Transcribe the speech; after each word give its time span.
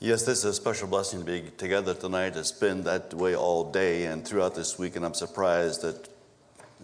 Yes, 0.00 0.24
this 0.24 0.38
is 0.38 0.44
a 0.44 0.54
special 0.54 0.86
blessing 0.86 1.18
to 1.18 1.26
be 1.26 1.50
together 1.56 1.92
tonight. 1.92 2.36
It's 2.36 2.52
been 2.52 2.84
that 2.84 3.12
way 3.12 3.34
all 3.34 3.68
day 3.68 4.04
and 4.04 4.24
throughout 4.24 4.54
this 4.54 4.78
week, 4.78 4.94
and 4.94 5.04
I'm 5.04 5.12
surprised 5.12 5.82
that 5.82 6.08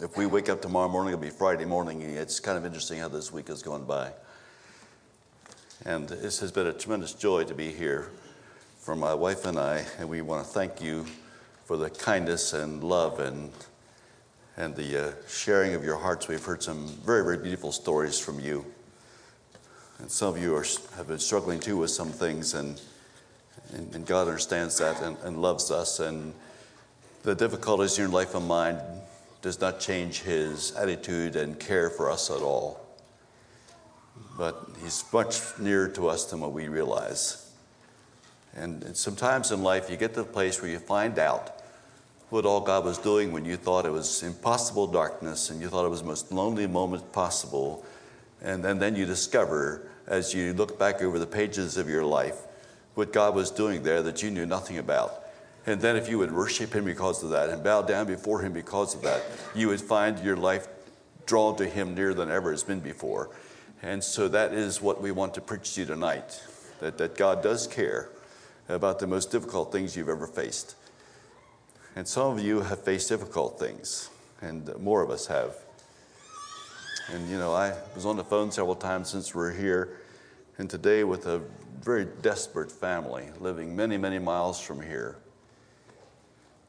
if 0.01 0.17
we 0.17 0.25
wake 0.25 0.49
up 0.49 0.61
tomorrow 0.61 0.89
morning, 0.89 1.13
it'll 1.13 1.23
be 1.23 1.29
Friday 1.29 1.63
morning. 1.63 2.01
It's 2.01 2.41
kind 2.41 2.57
of 2.57 2.65
interesting 2.65 2.99
how 2.99 3.07
this 3.07 3.31
week 3.31 3.47
has 3.47 3.63
gone 3.63 3.85
by. 3.85 4.11
And 5.85 6.09
this 6.09 6.41
has 6.41 6.51
been 6.51 6.67
a 6.67 6.73
tremendous 6.73 7.13
joy 7.13 7.45
to 7.45 7.53
be 7.53 7.71
here 7.71 8.11
for 8.79 8.97
my 8.97 9.13
wife 9.13 9.45
and 9.45 9.57
I, 9.57 9.85
and 9.97 10.09
we 10.09 10.21
want 10.21 10.45
to 10.45 10.51
thank 10.51 10.81
you 10.81 11.05
for 11.63 11.77
the 11.77 11.89
kindness 11.89 12.51
and 12.51 12.83
love 12.83 13.21
and 13.21 13.49
and 14.57 14.75
the 14.75 15.07
uh, 15.07 15.11
sharing 15.29 15.73
of 15.73 15.85
your 15.85 15.97
hearts. 15.97 16.27
We've 16.27 16.43
heard 16.43 16.61
some 16.61 16.87
very, 17.05 17.23
very 17.23 17.37
beautiful 17.37 17.71
stories 17.71 18.19
from 18.19 18.41
you. 18.41 18.65
And 19.99 20.11
some 20.11 20.35
of 20.35 20.41
you 20.41 20.53
are, 20.53 20.65
have 20.97 21.07
been 21.07 21.19
struggling 21.19 21.61
too 21.61 21.77
with 21.77 21.91
some 21.91 22.09
things, 22.09 22.53
and 22.53 22.81
and, 23.73 23.93
and 23.95 24.05
God 24.05 24.27
understands 24.27 24.77
that 24.79 25.01
and, 25.01 25.17
and 25.23 25.41
loves 25.41 25.71
us. 25.71 25.99
And 25.99 26.33
the 27.23 27.35
difficulties 27.35 27.97
in 27.97 28.03
your 28.03 28.11
life 28.11 28.35
and 28.35 28.47
mine 28.47 28.79
does 29.41 29.59
not 29.59 29.79
change 29.79 30.21
His 30.21 30.75
attitude 30.75 31.35
and 31.35 31.59
care 31.59 31.89
for 31.89 32.09
us 32.09 32.29
at 32.29 32.41
all. 32.41 32.79
But 34.37 34.69
He's 34.81 35.03
much 35.11 35.39
nearer 35.59 35.87
to 35.89 36.07
us 36.07 36.25
than 36.25 36.39
what 36.39 36.51
we 36.51 36.67
realize. 36.67 37.51
And, 38.55 38.83
and 38.83 38.95
sometimes 38.95 39.51
in 39.51 39.63
life, 39.63 39.89
you 39.89 39.97
get 39.97 40.13
to 40.13 40.23
the 40.23 40.29
place 40.29 40.61
where 40.61 40.71
you 40.71 40.79
find 40.79 41.19
out 41.19 41.61
what 42.29 42.45
all 42.45 42.61
God 42.61 42.85
was 42.85 42.97
doing 42.97 43.31
when 43.31 43.45
you 43.45 43.55
thought 43.55 43.85
it 43.85 43.91
was 43.91 44.23
impossible 44.23 44.87
darkness 44.87 45.49
and 45.49 45.61
you 45.61 45.67
thought 45.67 45.85
it 45.85 45.89
was 45.89 46.01
the 46.01 46.07
most 46.07 46.31
lonely 46.31 46.67
moment 46.67 47.11
possible. 47.11 47.85
And, 48.41 48.65
and 48.65 48.81
then 48.81 48.95
you 48.95 49.05
discover, 49.05 49.87
as 50.07 50.33
you 50.33 50.53
look 50.53 50.79
back 50.79 51.01
over 51.01 51.19
the 51.19 51.27
pages 51.27 51.77
of 51.77 51.89
your 51.89 52.03
life, 52.03 52.44
what 52.95 53.13
God 53.13 53.35
was 53.35 53.51
doing 53.51 53.83
there 53.83 54.01
that 54.01 54.23
you 54.23 54.31
knew 54.31 54.45
nothing 54.45 54.77
about. 54.77 55.21
And 55.67 55.81
then, 55.81 55.95
if 55.95 56.09
you 56.09 56.17
would 56.19 56.31
worship 56.31 56.73
Him 56.73 56.85
because 56.85 57.23
of 57.23 57.31
that 57.31 57.49
and 57.49 57.63
bow 57.63 57.81
down 57.81 58.07
before 58.07 58.41
Him 58.41 58.53
because 58.53 58.95
of 58.95 59.01
that, 59.01 59.23
you 59.53 59.67
would 59.67 59.81
find 59.81 60.19
your 60.19 60.37
life 60.37 60.67
drawn 61.25 61.55
to 61.57 61.67
Him 61.67 61.95
nearer 61.95 62.13
than 62.13 62.29
ever 62.29 62.51
has 62.51 62.63
been 62.63 62.79
before. 62.79 63.31
And 63.81 64.03
so, 64.03 64.27
that 64.27 64.53
is 64.53 64.81
what 64.81 65.01
we 65.01 65.11
want 65.11 65.33
to 65.35 65.41
preach 65.41 65.73
to 65.73 65.81
you 65.81 65.87
tonight 65.87 66.41
that, 66.79 66.97
that 66.97 67.17
God 67.17 67.41
does 67.41 67.67
care 67.67 68.09
about 68.69 68.99
the 68.99 69.07
most 69.07 69.31
difficult 69.31 69.71
things 69.71 69.95
you've 69.95 70.09
ever 70.09 70.27
faced. 70.27 70.75
And 71.95 72.07
some 72.07 72.37
of 72.37 72.43
you 72.43 72.61
have 72.61 72.83
faced 72.83 73.09
difficult 73.09 73.59
things, 73.59 74.09
and 74.41 74.69
more 74.79 75.01
of 75.01 75.09
us 75.09 75.27
have. 75.27 75.55
And 77.11 77.29
you 77.29 77.37
know, 77.37 77.53
I 77.53 77.73
was 77.95 78.05
on 78.05 78.17
the 78.17 78.23
phone 78.23 78.51
several 78.51 78.75
times 78.75 79.09
since 79.09 79.33
we're 79.33 79.53
here, 79.53 79.97
and 80.57 80.69
today 80.69 81.03
with 81.03 81.25
a 81.25 81.41
very 81.81 82.05
desperate 82.21 82.71
family 82.71 83.25
living 83.39 83.75
many, 83.75 83.97
many 83.97 84.19
miles 84.19 84.59
from 84.59 84.81
here. 84.81 85.17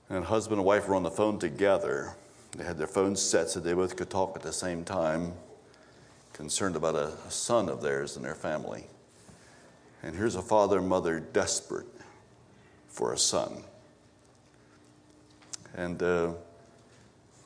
And 0.09 0.25
husband 0.25 0.59
and 0.59 0.67
wife 0.67 0.89
were 0.89 0.95
on 0.95 1.03
the 1.03 1.11
phone 1.11 1.39
together. 1.39 2.15
They 2.57 2.65
had 2.65 2.79
their 2.79 2.87
phones 2.87 3.21
set 3.21 3.51
so 3.51 3.61
they 3.61 3.75
both 3.75 3.97
could 3.97 4.11
talk 4.11 4.37
at 4.37 4.43
the 4.43 4.53
same 4.53 4.85
time, 4.85 5.33
concerned 6.33 6.77
about 6.77 6.95
a, 6.95 7.13
son 7.29 7.69
of 7.69 7.83
theirs 7.83 8.17
and 8.17 8.25
their 8.25 8.35
family. 8.35 8.87
And 10.03 10.15
here's 10.15 10.37
a 10.37 10.43
father 10.43 10.79
and 10.79 10.89
mother 10.89 11.19
desperate 11.21 11.87
for 12.89 13.13
a 13.13 13.19
son. 13.19 13.65
And 15.75 16.03
uh, 16.03 16.33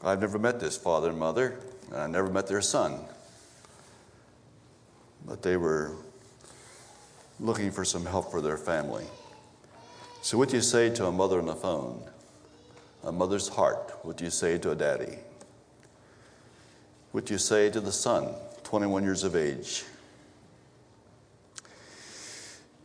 I've 0.02 0.20
never 0.20 0.38
met 0.38 0.60
this 0.60 0.76
father 0.76 1.10
and 1.10 1.18
mother, 1.18 1.58
and 1.90 1.96
I 2.00 2.06
never 2.06 2.28
met 2.28 2.46
their 2.46 2.60
son. 2.60 3.00
But 5.26 5.42
they 5.42 5.56
were 5.56 5.96
looking 7.40 7.70
for 7.70 7.84
some 7.84 8.04
help 8.04 8.30
for 8.30 8.40
their 8.40 8.58
family. 8.58 9.04
So, 10.22 10.36
what 10.36 10.50
do 10.50 10.56
you 10.56 10.62
say 10.62 10.90
to 10.90 11.06
a 11.06 11.12
mother 11.12 11.38
on 11.38 11.46
the 11.46 11.56
phone? 11.56 12.02
A 13.04 13.10
mother's 13.10 13.48
heart. 13.48 13.98
What 14.02 14.18
do 14.18 14.24
you 14.24 14.30
say 14.30 14.58
to 14.58 14.72
a 14.72 14.74
daddy? 14.74 15.18
What 17.12 17.26
do 17.26 17.34
you 17.34 17.38
say 17.38 17.70
to 17.70 17.80
the 17.80 17.90
son, 17.90 18.34
21 18.62 19.02
years 19.02 19.24
of 19.24 19.34
age? 19.34 19.84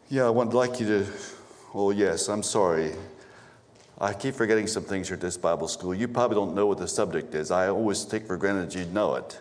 Yeah, 0.10 0.26
I 0.26 0.30
would 0.30 0.54
like 0.54 0.80
you 0.80 0.88
to, 0.88 1.06
oh, 1.74 1.92
yes, 1.92 2.30
I'm 2.30 2.44
sorry. 2.44 2.94
I 4.00 4.14
keep 4.14 4.36
forgetting 4.36 4.68
some 4.68 4.84
things 4.84 5.08
here 5.08 5.16
at 5.16 5.22
this 5.22 5.38
Bible 5.38 5.68
school. 5.68 5.94
You 5.94 6.08
probably 6.08 6.36
don't 6.36 6.56
know 6.56 6.68
what 6.68 6.78
the 6.78 6.88
subject 6.88 7.34
is. 7.36 7.52
I 7.52 7.68
always 7.68 8.06
take 8.06 8.26
for 8.26 8.38
granted 8.38 8.74
you'd 8.74 8.94
know 8.94 9.16
it. 9.16 9.40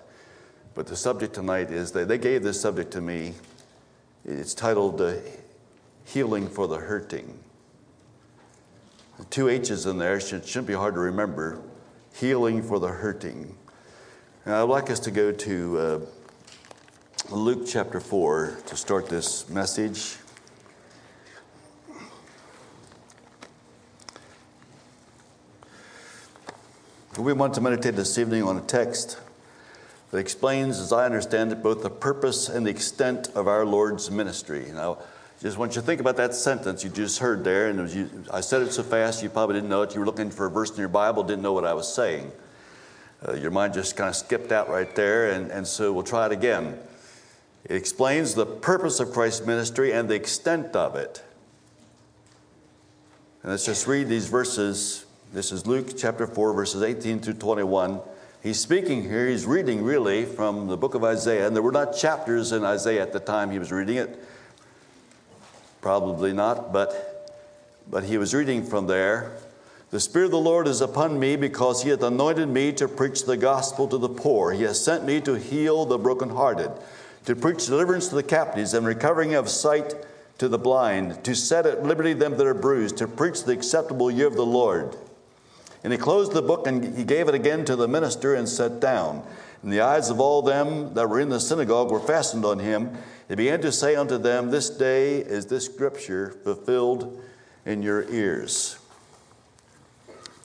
But 0.75 0.87
the 0.87 0.97
subject 0.97 1.35
tonight 1.35 1.71
is 1.71 1.93
that 1.93 2.09
they 2.09 2.19
gave 2.19 2.43
this 2.43 2.61
subject 2.61 2.91
to 2.93 3.01
me 3.01 3.35
it's 4.25 4.55
titled 4.55 5.01
uh, 5.01 5.15
Healing 6.07 6.49
for 6.49 6.67
the 6.67 6.79
Hurting. 6.79 7.39
The 9.19 9.25
two 9.27 9.49
H's 9.49 9.85
in 9.85 9.99
there 9.99 10.19
should, 10.19 10.47
shouldn't 10.47 10.67
be 10.67 10.75
hard 10.75 10.95
to 10.95 11.01
remember. 11.01 11.61
Healing 12.15 12.63
for 12.63 12.81
the 12.81 12.89
Hurting. 12.89 13.55
And 14.47 14.55
I'd 14.55 14.63
like 14.63 14.91
us 14.91 14.99
to 15.01 15.11
go 15.11 15.31
to 15.31 15.79
uh, 15.79 16.01
Luke 17.31 17.67
chapter 17.67 18.01
4 18.01 18.61
to 18.67 18.77
start 18.77 19.09
this 19.09 19.49
message. 19.51 20.17
We 27.19 27.33
want 27.33 27.55
to 27.55 27.61
meditate 27.61 27.95
this 27.95 28.19
evening 28.19 28.43
on 28.43 28.57
a 28.57 28.63
text 28.63 29.19
that 30.11 30.19
explains, 30.19 30.79
as 30.79 30.93
I 30.93 31.05
understand 31.05 31.53
it, 31.53 31.63
both 31.63 31.83
the 31.83 31.91
purpose 31.91 32.49
and 32.49 32.67
the 32.67 32.71
extent 32.71 33.29
of 33.35 33.49
our 33.49 33.65
Lord's 33.65 34.11
ministry. 34.11 34.67
Now, 34.73 34.99
just 35.41 35.59
want 35.59 35.75
you 35.75 35.83
to 35.83 35.87
think 35.87 36.01
about 36.01 36.17
that 36.17 36.35
sentence 36.35 36.83
you 36.83 36.91
just 36.91 37.19
heard 37.19 37.45
there, 37.45 37.69
and 37.69 37.91
you, 37.91 38.09
I 38.33 38.41
said 38.41 38.63
it 38.63 38.73
so 38.73 38.83
fast 38.83 39.23
you 39.23 39.29
probably 39.29 39.57
didn't 39.57 39.69
know 39.69 39.83
it. 39.83 39.93
You 39.93 40.01
were 40.01 40.07
looking 40.07 40.31
for 40.31 40.47
a 40.47 40.51
verse 40.51 40.71
in 40.71 40.79
your 40.79 40.89
Bible, 40.89 41.23
didn't 41.23 41.43
know 41.43 41.53
what 41.53 41.67
I 41.67 41.75
was 41.75 41.93
saying. 41.93 42.33
Uh, 43.27 43.35
your 43.35 43.51
mind 43.51 43.75
just 43.75 43.95
kind 43.95 44.09
of 44.09 44.17
skipped 44.17 44.53
out 44.53 44.71
right 44.71 44.95
there, 44.95 45.33
and, 45.33 45.51
and 45.51 45.67
so 45.67 45.93
we'll 45.93 46.03
try 46.03 46.27
it 46.27 46.33
again. 46.33 46.79
It 47.65 47.77
explains 47.77 48.35
the 48.35 48.47
purpose 48.47 49.01
of 49.01 49.13
Christ's 49.13 49.47
ministry 49.47 49.93
and 49.93 50.09
the 50.09 50.15
extent 50.15 50.75
of 50.77 50.97
it. 50.97 51.23
And 53.43 53.51
let's 53.51 53.67
just 53.67 53.87
read 53.87 54.09
these 54.09 54.29
verses. 54.29 55.05
This 55.33 55.53
is 55.53 55.67
Luke 55.67 55.97
chapter 55.97 56.27
4, 56.27 56.55
verses 56.55 56.83
18 56.83 57.21
through 57.21 57.35
21 57.35 58.01
he's 58.45 58.61
speaking 58.61 59.03
here, 59.03 59.27
he's 59.27 59.47
reading 59.47 59.83
really 59.83 60.25
from 60.25 60.69
the 60.69 60.77
book 60.77 60.95
of 60.95 61.03
Isaiah, 61.03 61.49
and 61.49 61.57
there 61.57 61.63
were 61.63 61.73
not 61.73 61.97
chapters 61.97 62.53
in 62.53 62.63
Isaiah 62.63 63.03
at 63.03 63.13
the 63.13 63.19
time 63.19 63.51
he 63.51 63.59
was 63.59 63.73
reading 63.73 63.97
it. 63.97 64.23
Probably 65.81 66.33
not, 66.33 66.73
but, 66.73 67.35
but 67.91 68.05
he 68.05 68.17
was 68.19 68.33
reading 68.33 68.65
from 68.65 68.87
there. 68.87 69.33
The 69.91 70.01
Spirit 70.01 70.27
of 70.27 70.31
the 70.33 70.39
Lord 70.39 70.69
is 70.69 70.81
upon 70.81 71.19
me 71.19 71.37
because 71.37 71.83
he 71.83 71.91
hath 71.91 72.03
anointed 72.03 72.49
me 72.49 72.73
to 72.75 72.87
preach 72.87 73.25
the 73.25 73.37
gospel 73.37 73.89
to 73.89 73.99
the 73.99 74.09
poor. 74.09 74.53
He 74.53 74.63
has 74.65 74.83
sent 74.83 75.05
me 75.05 75.21
to 75.23 75.35
heal 75.35 75.85
the 75.85 75.99
brokenhearted, 75.99 76.71
to 77.27 77.37
preach 77.37 77.67
deliverance 77.67 78.09
to 78.09 78.15
the 78.15 78.23
captives 78.23 78.75
and 78.75 78.87
recovering 78.87 79.35
of 79.35 79.49
sight 79.49 79.95
to 80.39 80.49
the 80.49 80.59
blind, 80.59 81.23
to 81.25 81.35
set 81.35 81.65
at 81.65 81.85
liberty 81.85 82.13
them 82.13 82.37
that 82.37 82.47
are 82.47 82.55
bruised, 82.55 82.97
to 82.99 83.07
preach 83.09 83.45
the 83.45 83.53
acceptable 83.53 84.11
year 84.11 84.27
of 84.27 84.35
the 84.35 84.45
Lord. 84.45 84.97
And 85.85 85.93
he 85.93 85.99
closed 85.99 86.33
the 86.33 86.43
book 86.43 86.67
and 86.67 86.97
he 86.97 87.05
gave 87.05 87.29
it 87.29 87.35
again 87.35 87.67
to 87.67 87.77
the 87.77 87.87
minister 87.87 88.35
and 88.35 88.49
sat 88.49 88.81
down. 88.81 89.23
And 89.63 89.71
the 89.71 89.83
eyes 89.83 90.09
of 90.09 90.19
all 90.19 90.41
them 90.41 90.95
that 90.95 91.09
were 91.09 91.21
in 91.21 91.29
the 91.29 91.39
synagogue 91.39 91.91
were 91.91 92.01
fastened 92.01 92.45
on 92.45 92.59
him. 92.59 92.97
He 93.29 93.35
began 93.35 93.61
to 93.61 93.71
say 93.71 93.95
unto 93.95 94.17
them, 94.17 94.51
This 94.51 94.71
day 94.71 95.19
is 95.19 95.47
this 95.47 95.67
scripture 95.67 96.31
fulfilled 96.43 97.23
in 97.67 97.83
your 97.83 98.11
ears. 98.11 98.79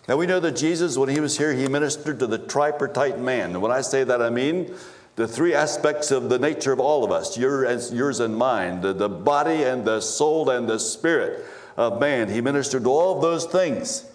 Now 0.09 0.17
we 0.17 0.25
know 0.25 0.39
that 0.41 0.55
Jesus, 0.55 0.97
when 0.97 1.09
he 1.09 1.19
was 1.19 1.38
here, 1.38 1.53
he 1.53 1.67
ministered 1.67 2.19
to 2.19 2.28
the 2.28 2.38
tripartite 2.38 3.19
man. 3.19 3.51
And 3.51 3.61
when 3.61 3.72
I 3.72 3.81
say 3.81 4.03
that, 4.03 4.22
I 4.22 4.29
mean 4.29 4.73
the 5.16 5.28
three 5.28 5.53
aspects 5.53 6.11
of 6.11 6.29
the 6.29 6.39
nature 6.39 6.73
of 6.73 6.79
all 6.79 7.03
of 7.03 7.11
us 7.11 7.38
yours, 7.38 8.19
and 8.19 8.35
mine 8.35 8.81
the, 8.81 8.94
the 8.94 9.09
body 9.09 9.63
and 9.63 9.85
the 9.85 10.01
soul 10.01 10.49
and 10.49 10.67
the 10.67 10.79
spirit 10.79 11.46
of 11.78 11.99
man. 11.99 12.29
He 12.29 12.41
ministered 12.41 12.84
to 12.84 12.90
all 12.90 13.16
of 13.17 13.22
those 13.22 13.46
things 13.46 14.05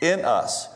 in 0.00 0.24
us. 0.24 0.68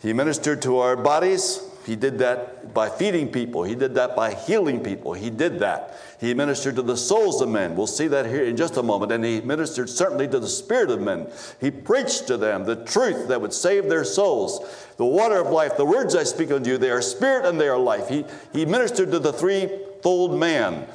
He 0.00 0.12
ministered 0.12 0.62
to 0.62 0.78
our 0.78 0.96
bodies. 0.96 1.60
He 1.86 1.96
did 1.96 2.18
that 2.18 2.74
by 2.74 2.88
feeding 2.88 3.30
people. 3.30 3.64
He 3.64 3.74
did 3.74 3.94
that 3.96 4.14
by 4.14 4.34
healing 4.34 4.82
people. 4.82 5.14
He 5.14 5.30
did 5.30 5.58
that. 5.60 5.96
He 6.20 6.32
ministered 6.32 6.76
to 6.76 6.82
the 6.82 6.96
souls 6.96 7.40
of 7.40 7.48
men. 7.48 7.74
We'll 7.74 7.88
see 7.88 8.06
that 8.08 8.26
here 8.26 8.44
in 8.44 8.56
just 8.56 8.76
a 8.76 8.82
moment. 8.82 9.10
And 9.10 9.24
he 9.24 9.40
ministered 9.40 9.90
certainly 9.90 10.28
to 10.28 10.38
the 10.38 10.48
spirit 10.48 10.90
of 10.90 11.00
men. 11.00 11.28
He 11.60 11.70
preached 11.70 12.28
to 12.28 12.36
them 12.36 12.64
the 12.64 12.76
truth 12.84 13.28
that 13.28 13.40
would 13.40 13.52
save 13.52 13.88
their 13.88 14.04
souls. 14.04 14.60
The 14.96 15.04
water 15.04 15.40
of 15.40 15.50
life, 15.50 15.76
the 15.76 15.84
words 15.84 16.14
I 16.14 16.22
speak 16.22 16.52
unto 16.52 16.70
you, 16.70 16.78
they 16.78 16.90
are 16.90 17.02
spirit 17.02 17.46
and 17.46 17.60
they 17.60 17.68
are 17.68 17.78
life. 17.78 18.08
He, 18.08 18.24
he 18.52 18.64
ministered 18.64 19.10
to 19.10 19.18
the 19.18 19.32
threefold 19.32 20.38
man. 20.38 20.86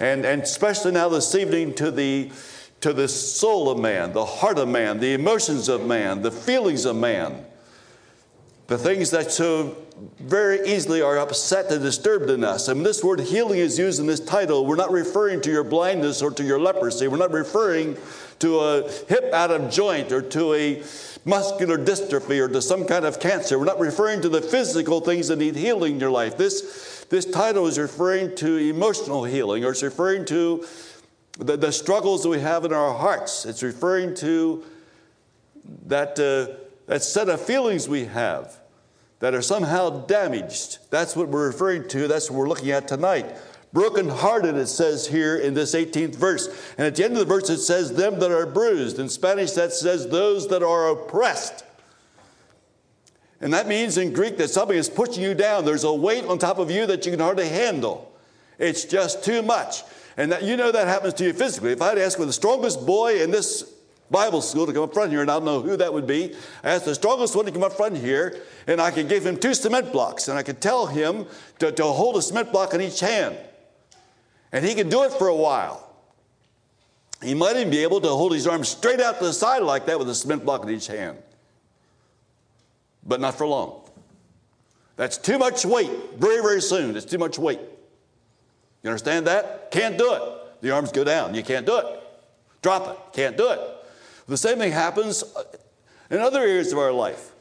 And, 0.00 0.24
and 0.24 0.42
especially 0.42 0.92
now 0.92 1.08
this 1.08 1.34
evening 1.34 1.74
to 1.74 1.90
the 1.90 2.30
to 2.84 2.92
the 2.92 3.08
soul 3.08 3.70
of 3.70 3.78
man, 3.78 4.12
the 4.12 4.26
heart 4.26 4.58
of 4.58 4.68
man, 4.68 5.00
the 5.00 5.14
emotions 5.14 5.70
of 5.70 5.86
man, 5.86 6.20
the 6.20 6.30
feelings 6.30 6.84
of 6.84 6.94
man. 6.94 7.42
the 8.66 8.76
things 8.76 9.10
that 9.10 9.32
so 9.32 9.74
very 10.20 10.68
easily 10.68 11.00
are 11.00 11.16
upset 11.16 11.72
and 11.72 11.82
disturbed 11.82 12.28
in 12.28 12.44
us. 12.44 12.68
And 12.68 12.84
this 12.84 13.02
word 13.02 13.20
healing 13.20 13.58
is 13.58 13.78
used 13.78 14.00
in 14.00 14.06
this 14.06 14.20
title. 14.20 14.66
We're 14.66 14.76
not 14.76 14.90
referring 14.90 15.40
to 15.42 15.50
your 15.50 15.64
blindness 15.64 16.20
or 16.20 16.30
to 16.32 16.44
your 16.44 16.60
leprosy. 16.60 17.08
We're 17.08 17.16
not 17.16 17.32
referring 17.32 17.96
to 18.40 18.60
a 18.60 18.90
hip 19.08 19.32
out 19.32 19.50
of 19.50 19.70
joint 19.70 20.12
or 20.12 20.20
to 20.20 20.52
a 20.52 20.82
muscular 21.24 21.78
dystrophy 21.78 22.38
or 22.38 22.48
to 22.48 22.60
some 22.60 22.84
kind 22.84 23.06
of 23.06 23.18
cancer. 23.18 23.58
We're 23.58 23.64
not 23.64 23.80
referring 23.80 24.20
to 24.22 24.28
the 24.28 24.42
physical 24.42 25.00
things 25.00 25.28
that 25.28 25.36
need 25.36 25.56
healing 25.56 25.94
in 25.94 26.00
your 26.00 26.10
life. 26.10 26.36
This, 26.36 27.06
this 27.08 27.24
title 27.24 27.66
is 27.66 27.78
referring 27.78 28.36
to 28.36 28.56
emotional 28.58 29.24
healing 29.24 29.64
or 29.64 29.70
it's 29.70 29.82
referring 29.82 30.26
to 30.26 30.66
the, 31.38 31.56
the 31.56 31.72
struggles 31.72 32.22
that 32.22 32.28
we 32.28 32.40
have 32.40 32.64
in 32.64 32.72
our 32.72 32.94
hearts. 32.94 33.44
It's 33.44 33.62
referring 33.62 34.14
to 34.16 34.64
that, 35.86 36.18
uh, 36.18 36.54
that 36.86 37.02
set 37.02 37.28
of 37.28 37.40
feelings 37.40 37.88
we 37.88 38.04
have 38.06 38.58
that 39.20 39.34
are 39.34 39.42
somehow 39.42 40.04
damaged. 40.06 40.78
That's 40.90 41.16
what 41.16 41.28
we're 41.28 41.46
referring 41.46 41.88
to. 41.88 42.06
That's 42.08 42.30
what 42.30 42.38
we're 42.38 42.48
looking 42.48 42.70
at 42.70 42.86
tonight. 42.86 43.34
Brokenhearted, 43.72 44.54
it 44.54 44.68
says 44.68 45.08
here 45.08 45.36
in 45.36 45.54
this 45.54 45.74
18th 45.74 46.14
verse. 46.14 46.46
And 46.78 46.86
at 46.86 46.94
the 46.94 47.04
end 47.04 47.14
of 47.14 47.18
the 47.20 47.24
verse, 47.24 47.50
it 47.50 47.58
says, 47.58 47.92
Them 47.92 48.20
that 48.20 48.30
are 48.30 48.46
bruised. 48.46 49.00
In 49.00 49.08
Spanish, 49.08 49.52
that 49.52 49.72
says, 49.72 50.08
Those 50.08 50.46
that 50.48 50.62
are 50.62 50.90
oppressed. 50.90 51.64
And 53.40 53.52
that 53.52 53.66
means 53.66 53.98
in 53.98 54.12
Greek 54.12 54.36
that 54.36 54.48
something 54.48 54.76
is 54.76 54.88
pushing 54.88 55.22
you 55.22 55.34
down. 55.34 55.64
There's 55.64 55.84
a 55.84 55.92
weight 55.92 56.24
on 56.24 56.38
top 56.38 56.58
of 56.58 56.70
you 56.70 56.86
that 56.86 57.04
you 57.04 57.10
can 57.10 57.20
hardly 57.20 57.48
handle. 57.48 58.12
It's 58.58 58.84
just 58.84 59.24
too 59.24 59.42
much. 59.42 59.82
And 60.16 60.30
that, 60.32 60.42
you 60.42 60.56
know 60.56 60.70
that 60.70 60.86
happens 60.86 61.14
to 61.14 61.24
you 61.24 61.32
physically. 61.32 61.72
If 61.72 61.82
I 61.82 61.88
had 61.90 61.98
asked 61.98 62.16
for 62.16 62.24
the 62.24 62.32
strongest 62.32 62.86
boy 62.86 63.22
in 63.22 63.30
this 63.30 63.70
Bible 64.10 64.42
school 64.42 64.66
to 64.66 64.72
come 64.72 64.84
up 64.84 64.94
front 64.94 65.10
here, 65.10 65.22
and 65.22 65.30
I 65.30 65.34
don't 65.34 65.44
know 65.44 65.60
who 65.60 65.76
that 65.76 65.92
would 65.92 66.06
be, 66.06 66.34
I 66.62 66.70
asked 66.70 66.84
the 66.84 66.94
strongest 66.94 67.34
one 67.34 67.46
to 67.46 67.52
come 67.52 67.64
up 67.64 67.72
front 67.72 67.96
here, 67.96 68.40
and 68.66 68.80
I 68.80 68.90
could 68.90 69.08
give 69.08 69.26
him 69.26 69.36
two 69.36 69.54
cement 69.54 69.92
blocks, 69.92 70.28
and 70.28 70.38
I 70.38 70.42
could 70.42 70.60
tell 70.60 70.86
him 70.86 71.26
to, 71.58 71.72
to 71.72 71.84
hold 71.84 72.16
a 72.16 72.22
cement 72.22 72.52
block 72.52 72.74
in 72.74 72.80
each 72.80 73.00
hand. 73.00 73.36
And 74.52 74.64
he 74.64 74.74
could 74.74 74.88
do 74.88 75.02
it 75.02 75.12
for 75.12 75.26
a 75.26 75.34
while. 75.34 75.90
He 77.22 77.34
might 77.34 77.56
even 77.56 77.70
be 77.70 77.82
able 77.82 78.00
to 78.02 78.08
hold 78.08 78.32
his 78.32 78.46
arms 78.46 78.68
straight 78.68 79.00
out 79.00 79.18
to 79.18 79.24
the 79.24 79.32
side 79.32 79.62
like 79.62 79.86
that 79.86 79.98
with 79.98 80.08
a 80.08 80.14
cement 80.14 80.44
block 80.44 80.62
in 80.62 80.70
each 80.70 80.86
hand. 80.86 81.18
But 83.04 83.20
not 83.20 83.34
for 83.34 83.46
long. 83.46 83.80
That's 84.96 85.18
too 85.18 85.38
much 85.38 85.64
weight 85.64 85.90
very, 86.16 86.40
very 86.40 86.60
soon. 86.60 86.96
It's 86.96 87.06
too 87.06 87.18
much 87.18 87.38
weight. 87.38 87.60
You 88.84 88.90
understand 88.90 89.26
that? 89.26 89.72
Can't 89.72 89.98
do 89.98 90.12
it. 90.12 90.22
The 90.60 90.70
arms 90.70 90.92
go 90.92 91.02
down. 91.02 91.34
You 91.34 91.42
can't 91.42 91.66
do 91.66 91.78
it. 91.78 91.86
Drop 92.62 92.88
it. 92.88 93.16
Can't 93.16 93.36
do 93.36 93.50
it. 93.50 93.60
The 94.28 94.36
same 94.36 94.58
thing 94.58 94.70
happens 94.70 95.22
uh, 95.22 95.42
in 96.10 96.20
other 96.20 96.40
areas 96.40 96.72
of 96.72 96.78
our 96.78 96.92
life. 96.92 97.32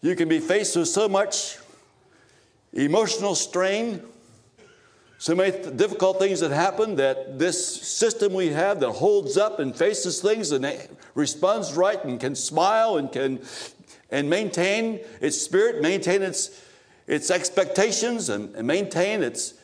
You 0.00 0.16
can 0.16 0.28
be 0.28 0.40
faced 0.40 0.76
with 0.76 0.88
so 0.88 1.08
much 1.08 1.58
emotional 2.72 3.34
strain, 3.34 4.00
so 5.18 5.34
many 5.34 5.50
difficult 5.74 6.18
things 6.18 6.40
that 6.40 6.50
happen 6.50 6.96
that 6.96 7.38
this 7.38 7.82
system 7.82 8.32
we 8.32 8.48
have 8.48 8.80
that 8.80 8.90
holds 8.90 9.36
up 9.36 9.60
and 9.60 9.76
faces 9.76 10.20
things 10.20 10.50
and 10.50 10.66
responds 11.14 11.74
right 11.74 12.02
and 12.04 12.18
can 12.18 12.34
smile 12.34 12.96
and 12.96 13.12
can 13.12 13.40
and 14.12 14.28
maintain 14.28 15.00
its 15.20 15.40
spirit, 15.40 15.80
maintain 15.82 16.22
its, 16.22 16.62
its 17.06 17.30
expectations, 17.30 18.28
and, 18.28 18.54
and 18.54 18.66
maintain 18.66 19.22
its 19.22 19.54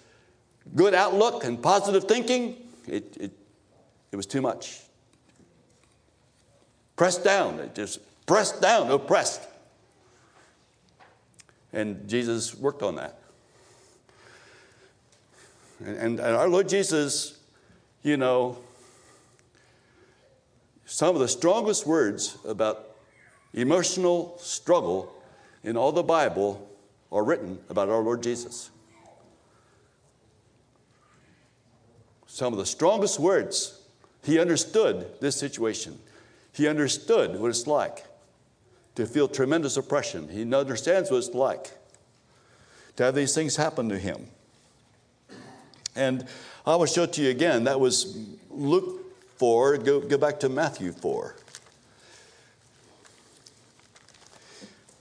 good 0.74 0.94
outlook 0.94 1.44
and 1.44 1.62
positive 1.62 2.04
thinking, 2.04 2.56
it, 2.86 3.16
it, 3.18 3.32
it 4.12 4.16
was 4.16 4.26
too 4.26 4.40
much. 4.40 4.80
Pressed 6.96 7.22
down, 7.22 7.60
it 7.60 7.74
just 7.74 8.00
pressed 8.26 8.60
down, 8.60 8.90
oppressed. 8.90 9.42
And 11.72 12.08
Jesus 12.08 12.54
worked 12.56 12.82
on 12.82 12.96
that. 12.96 13.18
And, 15.84 16.18
and 16.18 16.20
our 16.20 16.48
Lord 16.48 16.68
Jesus, 16.68 17.38
you 18.02 18.16
know, 18.16 18.58
some 20.86 21.14
of 21.14 21.20
the 21.20 21.28
strongest 21.28 21.86
words 21.86 22.38
about 22.46 22.96
emotional 23.52 24.36
struggle 24.38 25.12
in 25.62 25.76
all 25.76 25.92
the 25.92 26.02
Bible 26.02 26.68
are 27.12 27.22
written 27.22 27.58
about 27.68 27.88
our 27.88 28.00
Lord 28.00 28.22
Jesus. 28.22 28.70
Some 32.38 32.52
of 32.52 32.58
the 32.60 32.66
strongest 32.66 33.18
words. 33.18 33.80
He 34.22 34.38
understood 34.38 35.08
this 35.20 35.34
situation. 35.34 35.98
He 36.52 36.68
understood 36.68 37.40
what 37.40 37.48
it's 37.48 37.66
like 37.66 38.04
to 38.94 39.06
feel 39.06 39.26
tremendous 39.26 39.76
oppression. 39.76 40.28
He 40.28 40.42
understands 40.54 41.10
what 41.10 41.16
it's 41.16 41.34
like 41.34 41.72
to 42.94 43.02
have 43.02 43.16
these 43.16 43.34
things 43.34 43.56
happen 43.56 43.88
to 43.88 43.98
him. 43.98 44.28
And 45.96 46.26
I 46.64 46.76
will 46.76 46.86
show 46.86 47.02
it 47.02 47.12
to 47.14 47.22
you 47.22 47.30
again. 47.30 47.64
That 47.64 47.80
was 47.80 48.16
Luke 48.50 49.00
4. 49.38 49.78
Go, 49.78 49.98
go 49.98 50.16
back 50.16 50.38
to 50.38 50.48
Matthew 50.48 50.92
4. 50.92 51.34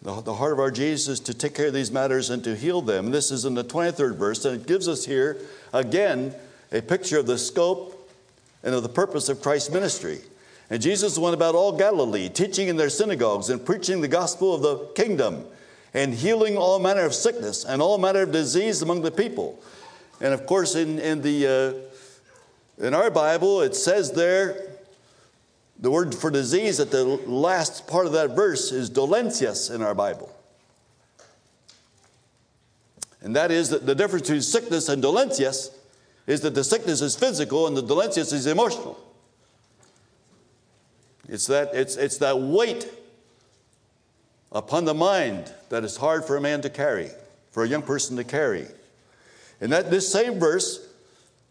The, 0.01 0.21
the 0.21 0.33
heart 0.33 0.53
of 0.53 0.59
our 0.59 0.71
Jesus 0.71 1.07
is 1.07 1.19
to 1.19 1.35
take 1.35 1.53
care 1.53 1.67
of 1.67 1.73
these 1.75 1.91
matters 1.91 2.31
and 2.31 2.43
to 2.45 2.55
heal 2.55 2.81
them. 2.81 3.11
This 3.11 3.29
is 3.29 3.45
in 3.45 3.53
the 3.53 3.63
23rd 3.63 4.15
verse, 4.15 4.43
and 4.43 4.59
it 4.59 4.67
gives 4.67 4.87
us 4.87 5.05
here 5.05 5.37
again 5.71 6.33
a 6.71 6.81
picture 6.81 7.19
of 7.19 7.27
the 7.27 7.37
scope 7.37 8.11
and 8.63 8.75
of 8.75 8.83
the 8.83 8.89
purpose 8.89 9.29
of 9.29 9.41
Christ's 9.41 9.71
ministry. 9.71 10.19
And 10.69 10.81
Jesus 10.81 11.17
went 11.17 11.33
about 11.33 11.55
all 11.55 11.71
Galilee, 11.71 12.29
teaching 12.29 12.67
in 12.67 12.75
their 12.75 12.89
synagogues 12.89 13.49
and 13.49 13.65
preaching 13.65 14.01
the 14.01 14.07
gospel 14.07 14.53
of 14.53 14.61
the 14.61 14.77
kingdom 15.01 15.45
and 15.93 16.13
healing 16.13 16.57
all 16.57 16.79
manner 16.79 17.05
of 17.05 17.13
sickness 17.13 17.63
and 17.63 17.81
all 17.81 17.97
manner 17.97 18.23
of 18.23 18.31
disease 18.31 18.81
among 18.81 19.01
the 19.01 19.11
people. 19.11 19.61
And 20.19 20.33
of 20.33 20.45
course, 20.45 20.75
in, 20.75 20.99
in, 20.99 21.21
the, 21.21 21.87
uh, 22.79 22.85
in 22.85 22.93
our 22.93 23.09
Bible, 23.09 23.61
it 23.61 23.75
says 23.75 24.11
there, 24.11 24.67
the 25.79 25.91
word 25.91 26.13
for 26.13 26.29
disease 26.29 26.79
at 26.79 26.91
the 26.91 27.03
last 27.05 27.87
part 27.87 28.07
of 28.07 28.11
that 28.13 28.35
verse 28.35 28.71
is 28.71 28.89
dolencias 28.89 29.73
in 29.73 29.81
our 29.81 29.95
Bible. 29.95 30.33
And 33.21 33.35
that 33.35 33.51
is 33.51 33.69
the 33.69 33.95
difference 33.95 34.23
between 34.23 34.41
sickness 34.41 34.89
and 34.89 35.03
dolencias 35.03 35.71
is 36.27 36.41
that 36.41 36.53
the 36.53 36.63
sickness 36.63 37.01
is 37.01 37.15
physical 37.15 37.65
and 37.65 37.75
the 37.75 37.81
dolencias 37.81 38.33
is 38.33 38.45
emotional. 38.45 38.99
It's 41.27 41.47
that, 41.47 41.73
it's, 41.73 41.95
it's 41.95 42.17
that 42.17 42.39
weight 42.39 42.89
upon 44.51 44.85
the 44.85 44.93
mind 44.93 45.51
that 45.69 45.83
is 45.83 45.97
hard 45.97 46.25
for 46.25 46.37
a 46.37 46.41
man 46.41 46.61
to 46.61 46.69
carry, 46.69 47.09
for 47.51 47.63
a 47.63 47.67
young 47.67 47.81
person 47.81 48.17
to 48.17 48.23
carry. 48.23 48.67
And 49.59 49.71
that 49.71 49.89
this 49.89 50.09
same 50.11 50.39
verse, 50.39 50.85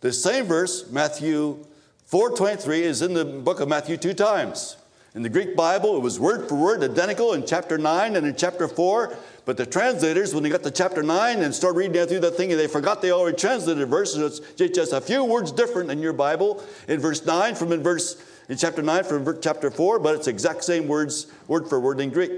this 0.00 0.22
same 0.22 0.44
verse, 0.44 0.90
Matthew 0.90 1.64
4:23, 2.10 2.80
is 2.80 3.02
in 3.02 3.14
the 3.14 3.24
book 3.24 3.60
of 3.60 3.68
Matthew 3.68 3.96
two 3.96 4.14
times. 4.14 4.76
In 5.16 5.22
the 5.22 5.30
Greek 5.30 5.56
Bible, 5.56 5.96
it 5.96 6.00
was 6.00 6.20
word 6.20 6.46
for 6.46 6.56
word 6.56 6.84
identical 6.84 7.32
in 7.32 7.46
chapter 7.46 7.78
9 7.78 8.16
and 8.16 8.26
in 8.26 8.36
chapter 8.36 8.68
4. 8.68 9.16
But 9.46 9.56
the 9.56 9.64
translators, 9.64 10.34
when 10.34 10.42
they 10.42 10.50
got 10.50 10.62
to 10.62 10.70
chapter 10.70 11.02
9 11.02 11.42
and 11.42 11.54
started 11.54 11.78
reading 11.78 12.06
through 12.06 12.20
that 12.20 12.32
thing, 12.32 12.50
they 12.50 12.66
forgot 12.66 13.00
they 13.00 13.12
already 13.12 13.38
translated 13.38 13.88
verses. 13.88 14.42
It's 14.58 14.76
just 14.76 14.92
a 14.92 15.00
few 15.00 15.24
words 15.24 15.52
different 15.52 15.90
in 15.90 16.00
your 16.00 16.12
Bible 16.12 16.62
in 16.86 17.00
verse 17.00 17.24
9 17.24 17.54
from 17.54 17.72
in 17.72 17.82
verse 17.82 18.22
in 18.50 18.58
chapter 18.58 18.82
9 18.82 19.04
from 19.04 19.40
chapter 19.40 19.70
4, 19.70 20.00
but 20.00 20.16
it's 20.16 20.26
exact 20.26 20.64
same 20.64 20.86
words, 20.86 21.28
word 21.48 21.66
for 21.66 21.80
word 21.80 21.98
in 21.98 22.10
Greek. 22.10 22.32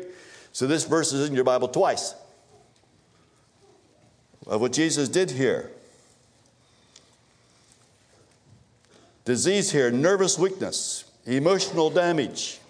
So 0.52 0.68
this 0.68 0.85
verse 0.85 1.12
is 1.12 1.28
in 1.28 1.35
your 1.35 1.42
Bible 1.42 1.66
twice 1.66 2.14
of 4.47 4.61
what 4.61 4.73
Jesus 4.73 5.08
did 5.08 5.32
here. 5.32 5.73
Disease 9.25 9.73
here, 9.73 9.90
nervous 9.90 10.38
weakness, 10.38 11.11
emotional 11.26 11.90
damage, 11.90 12.61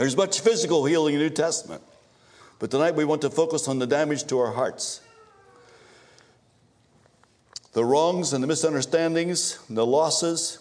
there's 0.00 0.16
much 0.16 0.40
physical 0.40 0.86
healing 0.86 1.12
in 1.12 1.20
the 1.20 1.26
New 1.26 1.34
Testament, 1.34 1.82
but 2.58 2.70
tonight 2.70 2.94
we 2.94 3.04
want 3.04 3.20
to 3.20 3.28
focus 3.28 3.68
on 3.68 3.78
the 3.78 3.86
damage 3.86 4.24
to 4.28 4.38
our 4.38 4.50
hearts. 4.50 5.02
The 7.74 7.84
wrongs 7.84 8.32
and 8.32 8.42
the 8.42 8.48
misunderstandings, 8.48 9.58
and 9.68 9.76
the 9.76 9.84
losses 9.84 10.60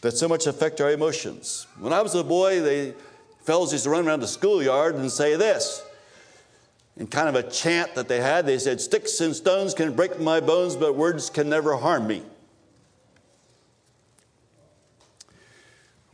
that 0.00 0.12
so 0.12 0.26
much 0.26 0.46
affect 0.46 0.80
our 0.80 0.90
emotions. 0.90 1.66
When 1.78 1.92
I 1.92 2.00
was 2.00 2.14
a 2.14 2.24
boy, 2.24 2.62
the 2.62 2.94
fellows 3.42 3.74
used 3.74 3.84
to 3.84 3.90
run 3.90 4.08
around 4.08 4.20
the 4.20 4.26
schoolyard 4.26 4.94
and 4.94 5.12
say 5.12 5.36
this 5.36 5.84
in 6.96 7.08
kind 7.08 7.28
of 7.28 7.34
a 7.34 7.42
chant 7.42 7.94
that 7.94 8.08
they 8.08 8.22
had. 8.22 8.46
They 8.46 8.58
said, 8.58 8.80
Sticks 8.80 9.20
and 9.20 9.36
stones 9.36 9.74
can 9.74 9.92
break 9.92 10.18
my 10.18 10.40
bones, 10.40 10.76
but 10.76 10.96
words 10.96 11.28
can 11.28 11.50
never 11.50 11.76
harm 11.76 12.06
me. 12.06 12.22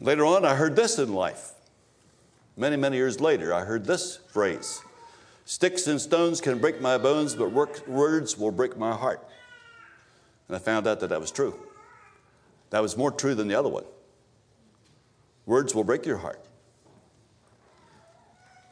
Later 0.01 0.25
on, 0.27 0.45
I 0.45 0.57
heard 0.57 0.75
this 0.75 0.99
in 0.99 1.13
life 1.13 1.53
Many, 2.57 2.77
many 2.77 2.97
years 2.97 3.21
later, 3.21 3.53
I 3.53 3.65
heard 3.65 3.85
this 3.85 4.17
phrase 4.29 4.83
Sticks 5.45 5.87
and 5.87 6.01
stones 6.01 6.41
can 6.41 6.59
break 6.59 6.81
my 6.81 6.99
bones, 6.99 7.35
but 7.35 7.53
words 7.53 8.37
will 8.37 8.51
break 8.51 8.77
my 8.77 8.97
heart. 8.97 9.25
And 10.49 10.57
I 10.57 10.59
found 10.59 10.87
out 10.87 11.01
that 11.01 11.11
that 11.11 11.21
was 11.21 11.31
true. 11.31 11.57
That 12.71 12.83
was 12.83 12.97
more 12.97 13.13
true 13.13 13.35
than 13.35 13.47
the 13.47 13.55
other 13.55 13.69
one. 13.69 13.85
Words 15.45 15.75
will 15.75 15.85
break 15.85 16.05
your 16.05 16.17
heart. 16.17 16.45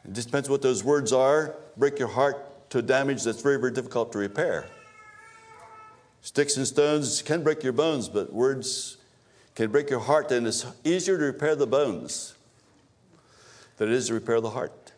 It 0.03 0.13
just 0.13 0.27
depends 0.27 0.49
what 0.49 0.61
those 0.61 0.83
words 0.83 1.13
are. 1.13 1.55
Break 1.77 1.97
your 1.97 2.09
heart 2.09 2.69
to 2.71 2.81
damage 2.81 3.23
that's 3.23 3.41
very, 3.41 3.57
very 3.57 3.71
difficult 3.71 4.11
to 4.11 4.17
repair. 4.17 4.65
Sticks 6.21 6.57
and 6.57 6.67
stones 6.67 7.21
can 7.21 7.43
break 7.43 7.63
your 7.63 7.71
bones, 7.71 8.09
but 8.09 8.33
words 8.33 8.97
can 9.53 9.71
break 9.71 9.89
your 9.89 9.99
heart, 10.01 10.31
and 10.31 10.45
it's 10.45 10.65
easier 10.83 11.17
to 11.17 11.23
repair 11.23 11.55
the 11.55 11.67
bones 11.67 12.35
than 13.77 13.89
it 13.89 13.93
is 13.93 14.07
to 14.07 14.13
repair 14.13 14.41
the 14.41 14.49
heart. 14.49 14.91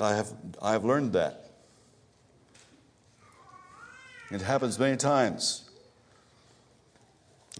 I 0.00 0.14
have, 0.14 0.32
I 0.62 0.72
have 0.72 0.84
learned 0.84 1.12
that. 1.14 1.50
It 4.30 4.42
happens 4.42 4.78
many 4.78 4.96
times. 4.96 5.68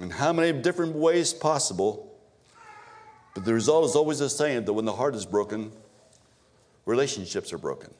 In 0.00 0.10
how 0.10 0.32
many 0.32 0.56
different 0.56 0.94
ways 0.94 1.32
possible, 1.32 2.14
but 3.34 3.44
the 3.44 3.54
result 3.54 3.84
is 3.86 3.96
always 3.96 4.20
the 4.20 4.30
same 4.30 4.64
that 4.64 4.72
when 4.72 4.84
the 4.84 4.92
heart 4.92 5.14
is 5.14 5.26
broken, 5.26 5.72
relationships 6.86 7.52
are 7.52 7.58
broken. 7.58 7.92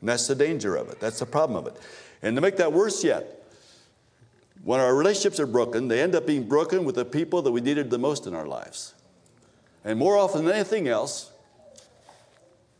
And 0.00 0.08
that's 0.08 0.26
the 0.26 0.34
danger 0.34 0.76
of 0.76 0.90
it. 0.90 1.00
That's 1.00 1.18
the 1.18 1.26
problem 1.26 1.56
of 1.56 1.72
it. 1.72 1.80
And 2.22 2.36
to 2.36 2.42
make 2.42 2.56
that 2.56 2.72
worse 2.72 3.02
yet, 3.02 3.42
when 4.62 4.80
our 4.80 4.94
relationships 4.94 5.40
are 5.40 5.46
broken, 5.46 5.88
they 5.88 6.02
end 6.02 6.14
up 6.14 6.26
being 6.26 6.46
broken 6.46 6.84
with 6.84 6.96
the 6.96 7.04
people 7.04 7.40
that 7.42 7.52
we 7.52 7.62
needed 7.62 7.88
the 7.88 7.98
most 7.98 8.26
in 8.26 8.34
our 8.34 8.46
lives. 8.46 8.94
And 9.84 9.98
more 9.98 10.16
often 10.16 10.44
than 10.44 10.54
anything 10.54 10.88
else, 10.88 11.30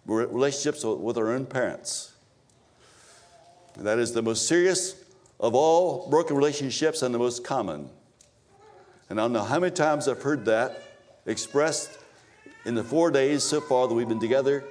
relationships 0.07 0.85
with 0.85 1.17
our 1.17 1.31
own 1.31 1.47
parents. 1.47 2.13
That 3.77 3.99
is 3.99 4.13
the 4.13 4.23
most 4.23 4.47
serious 4.47 4.97
of 5.39 5.55
all 5.55 6.09
broken 6.11 6.37
relationships 6.37 7.03
and 7.03 7.15
the 7.15 7.19
most 7.19 7.45
common. 7.45 7.89
And 9.09 9.21
I 9.21 9.25
don't 9.25 9.33
know 9.33 9.45
how 9.45 9.59
many 9.59 9.73
times 9.73 10.09
I've 10.09 10.23
heard 10.23 10.45
that 10.47 10.83
expressed 11.27 11.99
in 12.65 12.75
the 12.75 12.85
four 12.85 13.11
days 13.11 13.43
so 13.43 13.61
far 13.61 13.89
that 13.89 13.95
we've 13.95 14.09
been 14.09 14.21
together 14.21 14.65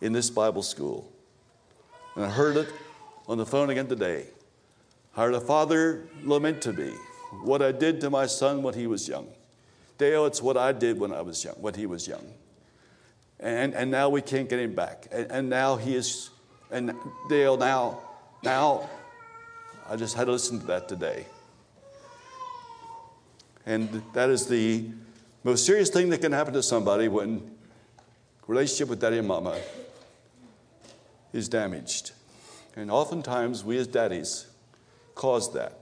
in 0.00 0.12
this 0.12 0.30
Bible 0.30 0.62
school. 0.62 1.12
And 2.16 2.24
I 2.24 2.30
heard 2.30 2.56
it 2.56 2.68
on 3.28 3.38
the 3.38 3.46
phone 3.46 3.70
again 3.70 3.86
today. 3.86 4.26
I 5.16 5.24
heard 5.24 5.34
a 5.34 5.40
father 5.40 6.08
lament 6.22 6.62
to 6.62 6.72
me 6.72 6.92
what 7.42 7.62
I 7.62 7.70
did 7.70 8.00
to 8.00 8.10
my 8.10 8.26
son 8.26 8.62
when 8.62 8.74
he 8.74 8.86
was 8.86 9.06
young. 9.06 9.28
Dale, 10.00 10.24
it's 10.24 10.40
what 10.40 10.56
I 10.56 10.72
did 10.72 10.98
when 10.98 11.12
I 11.12 11.20
was 11.20 11.44
young, 11.44 11.56
when 11.56 11.74
he 11.74 11.84
was 11.84 12.08
young. 12.08 12.24
And, 13.38 13.74
and 13.74 13.90
now 13.90 14.08
we 14.08 14.22
can't 14.22 14.48
get 14.48 14.58
him 14.58 14.74
back. 14.74 15.06
And, 15.12 15.30
and 15.30 15.50
now 15.50 15.76
he 15.76 15.94
is, 15.94 16.30
and 16.70 16.94
Dale, 17.28 17.58
now, 17.58 18.00
now, 18.42 18.88
I 19.86 19.96
just 19.96 20.16
had 20.16 20.24
to 20.24 20.32
listen 20.32 20.58
to 20.60 20.66
that 20.68 20.88
today. 20.88 21.26
And 23.66 24.02
that 24.14 24.30
is 24.30 24.46
the 24.46 24.86
most 25.44 25.66
serious 25.66 25.90
thing 25.90 26.08
that 26.10 26.22
can 26.22 26.32
happen 26.32 26.54
to 26.54 26.62
somebody 26.62 27.08
when 27.08 27.50
relationship 28.46 28.88
with 28.88 29.02
daddy 29.02 29.18
and 29.18 29.28
mama 29.28 29.60
is 31.34 31.46
damaged. 31.46 32.12
And 32.74 32.90
oftentimes, 32.90 33.64
we 33.64 33.76
as 33.76 33.86
daddies 33.86 34.46
cause 35.14 35.52
that. 35.52 35.74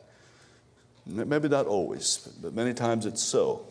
Maybe 1.06 1.48
not 1.48 1.66
always, 1.66 2.28
but 2.42 2.52
many 2.52 2.74
times 2.74 3.06
it's 3.06 3.22
so. 3.22 3.67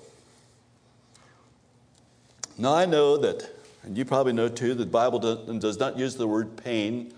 Now, 2.58 2.74
I 2.74 2.86
know 2.86 3.18
that, 3.18 3.50
and 3.84 3.96
you 3.96 4.04
probably 4.04 4.34
know 4.34 4.50
too, 4.50 4.74
that 4.74 4.84
the 4.84 4.90
Bible 4.90 5.20
does 5.20 5.80
not 5.80 5.98
use 5.98 6.16
the 6.16 6.28
word 6.28 6.58
pain 6.58 7.14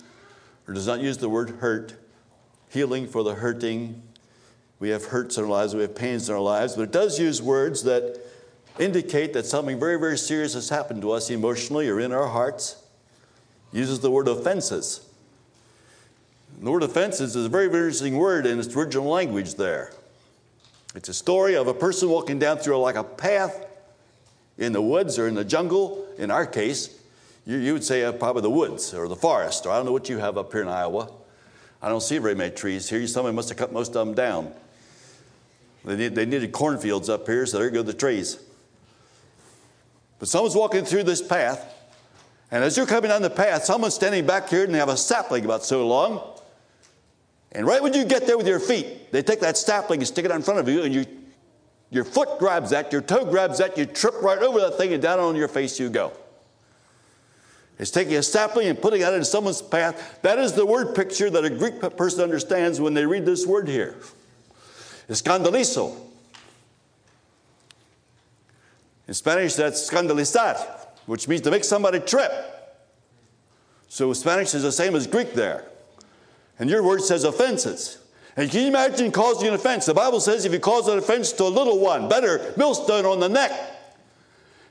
or 0.68 0.74
does 0.74 0.86
not 0.86 1.00
use 1.00 1.18
the 1.18 1.30
word 1.30 1.52
hurt, 1.62 1.94
healing 2.70 3.08
for 3.08 3.24
the 3.24 3.36
hurting. 3.36 4.04
We 4.80 4.90
have 4.90 5.06
hurts 5.06 5.38
in 5.38 5.46
our 5.46 5.50
lives, 5.50 5.74
we 5.74 5.82
have 5.82 5.96
pains 5.96 6.28
in 6.28 6.36
our 6.36 6.42
lives, 6.42 6.76
but 6.76 6.84
it 6.84 6.92
does 6.92 7.20
use 7.20 7.42
words 7.42 7.84
that 7.84 8.20
indicate 8.80 9.34
that 9.34 9.46
something 9.46 9.80
very, 9.80 9.98
very 9.98 10.18
serious 10.18 10.54
has 10.54 10.70
happened 10.70 11.02
to 11.04 11.12
us 11.12 11.30
emotionally 11.30 11.90
or 11.90 12.00
in 12.00 12.12
our 12.12 12.28
hearts. 12.28 12.84
It 13.74 13.78
uses 13.78 14.00
the 14.02 14.12
word 14.12 14.28
offenses. 14.28 15.02
The 16.62 16.70
word 16.70 16.84
offenses 16.84 17.36
is 17.38 17.46
a 17.46 17.50
very, 17.50 17.68
very 17.68 17.84
interesting 17.86 18.18
word 18.18 18.46
in 18.46 18.60
its 18.60 18.76
original 18.76 19.06
language 19.06 19.56
there. 19.56 19.94
It's 20.96 21.08
a 21.08 21.14
story 21.14 21.56
of 21.56 21.68
a 21.68 21.74
person 21.74 22.10
walking 22.10 22.40
down 22.40 22.58
through 22.58 22.80
like 22.80 22.96
a 22.96 23.04
path 23.04 23.66
in 24.60 24.74
the 24.74 24.82
woods 24.82 25.18
or 25.18 25.28
in 25.28 25.36
the 25.36 25.46
jungle, 25.46 26.06
in 26.18 26.30
our 26.30 26.46
case, 26.46 27.00
you, 27.46 27.58
you 27.58 27.74
would 27.74 27.84
say 27.84 28.04
uh, 28.04 28.12
probably 28.12 28.42
the 28.42 28.50
woods 28.50 28.94
or 28.94 29.08
the 29.08 29.16
forest, 29.16 29.66
or 29.66 29.72
I 29.72 29.78
don't 29.78 29.86
know 29.86 29.94
what 29.94 30.10
you 30.10 30.18
have 30.18 30.38
up 30.38 30.52
here 30.52 30.62
in 30.62 30.68
Iowa. 30.68 31.10
I 31.82 31.88
don't 31.88 32.04
see 32.04 32.18
very 32.18 32.36
many 32.36 32.54
trees 32.54 32.90
here. 32.90 33.08
Somebody 33.08 33.36
must 33.36 33.48
have 33.50 33.58
cut 33.58 33.72
most 33.72 33.96
of 33.96 34.06
them 34.06 34.14
down. 34.14 34.52
They, 35.86 35.96
need, 35.96 36.14
they 36.14 36.26
needed 36.26 36.52
cornfields 36.52 37.08
up 37.08 37.26
here, 37.26 37.46
so 37.46 37.58
there 37.58 37.70
go 37.70 37.82
the 37.82 37.94
trees. 37.94 38.38
But 40.20 40.28
someone's 40.28 40.56
walking 40.56 40.84
through 40.84 41.04
this 41.04 41.22
path, 41.22 41.74
and 42.52 42.62
as 42.62 42.76
you're 42.76 42.86
coming 42.86 43.10
down 43.10 43.22
the 43.22 43.30
path, 43.30 43.64
someone's 43.64 43.94
standing 43.94 44.26
back 44.26 44.50
here 44.50 44.66
and 44.66 44.74
they 44.74 44.80
have 44.80 44.90
a 44.90 44.98
sapling 44.98 45.46
about 45.46 45.64
so 45.64 45.88
long. 45.88 46.22
And 47.54 47.66
right 47.66 47.82
when 47.82 47.94
you 47.94 48.04
get 48.04 48.28
there 48.28 48.38
with 48.38 48.48
your 48.48 48.60
feet, 48.60 49.14
they 49.14 49.24
take 49.24 49.40
that 49.40 49.58
sapling 49.58 50.02
and 50.02 50.08
stick 50.08 50.26
it 50.26 50.32
in 50.32 50.42
front 50.42 50.60
of 50.60 50.68
you, 50.68 50.84
and 50.84 50.94
you 50.94 51.06
your 51.92 52.04
foot 52.04 52.40
grabs 52.40 52.70
that, 52.70 52.92
your 52.92 53.02
toe 53.02 53.26
grabs 53.26 53.58
that, 53.58 53.78
you 53.78 53.86
trip 53.86 54.22
right 54.22 54.38
over 54.40 54.60
that 54.60 54.78
thing, 54.78 54.94
and 54.94 55.02
down 55.02 55.20
on 55.20 55.36
your 55.36 55.48
face 55.48 55.80
you 55.80 55.90
go. 55.90 56.12
It's 57.80 57.92
taking 57.92 58.16
a 58.16 58.24
sapling 58.24 58.68
and 58.68 58.80
putting 58.80 59.02
it 59.02 59.14
in 59.14 59.24
someone's 59.24 59.62
path. 59.62 60.20
That 60.22 60.38
is 60.38 60.54
the 60.54 60.66
word 60.66 60.94
picture 60.94 61.30
that 61.30 61.46
a 61.46 61.50
Greek 61.50 61.80
person 61.96 62.22
understands 62.22 62.82
when 62.82 62.94
they 62.94 63.06
read 63.06 63.26
this 63.26 63.48
word 63.48 63.68
here. 63.70 63.96
Escandalizo. 65.08 65.96
In 69.08 69.14
Spanish, 69.14 69.56
that's 69.56 69.90
scandalizar, 69.90 70.58
which 71.06 71.28
means 71.28 71.42
to 71.42 71.52
make 71.52 71.64
somebody 71.64 72.00
trip. 72.00 72.32
So 73.88 74.14
Spanish 74.14 74.54
is 74.54 74.62
the 74.62 74.72
same 74.72 74.94
as 74.94 75.08
Greek 75.08 75.34
there. 75.34 75.64
And 76.60 76.70
your 76.70 76.84
word 76.84 77.02
says 77.02 77.24
offenses. 77.24 77.98
And 78.36 78.50
can 78.50 78.62
you 78.62 78.68
imagine 78.68 79.12
causing 79.12 79.48
an 79.48 79.54
offense? 79.54 79.86
The 79.86 79.94
Bible 79.94 80.20
says 80.20 80.46
if 80.46 80.54
you 80.54 80.60
cause 80.60 80.88
an 80.88 80.98
offense 80.98 81.32
to 81.34 81.44
a 81.44 81.46
little 81.46 81.80
one, 81.80 82.08
better 82.08 82.54
millstone 82.56 83.06
on 83.06 83.20
the 83.20 83.30
neck. 83.30 83.52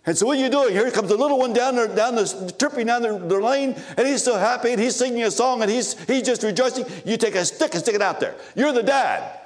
And 0.07 0.17
so 0.17 0.25
what 0.25 0.39
are 0.39 0.41
you 0.41 0.49
doing? 0.49 0.73
Here 0.73 0.91
comes 0.91 1.11
the 1.11 1.17
little 1.17 1.39
one 1.39 1.53
down 1.53 1.77
there, 1.77 1.87
down 1.87 2.15
the 2.15 2.55
tripping 2.59 2.87
down 2.87 3.03
the, 3.03 3.19
the 3.19 3.39
lane, 3.39 3.77
and 3.97 4.07
he's 4.07 4.23
so 4.23 4.39
happy, 4.39 4.73
and 4.73 4.81
he's 4.81 4.97
singing 4.97 5.23
a 5.25 5.31
song, 5.31 5.61
and 5.61 5.71
he's 5.71 6.03
he's 6.07 6.23
just 6.23 6.43
rejoicing. 6.43 6.87
You 7.05 7.19
take 7.19 7.35
a 7.35 7.45
stick 7.45 7.75
and 7.75 7.83
stick 7.83 7.95
it 7.95 8.01
out 8.01 8.19
there. 8.19 8.35
You're 8.55 8.73
the 8.73 8.83
dad. 8.83 9.39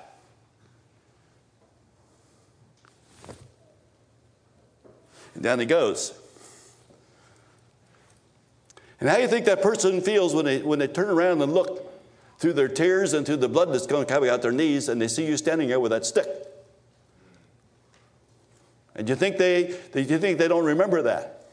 And 5.35 5.43
down 5.43 5.59
he 5.59 5.67
goes. 5.67 6.15
And 9.01 9.09
how 9.09 9.17
do 9.17 9.23
you 9.23 9.29
think 9.29 9.47
that 9.47 9.63
person 9.63 10.01
feels 10.01 10.33
when 10.33 10.45
they 10.45 10.63
when 10.63 10.79
they 10.79 10.87
turn 10.87 11.09
around 11.09 11.43
and 11.43 11.53
look 11.53 11.92
through 12.43 12.53
their 12.55 12.67
tears 12.67 13.13
and 13.13 13.25
through 13.25 13.37
the 13.37 13.49
blood 13.49 13.73
that's 13.73 13.87
coming 13.87 14.29
out 14.29 14.43
their 14.43 14.51
knees, 14.51 14.89
and 14.89 15.01
they 15.01 15.07
see 15.07 15.25
you 15.25 15.37
standing 15.37 15.69
there 15.69 15.79
with 15.79 15.93
that 15.93 16.05
stick. 16.05 16.27
And 18.97 19.09
you 19.09 19.15
think 19.15 19.39
they, 19.39 19.69
you 19.95 20.19
think 20.19 20.39
they 20.39 20.49
don't 20.49 20.65
remember 20.65 21.03
that? 21.03 21.47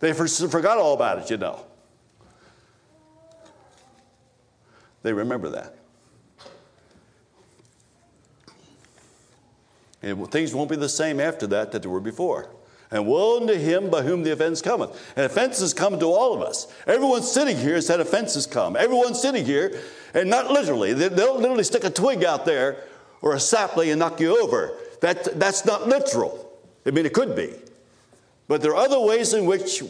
They 0.00 0.14
forgot 0.14 0.78
all 0.78 0.94
about 0.94 1.18
it, 1.18 1.28
you 1.28 1.36
know. 1.36 1.62
They 5.02 5.12
remember 5.12 5.50
that. 5.50 5.76
And 10.00 10.30
things 10.30 10.54
won't 10.54 10.70
be 10.70 10.76
the 10.76 10.88
same 10.88 11.20
after 11.20 11.46
that 11.48 11.70
that 11.72 11.82
they 11.82 11.88
were 11.88 12.00
before. 12.00 12.48
And 12.90 13.06
woe 13.06 13.40
unto 13.40 13.54
him 13.54 13.90
by 13.90 14.02
whom 14.02 14.22
the 14.22 14.32
offense 14.32 14.62
cometh. 14.62 15.12
And 15.14 15.26
offenses 15.26 15.74
come 15.74 15.98
to 16.00 16.06
all 16.06 16.34
of 16.34 16.40
us. 16.40 16.72
Everyone 16.86 17.22
sitting 17.22 17.56
here 17.56 17.74
has 17.74 17.88
had 17.88 18.00
offenses 18.00 18.46
come. 18.46 18.76
Everyone 18.76 19.14
sitting 19.14 19.44
here, 19.44 19.78
and 20.14 20.30
not 20.30 20.50
literally, 20.50 20.94
they'll 20.94 21.38
literally 21.38 21.64
stick 21.64 21.84
a 21.84 21.90
twig 21.90 22.24
out 22.24 22.46
there 22.46 22.84
or 23.20 23.34
a 23.34 23.40
sapling 23.40 23.90
and 23.90 23.98
knock 23.98 24.20
you 24.20 24.40
over. 24.42 24.72
That, 25.00 25.38
that's 25.38 25.66
not 25.66 25.86
literal. 25.86 26.50
I 26.86 26.90
mean, 26.90 27.04
it 27.04 27.12
could 27.12 27.36
be. 27.36 27.52
But 28.48 28.62
there 28.62 28.72
are 28.72 28.84
other 28.84 29.00
ways 29.00 29.34
in 29.34 29.44
which 29.44 29.82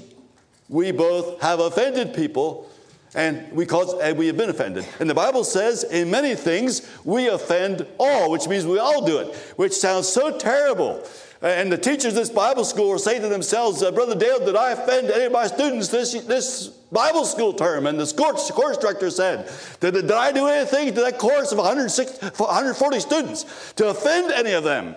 we 0.69 0.91
both 0.91 1.41
have 1.41 1.61
offended 1.61 2.15
people 2.15 2.69
and 3.15 3.51
we 3.53 3.65
cause 3.65 3.95
and 3.95 4.19
we 4.19 4.27
have 4.27 4.37
been 4.37 4.51
offended. 4.51 4.87
And 5.01 5.09
the 5.09 5.15
Bible 5.15 5.45
says 5.45 5.85
in 5.85 6.11
many 6.11 6.35
things 6.35 6.87
we 7.05 7.29
offend 7.29 7.87
all, 7.99 8.31
which 8.31 8.49
means 8.49 8.67
we 8.67 8.79
all 8.79 9.05
do 9.05 9.19
it, 9.19 9.35
which 9.57 9.73
sounds 9.73 10.09
so 10.09 10.37
terrible. 10.37 11.03
And 11.41 11.71
the 11.71 11.79
teachers 11.79 12.07
of 12.07 12.15
this 12.15 12.31
Bible 12.31 12.65
school 12.65 12.91
are 12.93 12.99
saying 12.99 13.23
to 13.23 13.29
themselves, 13.29 13.81
uh, 13.83 13.93
Brother 13.93 14.17
Dale, 14.17 14.45
did 14.45 14.57
I 14.57 14.73
offend 14.73 15.09
any 15.09 15.25
of 15.25 15.33
my 15.33 15.47
students 15.47 15.87
this, 15.87 16.13
this 16.25 16.67
Bible 16.91 17.25
school 17.25 17.53
term? 17.53 17.87
And 17.87 17.99
the 17.99 18.13
course, 18.13 18.51
course 18.51 18.77
director 18.77 19.09
said, 19.09 19.49
did, 19.79 19.95
did 19.95 20.11
I 20.11 20.33
do 20.33 20.49
anything 20.49 20.93
to 20.95 21.01
that 21.03 21.19
course 21.19 21.53
of 21.53 21.59
140 21.59 23.01
students 23.01 23.73
to 23.75 23.89
offend 23.89 24.33
any 24.33 24.53
of 24.53 24.65
them? 24.65 24.97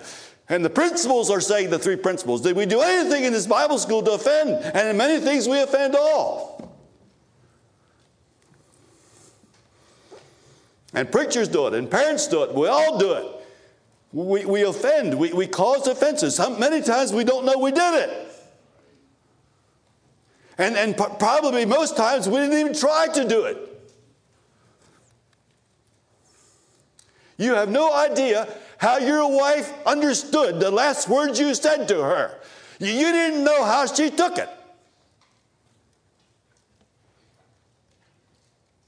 And 0.49 0.65
the 0.65 0.69
principals 0.69 1.29
are 1.29 1.41
saying, 1.41 1.69
the 1.69 1.77
three 1.77 1.95
principals, 1.95 2.41
did 2.41 2.55
we 2.55 2.65
do 2.65 2.81
anything 2.81 3.23
in 3.23 3.33
this 3.33 3.45
Bible 3.45 3.77
school 3.77 4.01
to 4.01 4.11
offend? 4.13 4.49
And 4.49 4.87
in 4.87 4.97
many 4.97 5.23
things 5.23 5.47
we 5.47 5.61
offend 5.61 5.95
all. 5.95 6.75
And 10.93 11.09
preachers 11.09 11.47
do 11.47 11.67
it, 11.67 11.75
and 11.75 11.89
parents 11.89 12.27
do 12.27 12.43
it, 12.43 12.53
we 12.53 12.67
all 12.67 12.97
do 12.97 13.13
it. 13.13 13.40
We, 14.13 14.45
we 14.45 14.63
offend, 14.63 15.17
we, 15.17 15.31
we 15.31 15.47
cause 15.47 15.87
offenses. 15.87 16.39
Many 16.59 16.81
times 16.81 17.13
we 17.13 17.23
don't 17.23 17.45
know 17.45 17.57
we 17.57 17.71
did 17.71 18.09
it. 18.09 18.27
And, 20.57 20.75
and 20.75 20.97
probably 20.97 21.65
most 21.65 21.95
times 21.95 22.27
we 22.27 22.35
didn't 22.37 22.59
even 22.59 22.73
try 22.73 23.07
to 23.13 23.27
do 23.27 23.45
it. 23.45 23.67
You 27.37 27.55
have 27.55 27.69
no 27.69 27.91
idea 27.93 28.47
how 28.77 28.97
your 28.97 29.31
wife 29.31 29.73
understood 29.85 30.59
the 30.59 30.69
last 30.69 31.07
words 31.07 31.39
you 31.39 31.55
said 31.55 31.87
to 31.87 32.01
her. 32.01 32.37
You 32.79 33.11
didn't 33.11 33.43
know 33.43 33.63
how 33.63 33.85
she 33.85 34.09
took 34.09 34.37
it. 34.37 34.49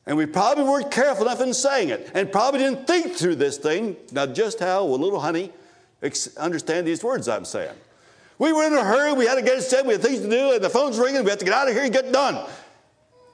And 0.05 0.17
we 0.17 0.25
probably 0.25 0.65
weren't 0.65 0.91
careful 0.91 1.25
enough 1.25 1.39
in 1.39 1.53
saying 1.53 1.89
it 1.89 2.11
and 2.13 2.31
probably 2.31 2.59
didn't 2.59 2.87
think 2.87 3.13
through 3.13 3.35
this 3.35 3.57
thing. 3.57 3.95
Now, 4.11 4.25
just 4.25 4.59
how 4.59 4.85
will 4.85 4.99
little 4.99 5.19
honey 5.19 5.51
understand 6.37 6.85
these 6.85 7.03
words 7.03 7.29
I'm 7.29 7.45
saying? 7.45 7.75
We 8.37 8.51
were 8.51 8.65
in 8.65 8.73
a 8.73 8.83
hurry. 8.83 9.13
We 9.13 9.25
had 9.25 9.35
to 9.35 9.41
get 9.41 9.57
it 9.57 9.61
said. 9.61 9.85
We 9.85 9.93
had 9.93 10.01
things 10.01 10.19
to 10.19 10.29
do, 10.29 10.53
and 10.53 10.63
the 10.63 10.69
phone's 10.69 10.97
ringing. 10.97 11.23
We 11.23 11.29
have 11.29 11.39
to 11.39 11.45
get 11.45 11.53
out 11.53 11.69
of 11.69 11.73
here 11.73 11.83
and 11.83 11.93
get 11.93 12.11
done. 12.11 12.45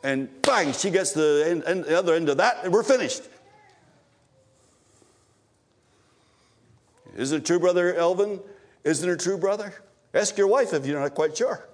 And 0.04 0.30
bang, 0.44 0.74
she 0.74 0.92
gets 0.92 1.14
the, 1.14 1.46
end, 1.48 1.64
end, 1.66 1.86
the 1.86 1.98
other 1.98 2.14
end 2.14 2.30
of 2.30 2.38
that, 2.38 2.64
and 2.64 2.72
we're 2.72 2.84
finished. 2.84 3.24
Isn't 7.16 7.40
it 7.40 7.46
true, 7.46 7.60
Brother 7.60 7.96
Elvin? 7.96 8.40
Isn't 8.84 9.10
it 9.10 9.20
true, 9.20 9.38
brother? 9.38 9.74
Ask 10.14 10.38
your 10.38 10.48
wife 10.48 10.74
if 10.74 10.86
you're 10.86 11.00
not 11.00 11.16
quite 11.16 11.36
sure. 11.36 11.68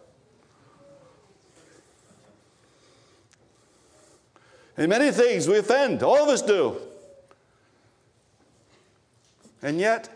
In 4.78 4.90
many 4.90 5.12
things, 5.12 5.48
we 5.48 5.58
offend. 5.58 6.04
All 6.04 6.24
of 6.24 6.30
us 6.30 6.42
do. 6.42 6.78
And 9.62 9.80
yet, 9.80 10.10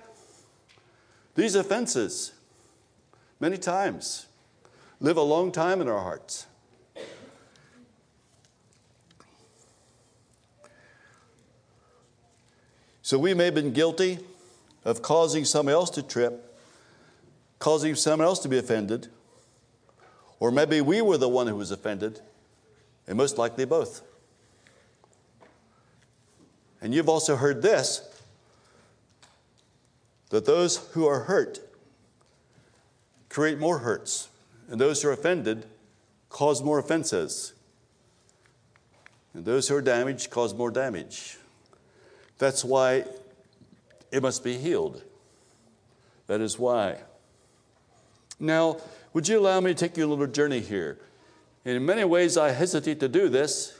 these 1.36 1.56
offenses, 1.56 2.34
many 3.39 3.58
times, 3.58 4.28
live 5.00 5.18
a 5.18 5.22
long 5.22 5.51
time 5.51 5.82
in 5.82 5.88
our 5.88 6.01
hearts. 6.01 6.46
So 13.01 13.18
we 13.18 13.34
may 13.34 13.46
have 13.46 13.56
been 13.56 13.74
guilty 13.74 14.20
of 14.86 15.01
causing 15.01 15.46
someone 15.46 15.74
else 15.74 15.89
to 15.92 16.04
trip, 16.04 16.60
causing 17.58 17.96
someone 17.96 18.28
else 18.28 18.39
to 18.39 18.50
be 18.50 18.58
offended, 18.58 19.08
or 20.39 20.51
maybe 20.51 20.80
we 20.80 21.01
were 21.01 21.18
the 21.18 21.28
one 21.28 21.48
who 21.48 21.56
was 21.56 21.72
offended, 21.72 22.20
and 23.08 23.18
most 23.18 23.38
likely 23.38 23.66
both. 23.66 24.04
And 26.81 26.93
you've 26.93 27.09
also 27.09 27.36
heard 27.36 27.62
this 27.62 28.01
that 30.29 30.45
those 30.45 30.77
who 30.93 31.07
are 31.07 31.21
hurt 31.21 31.59
create 33.29 33.57
more 33.57 33.79
hurts, 33.79 34.29
and 34.69 34.79
those 34.79 35.01
who 35.01 35.09
are 35.09 35.13
offended 35.13 35.65
cause 36.29 36.62
more 36.63 36.79
offenses. 36.79 37.53
And 39.33 39.45
those 39.45 39.67
who 39.67 39.75
are 39.75 39.81
damaged 39.81 40.29
cause 40.29 40.53
more 40.53 40.71
damage. 40.71 41.38
That's 42.38 42.63
why 42.63 43.05
it 44.12 44.21
must 44.21 44.43
be 44.43 44.57
healed. 44.57 45.03
That 46.27 46.41
is 46.41 46.57
why. 46.57 46.98
Now, 48.39 48.77
would 49.13 49.27
you 49.27 49.39
allow 49.39 49.59
me 49.59 49.74
to 49.74 49.75
take 49.75 49.98
you 49.98 50.05
a 50.05 50.07
little 50.07 50.27
journey 50.27 50.59
here? 50.59 51.00
In 51.65 51.86
many 51.86 52.03
ways, 52.03 52.38
I 52.38 52.51
hesitate 52.51 53.00
to 53.01 53.07
do 53.07 53.29
this 53.29 53.78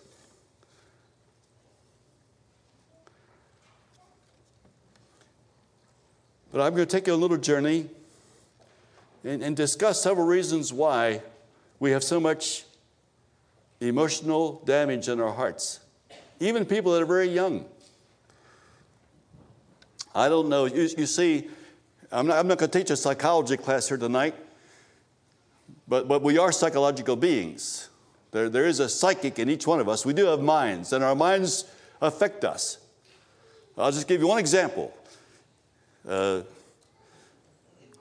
But 6.52 6.62
I'm 6.62 6.74
going 6.74 6.88
to 6.88 6.92
take 6.92 7.08
you 7.08 7.14
a 7.14 7.16
little 7.16 7.38
journey 7.38 7.88
and, 9.24 9.44
and 9.44 9.56
discuss 9.56 10.02
several 10.02 10.26
reasons 10.26 10.74
why 10.74 11.22
we 11.80 11.92
have 11.92 12.04
so 12.04 12.20
much 12.20 12.66
emotional 13.80 14.62
damage 14.66 15.08
in 15.08 15.20
our 15.22 15.32
hearts, 15.32 15.80
even 16.40 16.66
people 16.66 16.94
that 16.94 17.02
are 17.02 17.06
very 17.06 17.30
young. 17.30 17.66
I 20.14 20.28
don't 20.28 20.50
know. 20.50 20.66
You, 20.66 20.90
you 20.98 21.06
see, 21.06 21.48
I'm 22.12 22.28
not, 22.28 22.40
I'm 22.40 22.48
not 22.48 22.58
going 22.58 22.72
to 22.72 22.80
teach 22.80 22.90
a 22.90 22.98
psychology 22.98 23.56
class 23.56 23.88
here 23.88 23.98
tonight, 23.98 24.36
but, 25.88 26.08
but 26.08 26.24
we 26.24 26.38
are 26.38 26.52
psychological 26.52 27.16
beings. 27.16 27.90
There, 28.32 28.50
there 28.50 28.66
is 28.66 28.80
a 28.80 28.90
psychic 28.90 29.40
in 29.40 29.50
each 29.50 29.68
one 29.68 29.80
of 29.80 29.88
us. 29.88 30.06
We 30.06 30.14
do 30.14 30.26
have 30.26 30.42
minds, 30.42 30.94
and 30.94 31.04
our 31.04 31.16
minds 31.16 31.66
affect 32.02 32.44
us. 32.44 32.80
I'll 33.78 33.92
just 33.92 34.08
give 34.08 34.20
you 34.20 34.28
one 34.28 34.40
example. 34.40 34.94
Uh, 36.08 36.42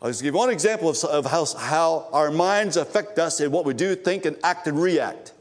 I'll 0.01 0.11
just 0.11 0.23
give 0.23 0.35
one 0.35 0.51
example 0.51 0.91
of, 0.91 1.03
of 1.05 1.27
how, 1.27 1.45
how 1.57 2.09
our 2.13 2.31
minds 2.31 2.77
affect 2.77 3.19
us 3.19 3.41
in 3.41 3.51
what 3.51 3.65
we 3.65 3.75
do, 3.75 3.97
think, 3.97 4.27
and 4.27 4.37
act 4.45 4.67
and 4.67 4.81
react. 4.81 5.33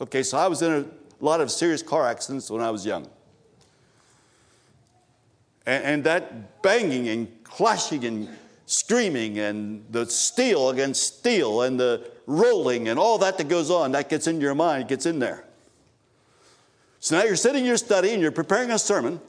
Okay, 0.00 0.22
so 0.22 0.36
I 0.36 0.48
was 0.48 0.60
in 0.62 0.72
a 0.72 1.24
lot 1.24 1.40
of 1.40 1.50
serious 1.50 1.82
car 1.82 2.06
accidents 2.06 2.50
when 2.50 2.60
I 2.60 2.70
was 2.70 2.84
young. 2.84 3.08
And, 5.64 5.84
and 5.84 6.04
that 6.04 6.62
banging 6.62 7.08
and 7.08 7.28
clashing 7.44 8.04
and 8.04 8.28
screaming 8.66 9.38
and 9.38 9.84
the 9.90 10.06
steel 10.06 10.70
against 10.70 11.18
steel 11.18 11.62
and 11.62 11.78
the 11.78 12.10
rolling 12.26 12.88
and 12.88 12.98
all 12.98 13.18
that 13.18 13.38
that 13.38 13.48
goes 13.48 13.70
on, 13.70 13.92
that 13.92 14.08
gets 14.08 14.26
into 14.26 14.42
your 14.42 14.54
mind, 14.54 14.88
gets 14.88 15.06
in 15.06 15.18
there. 15.18 15.44
So 17.00 17.18
now 17.18 17.24
you're 17.24 17.36
sitting 17.36 17.62
in 17.62 17.66
your 17.66 17.76
study 17.76 18.12
and 18.12 18.20
you're 18.20 18.30
preparing 18.30 18.70
a 18.70 18.78
sermon 18.78 19.20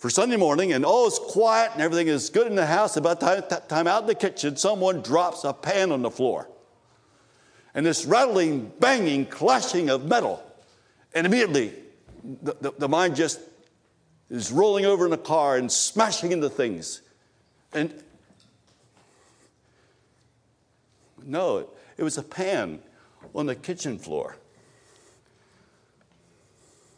for 0.00 0.08
Sunday 0.08 0.36
morning, 0.36 0.72
and 0.72 0.82
oh, 0.82 0.88
all 0.88 1.06
is 1.08 1.18
quiet 1.18 1.72
and 1.74 1.82
everything 1.82 2.08
is 2.08 2.30
good 2.30 2.46
in 2.46 2.54
the 2.54 2.64
house. 2.64 2.96
About 2.96 3.20
time, 3.20 3.42
time 3.68 3.86
out 3.86 4.00
in 4.00 4.06
the 4.06 4.14
kitchen, 4.14 4.56
someone 4.56 5.02
drops 5.02 5.44
a 5.44 5.52
pan 5.52 5.92
on 5.92 6.00
the 6.00 6.10
floor. 6.10 6.48
And 7.74 7.84
this 7.84 8.06
rattling, 8.06 8.72
banging, 8.80 9.26
clashing 9.26 9.90
of 9.90 10.06
metal. 10.06 10.42
And 11.14 11.26
immediately, 11.26 11.74
the, 12.42 12.56
the, 12.58 12.72
the 12.78 12.88
mind 12.88 13.14
just 13.14 13.40
is 14.30 14.50
rolling 14.50 14.86
over 14.86 15.04
in 15.04 15.10
the 15.10 15.18
car 15.18 15.58
and 15.58 15.70
smashing 15.70 16.32
into 16.32 16.48
things. 16.48 17.02
And 17.74 17.92
no, 21.22 21.68
it 21.98 22.02
was 22.02 22.16
a 22.16 22.22
pan 22.22 22.78
on 23.34 23.44
the 23.44 23.54
kitchen 23.54 23.98
floor. 23.98 24.38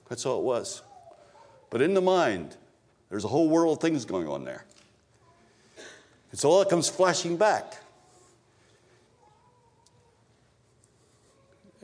That's 0.09 0.25
all 0.25 0.39
it 0.39 0.45
was. 0.45 0.83
But 1.69 1.83
in 1.83 1.95
the 1.95 2.01
mind, 2.01 2.59
there's 3.13 3.25
a 3.25 3.29
whole 3.29 3.51
world 3.51 3.77
of 3.77 3.83
things 3.83 4.07
going 4.07 4.27
on 4.27 4.43
there. 4.43 4.65
It's 6.33 6.47
all 6.47 6.61
that 6.61 6.71
comes 6.71 6.89
flashing 6.89 7.37
back. 7.37 7.77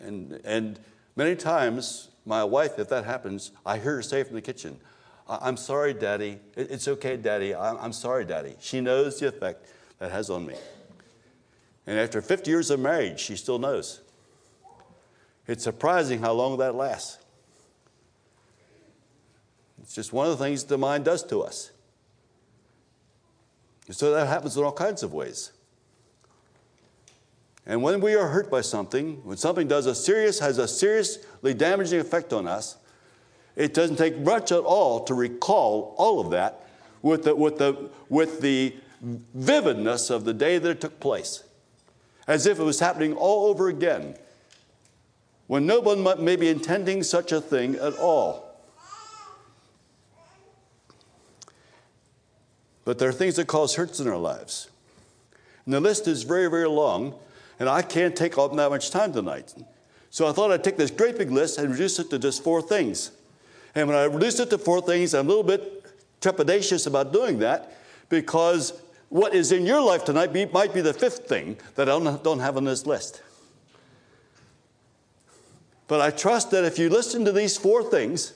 And, 0.01 0.41
and 0.43 0.81
many 1.17 1.37
times, 1.37 2.09
my 2.25 2.43
wife, 2.45 2.79
if 2.79 2.89
that 2.89 3.05
happens, 3.05 3.53
I 3.67 3.77
hear 3.77 3.97
her 3.97 4.03
say 4.03 4.23
from 4.23 4.37
the 4.37 4.41
kitchen, 4.41 4.81
I'm 5.29 5.59
sorry, 5.59 5.93
Daddy. 5.93 6.39
It's 6.57 6.89
okay, 6.89 7.19
Daddy. 7.19 7.55
I'm 7.55 7.93
sorry, 7.93 8.25
Daddy. 8.25 8.55
She 8.59 8.81
knows 8.81 9.21
the 9.21 9.29
effect 9.29 9.67
that 9.99 10.11
has 10.11 10.31
on 10.31 10.47
me. 10.47 10.55
And 11.87 11.99
after 11.99 12.23
50 12.23 12.51
years 12.51 12.71
of 12.71 12.81
marriage, 12.81 13.21
she 13.21 13.37
still 13.37 13.59
knows. 13.59 14.01
It's 15.47 15.63
surprising 15.63 16.21
how 16.21 16.33
long 16.33 16.57
that 16.57 16.75
lasts. 16.75 17.19
It's 19.89 19.95
just 19.95 20.13
one 20.13 20.27
of 20.29 20.37
the 20.37 20.45
things 20.45 20.65
the 20.65 20.77
mind 20.77 21.07
does 21.07 21.23
to 21.29 21.41
us. 21.41 21.71
So 23.91 24.13
that 24.13 24.27
happens 24.27 24.55
in 24.55 24.63
all 24.63 24.71
kinds 24.71 25.03
of 25.03 25.15
ways. 25.15 25.51
And 27.65 27.83
when 27.83 28.03
we 28.03 28.15
are 28.15 28.29
hurt 28.29 28.51
by 28.51 28.61
something, 28.61 29.25
when 29.25 29.39
something 29.39 29.67
does 29.67 29.87
a 29.87 29.95
serious, 29.95 30.41
has 30.41 30.59
a 30.59 30.69
seriously 30.69 31.55
damaging 31.55 32.01
effect 32.01 32.35
on 32.35 32.47
us, 32.47 32.77
it 33.57 33.73
doesn't 33.73 33.97
take 33.97 34.19
much 34.19 34.53
at 34.53 34.59
all 34.59 35.05
to 35.05 35.15
recall 35.15 35.95
all 35.97 36.21
of 36.21 36.33
that 36.33 36.67
with 37.01 37.25
the, 37.25 37.35
with 37.35 37.57
the, 37.57 37.89
with 38.11 38.43
the 38.43 38.77
vividness 39.01 40.11
of 40.11 40.27
the 40.27 40.35
day 40.35 40.59
that 40.59 40.69
it 40.69 40.81
took 40.83 41.01
place, 41.01 41.45
as 42.27 42.45
if 42.45 42.59
it 42.59 42.63
was 42.63 42.79
happening 42.79 43.15
all 43.15 43.47
over 43.47 43.69
again, 43.69 44.19
when 45.47 45.65
no 45.65 45.81
one 45.81 46.23
may 46.23 46.37
be 46.37 46.49
intending 46.51 47.03
such 47.03 47.33
a 47.33 47.41
thing 47.41 47.77
at 47.77 47.97
all. 47.97 48.48
But 52.89 52.99
there 52.99 53.11
are 53.11 53.13
things 53.13 53.37
that 53.37 53.47
cause 53.49 53.75
hurts 53.75 54.01
in 54.01 54.09
our 54.09 54.17
lives. 54.17 54.71
And 55.67 55.75
the 55.75 55.79
list 55.79 56.09
is 56.09 56.23
very, 56.23 56.49
very 56.49 56.67
long, 56.67 57.15
and 57.61 57.69
I 57.69 57.83
can't 57.83 58.17
take 58.17 58.39
up 58.39 58.57
that 58.57 58.71
much 58.71 58.91
time 58.91 59.13
tonight. 59.13 59.55
So 60.09 60.27
I 60.27 60.33
thought 60.33 60.51
I'd 60.51 60.65
take 60.65 60.79
this 60.79 60.91
great 60.91 61.19
big 61.19 61.31
list 61.31 61.59
and 61.59 61.71
reduce 61.71 61.99
it 61.99 62.09
to 62.09 62.19
just 62.19 62.43
four 62.43 62.63
things. 62.63 63.11
And 63.75 63.89
when 63.89 63.97
I 63.99 64.05
reduce 64.05 64.41
it 64.41 64.49
to 64.49 64.57
four 64.57 64.81
things, 64.81 65.13
I'm 65.13 65.27
a 65.27 65.29
little 65.29 65.45
bit 65.45 65.85
trepidatious 66.23 66.87
about 66.87 67.13
doing 67.13 67.41
that 67.41 67.77
because 68.09 68.73
what 69.11 69.35
is 69.35 69.53
in 69.53 69.67
your 69.67 69.83
life 69.83 70.07
tonight 70.07 70.33
be, 70.33 70.47
might 70.47 70.73
be 70.73 70.81
the 70.81 70.95
fifth 70.95 71.29
thing 71.29 71.59
that 71.75 71.91
I 71.91 71.93
don't, 71.93 72.25
don't 72.25 72.41
have 72.41 72.57
on 72.57 72.65
this 72.65 72.87
list. 72.87 73.21
But 75.89 76.01
I 76.01 76.09
trust 76.09 76.53
that 76.53 76.65
if 76.65 76.79
you 76.79 76.89
listen 76.89 77.27
to 77.27 77.33
these 77.33 77.59
four 77.59 77.83
things, 77.83 78.33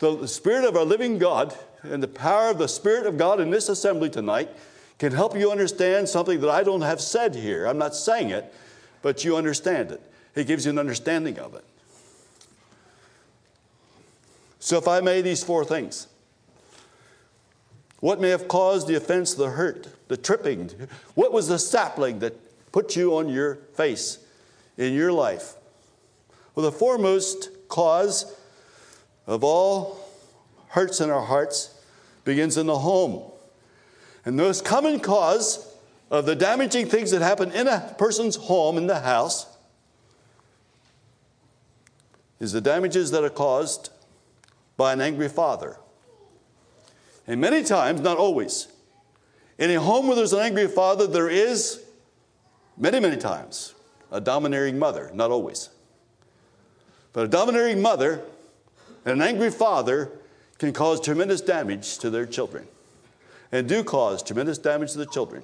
the 0.00 0.26
Spirit 0.26 0.64
of 0.64 0.76
our 0.76 0.84
living 0.84 1.18
God 1.18 1.56
and 1.82 2.02
the 2.02 2.08
power 2.08 2.50
of 2.50 2.58
the 2.58 2.68
Spirit 2.68 3.06
of 3.06 3.18
God 3.18 3.40
in 3.40 3.50
this 3.50 3.68
assembly 3.68 4.08
tonight 4.10 4.50
can 4.98 5.12
help 5.12 5.36
you 5.36 5.50
understand 5.50 6.08
something 6.08 6.40
that 6.40 6.50
I 6.50 6.62
don't 6.62 6.82
have 6.82 7.00
said 7.00 7.34
here. 7.34 7.66
I'm 7.66 7.78
not 7.78 7.94
saying 7.94 8.30
it, 8.30 8.52
but 9.02 9.24
you 9.24 9.36
understand 9.36 9.90
it. 9.90 10.00
He 10.34 10.44
gives 10.44 10.64
you 10.64 10.70
an 10.70 10.78
understanding 10.78 11.38
of 11.38 11.54
it. 11.54 11.64
So, 14.60 14.78
if 14.78 14.86
I 14.86 15.00
may, 15.00 15.22
these 15.22 15.42
four 15.42 15.64
things, 15.64 16.06
what 17.98 18.20
may 18.20 18.30
have 18.30 18.46
caused 18.46 18.86
the 18.86 18.94
offense, 18.94 19.34
the 19.34 19.50
hurt, 19.50 19.88
the 20.08 20.16
tripping? 20.16 20.70
What 21.14 21.32
was 21.32 21.48
the 21.48 21.58
sapling 21.58 22.20
that 22.20 22.34
put 22.70 22.94
you 22.94 23.16
on 23.16 23.28
your 23.28 23.56
face 23.74 24.18
in 24.76 24.94
your 24.94 25.12
life? 25.12 25.54
Well, 26.54 26.64
the 26.64 26.72
foremost 26.72 27.48
cause 27.68 28.36
of 29.26 29.42
all 29.42 29.98
hurts 30.68 31.00
in 31.00 31.10
our 31.10 31.22
hearts 31.22 31.71
begins 32.24 32.56
in 32.56 32.66
the 32.66 32.78
home. 32.78 33.30
And 34.24 34.38
the 34.38 34.42
most 34.42 34.64
common 34.64 35.00
cause 35.00 35.68
of 36.10 36.26
the 36.26 36.36
damaging 36.36 36.86
things 36.86 37.10
that 37.10 37.22
happen 37.22 37.50
in 37.52 37.66
a 37.66 37.94
person's 37.98 38.36
home, 38.36 38.76
in 38.76 38.86
the 38.86 39.00
house, 39.00 39.46
is 42.38 42.52
the 42.52 42.60
damages 42.60 43.10
that 43.12 43.24
are 43.24 43.30
caused 43.30 43.90
by 44.76 44.92
an 44.92 45.00
angry 45.00 45.28
father. 45.28 45.76
And 47.26 47.40
many 47.40 47.62
times, 47.62 48.00
not 48.00 48.18
always, 48.18 48.68
in 49.58 49.70
a 49.70 49.80
home 49.80 50.06
where 50.08 50.16
there's 50.16 50.32
an 50.32 50.40
angry 50.40 50.66
father, 50.66 51.06
there 51.06 51.28
is, 51.28 51.82
many, 52.76 52.98
many 53.00 53.16
times, 53.16 53.74
a 54.10 54.20
domineering 54.20 54.78
mother, 54.78 55.10
not 55.14 55.30
always. 55.30 55.68
But 57.12 57.24
a 57.24 57.28
domineering 57.28 57.80
mother 57.80 58.22
and 59.04 59.20
an 59.20 59.22
angry 59.22 59.50
father 59.50 60.10
can 60.62 60.72
cause 60.72 61.00
tremendous 61.00 61.40
damage 61.40 61.98
to 61.98 62.08
their 62.08 62.24
children 62.24 62.68
and 63.50 63.68
do 63.68 63.82
cause 63.82 64.22
tremendous 64.22 64.58
damage 64.58 64.92
to 64.92 64.98
the 64.98 65.06
children. 65.06 65.42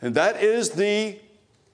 And 0.00 0.14
that 0.14 0.42
is 0.42 0.70
the 0.70 1.18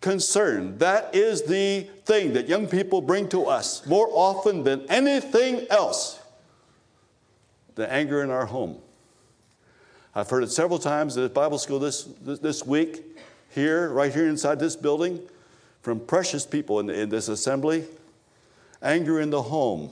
concern. 0.00 0.78
That 0.78 1.14
is 1.14 1.44
the 1.44 1.83
thing 2.04 2.33
that 2.33 2.48
young 2.48 2.66
people 2.66 3.00
bring 3.00 3.28
to 3.28 3.44
us 3.44 3.87
more 3.87 4.09
often 4.11 4.64
than 4.64 4.85
anything 4.90 5.64
else 5.70 6.20
the 7.76 7.90
anger 7.92 8.24
in 8.24 8.31
our 8.31 8.46
home. 8.46 8.78
I've 10.12 10.28
heard 10.28 10.42
it 10.42 10.50
several 10.50 10.81
times 10.81 11.16
at 11.16 11.33
Bible 11.33 11.59
school 11.59 11.78
this, 11.78 12.02
this 12.02 12.66
week, 12.66 13.04
here, 13.50 13.90
right 13.90 14.12
here 14.12 14.26
inside 14.26 14.59
this 14.59 14.74
building, 14.74 15.20
from 15.83 16.00
precious 16.00 16.44
people 16.44 16.81
in, 16.81 16.90
in 16.90 17.11
this 17.11 17.28
assembly. 17.28 17.85
Anger 18.83 19.20
in 19.20 19.31
the 19.31 19.42
home. 19.42 19.90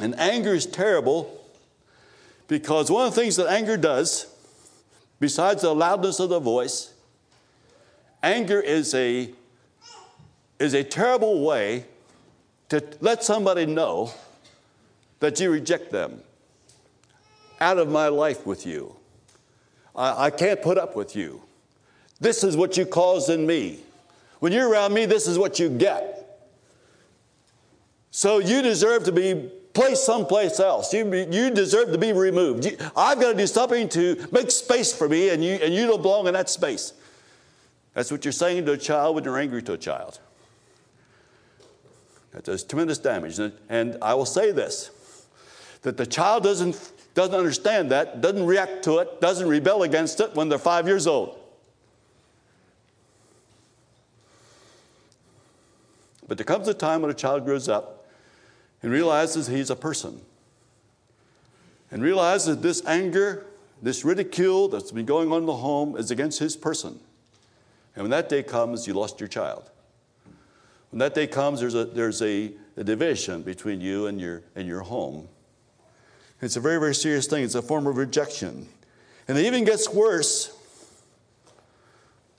And 0.00 0.18
anger 0.18 0.54
is 0.54 0.66
terrible 0.66 1.44
because 2.46 2.90
one 2.90 3.06
of 3.06 3.14
the 3.14 3.20
things 3.20 3.36
that 3.36 3.48
anger 3.48 3.76
does, 3.76 4.26
besides 5.20 5.62
the 5.62 5.74
loudness 5.74 6.20
of 6.20 6.30
the 6.30 6.40
voice, 6.40 6.94
anger 8.22 8.60
is 8.60 8.94
a, 8.94 9.30
is 10.58 10.74
a 10.74 10.82
terrible 10.82 11.44
way 11.44 11.84
to 12.68 12.82
let 13.00 13.24
somebody 13.24 13.66
know 13.66 14.12
that 15.20 15.40
you 15.40 15.50
reject 15.50 15.90
them. 15.90 16.20
Out 17.60 17.78
of 17.78 17.90
my 17.90 18.08
life 18.08 18.46
with 18.46 18.66
you. 18.66 18.94
I, 19.96 20.26
I 20.26 20.30
can't 20.30 20.62
put 20.62 20.78
up 20.78 20.94
with 20.94 21.16
you. 21.16 21.42
This 22.20 22.44
is 22.44 22.56
what 22.56 22.76
you 22.76 22.86
cause 22.86 23.28
in 23.28 23.46
me. 23.46 23.80
When 24.38 24.52
you're 24.52 24.68
around 24.68 24.94
me, 24.94 25.06
this 25.06 25.26
is 25.26 25.38
what 25.38 25.58
you 25.58 25.68
get. 25.68 26.14
So 28.10 28.38
you 28.38 28.62
deserve 28.62 29.04
to 29.04 29.12
be 29.12 29.50
placed 29.78 30.04
someplace 30.04 30.58
else. 30.58 30.92
You, 30.92 31.04
you 31.30 31.50
deserve 31.50 31.92
to 31.92 31.98
be 31.98 32.12
removed. 32.12 32.64
You, 32.64 32.76
I've 32.96 33.20
got 33.20 33.30
to 33.30 33.38
do 33.38 33.46
something 33.46 33.88
to 33.90 34.26
make 34.32 34.50
space 34.50 34.92
for 34.92 35.08
me, 35.08 35.28
and 35.28 35.42
you, 35.44 35.52
and 35.52 35.72
you 35.72 35.86
don't 35.86 36.02
belong 36.02 36.26
in 36.26 36.34
that 36.34 36.50
space. 36.50 36.94
That's 37.94 38.10
what 38.10 38.24
you're 38.24 38.32
saying 38.32 38.66
to 38.66 38.72
a 38.72 38.76
child 38.76 39.14
when 39.14 39.22
you're 39.22 39.38
angry 39.38 39.62
to 39.62 39.74
a 39.74 39.78
child. 39.78 40.18
That 42.32 42.42
does 42.42 42.64
tremendous 42.64 42.98
damage. 42.98 43.38
And, 43.38 43.52
and 43.68 43.98
I 44.02 44.14
will 44.14 44.26
say 44.26 44.50
this 44.50 44.90
that 45.82 45.96
the 45.96 46.06
child 46.06 46.42
doesn't, 46.42 46.92
doesn't 47.14 47.36
understand 47.36 47.92
that, 47.92 48.20
doesn't 48.20 48.46
react 48.46 48.82
to 48.82 48.98
it, 48.98 49.20
doesn't 49.20 49.48
rebel 49.48 49.84
against 49.84 50.18
it 50.18 50.34
when 50.34 50.48
they're 50.48 50.58
five 50.58 50.88
years 50.88 51.06
old. 51.06 51.38
But 56.26 56.36
there 56.36 56.44
comes 56.44 56.66
a 56.66 56.74
time 56.74 57.02
when 57.02 57.12
a 57.12 57.14
child 57.14 57.44
grows 57.44 57.68
up 57.68 57.97
and 58.82 58.92
realizes 58.92 59.46
he's 59.46 59.70
a 59.70 59.76
person 59.76 60.20
and 61.90 62.02
realizes 62.02 62.56
that 62.56 62.62
this 62.62 62.84
anger, 62.86 63.46
this 63.82 64.04
ridicule 64.04 64.68
that's 64.68 64.92
been 64.92 65.06
going 65.06 65.32
on 65.32 65.38
in 65.38 65.46
the 65.46 65.56
home 65.56 65.96
is 65.96 66.10
against 66.10 66.38
his 66.38 66.56
person. 66.56 66.98
And 67.94 68.04
when 68.04 68.10
that 68.10 68.28
day 68.28 68.42
comes, 68.42 68.86
you 68.86 68.94
lost 68.94 69.20
your 69.20 69.28
child. 69.28 69.70
When 70.90 70.98
that 70.98 71.14
day 71.14 71.26
comes, 71.26 71.60
there's 71.60 71.74
a, 71.74 71.84
there's 71.84 72.22
a, 72.22 72.52
a 72.76 72.84
division 72.84 73.42
between 73.42 73.80
you 73.80 74.06
and 74.06 74.20
your, 74.20 74.42
and 74.54 74.66
your 74.68 74.80
home. 74.80 75.28
It's 76.40 76.56
a 76.56 76.60
very, 76.60 76.78
very 76.78 76.94
serious 76.94 77.26
thing. 77.26 77.42
It's 77.42 77.54
a 77.54 77.62
form 77.62 77.86
of 77.86 77.96
rejection. 77.96 78.68
And 79.26 79.36
it 79.36 79.44
even 79.44 79.64
gets 79.64 79.88
worse 79.88 80.56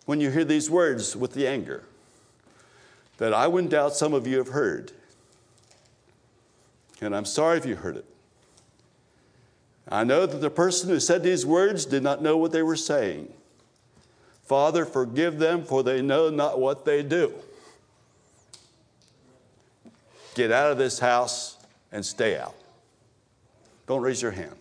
when 0.06 0.22
you 0.22 0.32
hear 0.32 0.46
these 0.46 0.70
words 0.70 1.16
with 1.16 1.34
the 1.34 1.48
anger 1.48 1.84
that 3.18 3.34
I 3.34 3.48
wouldn't 3.48 3.72
doubt 3.72 3.96
some 3.96 4.14
of 4.14 4.26
you 4.26 4.38
have 4.38 4.48
heard. 4.48 4.94
And 7.02 7.16
I'm 7.16 7.26
sorry 7.26 7.58
if 7.58 7.66
you 7.66 7.76
heard 7.76 7.98
it. 7.98 8.06
I 9.88 10.04
know 10.04 10.26
that 10.26 10.38
the 10.38 10.50
person 10.50 10.90
who 10.90 11.00
said 11.00 11.24
these 11.24 11.46
words 11.46 11.86
did 11.86 12.04
not 12.04 12.22
know 12.22 12.38
what 12.38 12.52
they 12.52 12.62
were 12.62 12.76
saying. 12.76 13.34
Father, 14.44 14.86
forgive 14.86 15.40
them, 15.40 15.64
for 15.64 15.84
they 15.84 16.02
know 16.02 16.30
not 16.30 16.60
what 16.60 16.86
they 16.86 17.02
do. 17.02 17.34
Get 20.36 20.52
out 20.52 20.72
of 20.72 20.78
this 20.78 21.00
house 21.00 21.58
and 21.92 22.06
stay 22.06 22.38
out. 22.38 22.56
Don't 23.88 24.02
raise 24.02 24.22
your 24.22 24.32
hand. 24.32 24.56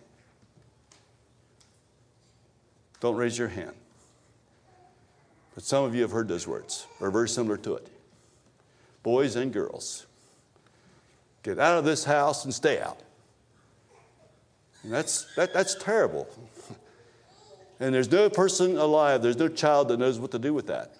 Don't 2.99 3.15
raise 3.15 3.37
your 3.37 3.47
hand. 3.47 3.73
But 5.55 5.63
some 5.63 5.83
of 5.83 5.93
you 5.93 6.01
have 6.01 6.11
heard 6.11 6.27
those 6.27 6.47
words, 6.47 6.87
or 6.99 7.11
very 7.11 7.29
similar 7.29 7.57
to 7.57 7.75
it 7.75 7.87
boys 9.03 9.35
and 9.35 9.53
girls. 9.53 10.05
Get 11.49 11.57
out 11.57 11.79
of 11.79 11.83
this 11.83 12.03
house 12.03 12.45
and 12.45 12.53
stay 12.53 12.79
out. 12.79 12.99
And 14.83 14.93
that's, 14.93 15.25
that, 15.33 15.51
that's 15.51 15.73
terrible. 15.75 16.27
And 17.81 17.95
there's 17.95 18.11
no 18.11 18.29
person 18.29 18.75
alive, 18.75 19.21
there's 19.21 19.37
no 19.37 19.47
child 19.47 19.87
that 19.87 19.99
knows 19.99 20.19
what 20.19 20.31
to 20.31 20.37
do 20.37 20.53
with 20.53 20.67
that. 20.67 20.95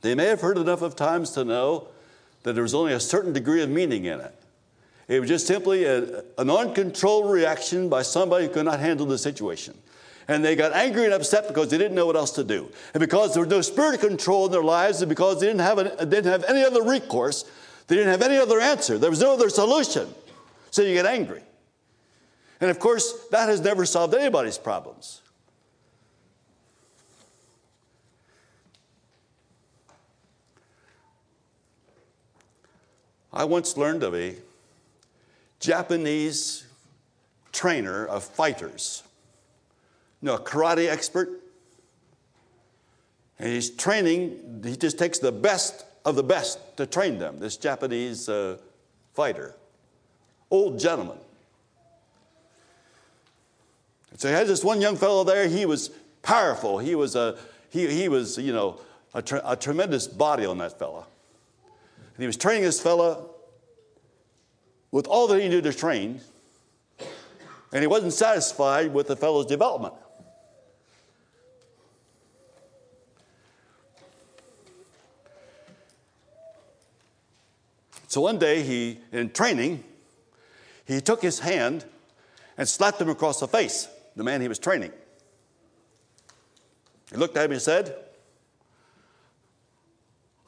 They 0.00 0.16
may 0.16 0.24
have 0.24 0.40
heard 0.40 0.58
enough 0.58 0.82
of 0.82 0.96
times 0.96 1.30
to 1.34 1.44
know 1.44 1.86
that 2.42 2.54
there 2.54 2.64
was 2.64 2.74
only 2.74 2.92
a 2.92 2.98
certain 2.98 3.32
degree 3.32 3.62
of 3.62 3.70
meaning 3.70 4.06
in 4.06 4.18
it. 4.18 4.34
It 5.06 5.20
was 5.20 5.28
just 5.28 5.46
simply 5.46 5.84
a, 5.84 6.24
an 6.38 6.50
uncontrolled 6.50 7.30
reaction 7.30 7.88
by 7.88 8.02
somebody 8.02 8.46
who 8.46 8.52
could 8.52 8.64
not 8.64 8.80
handle 8.80 9.06
the 9.06 9.16
situation 9.16 9.78
and 10.30 10.44
they 10.44 10.54
got 10.54 10.72
angry 10.72 11.04
and 11.04 11.12
upset 11.12 11.48
because 11.48 11.70
they 11.70 11.78
didn't 11.78 11.96
know 11.96 12.06
what 12.06 12.14
else 12.14 12.30
to 12.30 12.44
do. 12.44 12.70
And 12.94 13.00
because 13.00 13.34
there 13.34 13.42
was 13.42 13.50
no 13.50 13.62
spirit 13.62 13.96
of 13.96 14.00
control 14.00 14.46
in 14.46 14.52
their 14.52 14.62
lives, 14.62 15.02
and 15.02 15.08
because 15.08 15.40
they 15.40 15.48
didn't 15.48 15.60
have, 15.60 15.78
an, 15.78 16.08
didn't 16.08 16.30
have 16.30 16.44
any 16.44 16.62
other 16.62 16.82
recourse, 16.84 17.44
they 17.90 17.96
didn't 17.96 18.12
have 18.12 18.22
any 18.22 18.36
other 18.36 18.60
answer. 18.60 18.98
There 18.98 19.10
was 19.10 19.20
no 19.20 19.32
other 19.32 19.48
solution. 19.48 20.06
So 20.70 20.82
you 20.82 20.94
get 20.94 21.06
angry. 21.06 21.42
And 22.60 22.70
of 22.70 22.78
course, 22.78 23.26
that 23.32 23.48
has 23.48 23.60
never 23.60 23.84
solved 23.84 24.14
anybody's 24.14 24.58
problems. 24.58 25.22
I 33.32 33.42
once 33.42 33.76
learned 33.76 34.04
of 34.04 34.14
a 34.14 34.36
Japanese 35.58 36.68
trainer 37.50 38.06
of 38.06 38.22
fighters 38.22 39.02
you 40.22 40.26
know, 40.26 40.34
a 40.34 40.38
karate 40.38 40.88
expert. 40.88 41.28
And 43.40 43.48
he's 43.48 43.70
training, 43.70 44.62
he 44.64 44.76
just 44.76 44.96
takes 44.96 45.18
the 45.18 45.32
best 45.32 45.84
of 46.04 46.16
the 46.16 46.22
best 46.22 46.58
to 46.76 46.86
train 46.86 47.18
them, 47.18 47.38
this 47.38 47.56
Japanese 47.56 48.28
uh, 48.28 48.56
fighter, 49.14 49.54
old 50.50 50.78
gentleman. 50.78 51.18
And 54.10 54.20
so 54.20 54.28
he 54.28 54.34
had 54.34 54.46
this 54.46 54.64
one 54.64 54.80
young 54.80 54.96
fellow 54.96 55.24
there, 55.24 55.48
he 55.48 55.66
was 55.66 55.90
powerful. 56.22 56.78
He 56.78 56.94
was, 56.94 57.16
a, 57.16 57.38
he, 57.68 57.86
he 57.88 58.08
was 58.08 58.38
you 58.38 58.52
know, 58.52 58.80
a, 59.14 59.22
a 59.44 59.56
tremendous 59.56 60.06
body 60.06 60.46
on 60.46 60.58
that 60.58 60.78
fellow. 60.78 61.06
And 62.14 62.22
he 62.22 62.26
was 62.26 62.36
training 62.36 62.62
this 62.62 62.80
fellow 62.80 63.30
with 64.90 65.06
all 65.06 65.26
that 65.28 65.40
he 65.40 65.48
knew 65.48 65.60
to 65.60 65.72
train, 65.72 66.20
and 67.72 67.80
he 67.80 67.86
wasn't 67.86 68.12
satisfied 68.12 68.92
with 68.92 69.06
the 69.06 69.16
fellow's 69.16 69.46
development. 69.46 69.94
So 78.10 78.20
one 78.20 78.40
day, 78.40 78.62
he, 78.64 78.98
in 79.12 79.30
training, 79.30 79.84
he 80.84 81.00
took 81.00 81.22
his 81.22 81.38
hand 81.38 81.84
and 82.58 82.68
slapped 82.68 83.00
him 83.00 83.08
across 83.08 83.38
the 83.38 83.46
face, 83.46 83.86
the 84.16 84.24
man 84.24 84.40
he 84.40 84.48
was 84.48 84.58
training. 84.58 84.90
He 87.12 87.16
looked 87.16 87.36
at 87.36 87.48
me 87.48 87.54
and 87.54 87.62
said, 87.62 87.94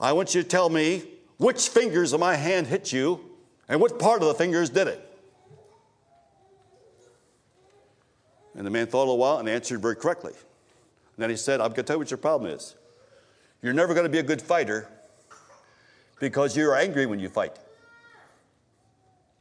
I 0.00 0.12
want 0.12 0.34
you 0.34 0.42
to 0.42 0.48
tell 0.48 0.70
me 0.70 1.04
which 1.36 1.68
fingers 1.68 2.12
of 2.12 2.18
my 2.18 2.34
hand 2.34 2.66
hit 2.66 2.92
you 2.92 3.20
and 3.68 3.80
what 3.80 3.96
part 3.96 4.22
of 4.22 4.28
the 4.28 4.34
fingers 4.34 4.68
did 4.68 4.88
it. 4.88 5.08
And 8.56 8.66
the 8.66 8.70
man 8.70 8.88
thought 8.88 8.98
a 8.98 9.06
little 9.06 9.18
while 9.18 9.38
and 9.38 9.48
answered 9.48 9.80
very 9.80 9.94
correctly. 9.94 10.32
And 10.32 11.22
then 11.22 11.30
he 11.30 11.36
said, 11.36 11.60
I'm 11.60 11.68
going 11.68 11.76
to 11.76 11.82
tell 11.84 11.94
you 11.94 12.00
what 12.00 12.10
your 12.10 12.18
problem 12.18 12.50
is. 12.50 12.74
You're 13.62 13.72
never 13.72 13.94
going 13.94 14.04
to 14.04 14.10
be 14.10 14.18
a 14.18 14.24
good 14.24 14.42
fighter 14.42 14.88
because 16.22 16.56
you're 16.56 16.76
angry 16.76 17.04
when 17.04 17.18
you 17.18 17.28
fight. 17.28 17.58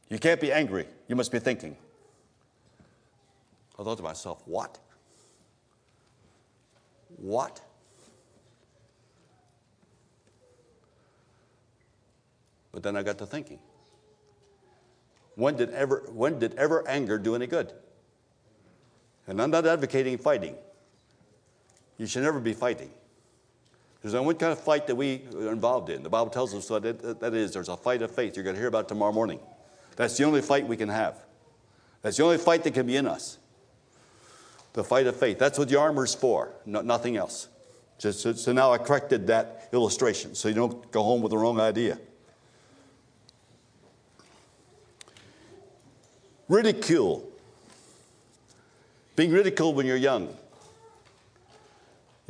You 0.08 0.18
can't 0.18 0.40
be 0.40 0.50
angry, 0.50 0.84
you 1.06 1.14
must 1.14 1.30
be 1.30 1.38
thinking. 1.38 1.76
I 3.78 3.84
thought 3.84 3.98
to 3.98 4.02
myself, 4.02 4.42
what? 4.46 4.80
What? 7.18 7.60
But 12.72 12.82
then 12.82 12.96
I 12.96 13.04
got 13.04 13.16
to 13.18 13.26
thinking. 13.26 13.60
When 15.36 15.56
did 15.56 15.70
ever, 15.70 16.02
when 16.12 16.40
did 16.40 16.52
ever 16.54 16.86
anger 16.88 17.16
do 17.16 17.36
any 17.36 17.46
good? 17.46 17.72
And 19.28 19.40
I'm 19.40 19.52
not 19.52 19.66
advocating 19.66 20.18
fighting. 20.18 20.56
You 21.96 22.08
should 22.08 22.24
never 22.24 22.40
be 22.40 22.54
fighting. 22.54 22.90
There's 24.02 24.14
only 24.14 24.26
one 24.26 24.36
kind 24.36 24.52
of 24.52 24.58
fight 24.58 24.88
that 24.88 24.96
we 24.96 25.22
are 25.34 25.52
involved 25.52 25.88
in. 25.88 26.02
The 26.02 26.10
Bible 26.10 26.30
tells 26.30 26.52
us 26.54 26.68
what 26.68 26.82
that 26.82 27.34
is. 27.34 27.52
There's 27.52 27.68
a 27.68 27.76
fight 27.76 28.02
of 28.02 28.10
faith. 28.10 28.36
You're 28.36 28.42
going 28.42 28.56
to 28.56 28.60
hear 28.60 28.68
about 28.68 28.88
tomorrow 28.88 29.12
morning. 29.12 29.38
That's 29.94 30.16
the 30.16 30.24
only 30.24 30.42
fight 30.42 30.66
we 30.66 30.76
can 30.76 30.88
have. 30.88 31.22
That's 32.02 32.16
the 32.16 32.24
only 32.24 32.38
fight 32.38 32.64
that 32.64 32.74
can 32.74 32.86
be 32.86 32.96
in 32.96 33.06
us. 33.06 33.38
The 34.72 34.82
fight 34.82 35.06
of 35.06 35.16
faith. 35.16 35.38
That's 35.38 35.58
what 35.58 35.68
the 35.68 35.78
armor's 35.78 36.14
for, 36.14 36.52
no, 36.66 36.80
nothing 36.80 37.16
else. 37.16 37.48
Just, 37.98 38.20
so, 38.20 38.32
so 38.32 38.52
now 38.52 38.72
I 38.72 38.78
corrected 38.78 39.28
that 39.28 39.68
illustration 39.72 40.34
so 40.34 40.48
you 40.48 40.54
don't 40.54 40.90
go 40.90 41.04
home 41.04 41.22
with 41.22 41.30
the 41.30 41.38
wrong 41.38 41.60
idea. 41.60 41.98
Ridicule. 46.48 47.28
Being 49.14 49.30
ridiculed 49.30 49.76
when 49.76 49.86
you're 49.86 49.96
young. 49.96 50.36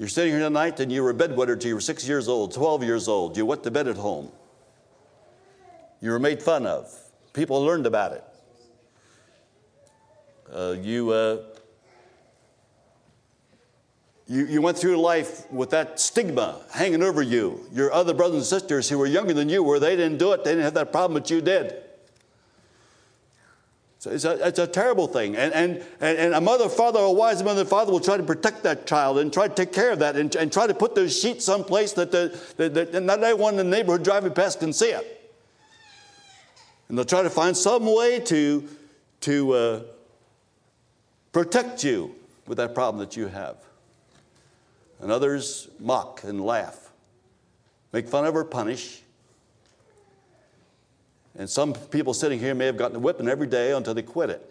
You're 0.02 0.08
sitting 0.08 0.32
here 0.32 0.40
tonight 0.40 0.80
and 0.80 0.90
you 0.90 1.00
were 1.00 1.10
a 1.10 1.14
bedwetter 1.14 1.60
till 1.60 1.68
you 1.68 1.74
were 1.76 1.80
six 1.80 2.08
years 2.08 2.26
old, 2.26 2.52
12 2.52 2.82
years 2.82 3.06
old. 3.06 3.36
You 3.36 3.46
went 3.46 3.62
to 3.62 3.70
bed 3.70 3.86
at 3.86 3.96
home. 3.96 4.32
You 6.00 6.10
were 6.10 6.18
made 6.18 6.42
fun 6.42 6.66
of. 6.66 6.92
People 7.34 7.62
learned 7.62 7.86
about 7.86 8.10
it. 8.10 8.24
Uh, 10.52 10.74
you, 10.82 11.10
uh, 11.10 11.42
you, 14.26 14.44
you 14.46 14.60
went 14.60 14.76
through 14.76 14.96
life 14.96 15.48
with 15.52 15.70
that 15.70 16.00
stigma 16.00 16.62
hanging 16.72 17.04
over 17.04 17.22
you. 17.22 17.64
Your 17.72 17.92
other 17.92 18.12
brothers 18.12 18.38
and 18.38 18.44
sisters 18.44 18.88
who 18.88 18.98
were 18.98 19.06
younger 19.06 19.34
than 19.34 19.48
you 19.48 19.62
were, 19.62 19.78
they 19.78 19.94
didn't 19.94 20.18
do 20.18 20.32
it. 20.32 20.42
They 20.42 20.50
didn't 20.50 20.64
have 20.64 20.74
that 20.74 20.90
problem, 20.90 21.22
but 21.22 21.30
you 21.30 21.40
did. 21.40 21.80
So 24.02 24.10
it's 24.10 24.24
a, 24.24 24.48
it's 24.48 24.58
a 24.58 24.66
terrible 24.66 25.06
thing. 25.06 25.36
And, 25.36 25.54
and, 25.54 25.86
and 26.00 26.34
a 26.34 26.40
mother, 26.40 26.68
father, 26.68 26.98
a 26.98 27.12
wise 27.12 27.40
mother, 27.44 27.64
father 27.64 27.92
will 27.92 28.00
try 28.00 28.16
to 28.16 28.22
protect 28.24 28.64
that 28.64 28.84
child 28.84 29.18
and 29.18 29.32
try 29.32 29.46
to 29.46 29.54
take 29.54 29.72
care 29.72 29.92
of 29.92 30.00
that 30.00 30.16
and, 30.16 30.34
and 30.34 30.52
try 30.52 30.66
to 30.66 30.74
put 30.74 30.96
those 30.96 31.16
sheets 31.16 31.44
someplace 31.44 31.92
that, 31.92 32.10
the, 32.10 32.36
that, 32.56 32.74
that 32.74 33.00
not 33.00 33.22
everyone 33.22 33.60
in 33.60 33.70
the 33.70 33.76
neighborhood 33.76 34.02
driving 34.02 34.32
past 34.32 34.58
can 34.58 34.72
see 34.72 34.90
it. 34.90 35.30
And 36.88 36.98
they'll 36.98 37.04
try 37.04 37.22
to 37.22 37.30
find 37.30 37.56
some 37.56 37.86
way 37.86 38.18
to, 38.18 38.68
to 39.20 39.52
uh, 39.52 39.82
protect 41.30 41.84
you 41.84 42.12
with 42.48 42.58
that 42.58 42.74
problem 42.74 42.98
that 42.98 43.16
you 43.16 43.28
have. 43.28 43.54
And 45.00 45.12
others 45.12 45.68
mock 45.78 46.24
and 46.24 46.44
laugh, 46.44 46.90
make 47.92 48.08
fun 48.08 48.26
of 48.26 48.34
or 48.34 48.44
punish. 48.44 49.01
And 51.38 51.48
some 51.48 51.72
people 51.72 52.14
sitting 52.14 52.38
here 52.38 52.54
may 52.54 52.66
have 52.66 52.76
gotten 52.76 52.96
a 52.96 53.00
whipping 53.00 53.28
every 53.28 53.46
day 53.46 53.72
until 53.72 53.94
they 53.94 54.02
quit 54.02 54.30
it. 54.30 54.48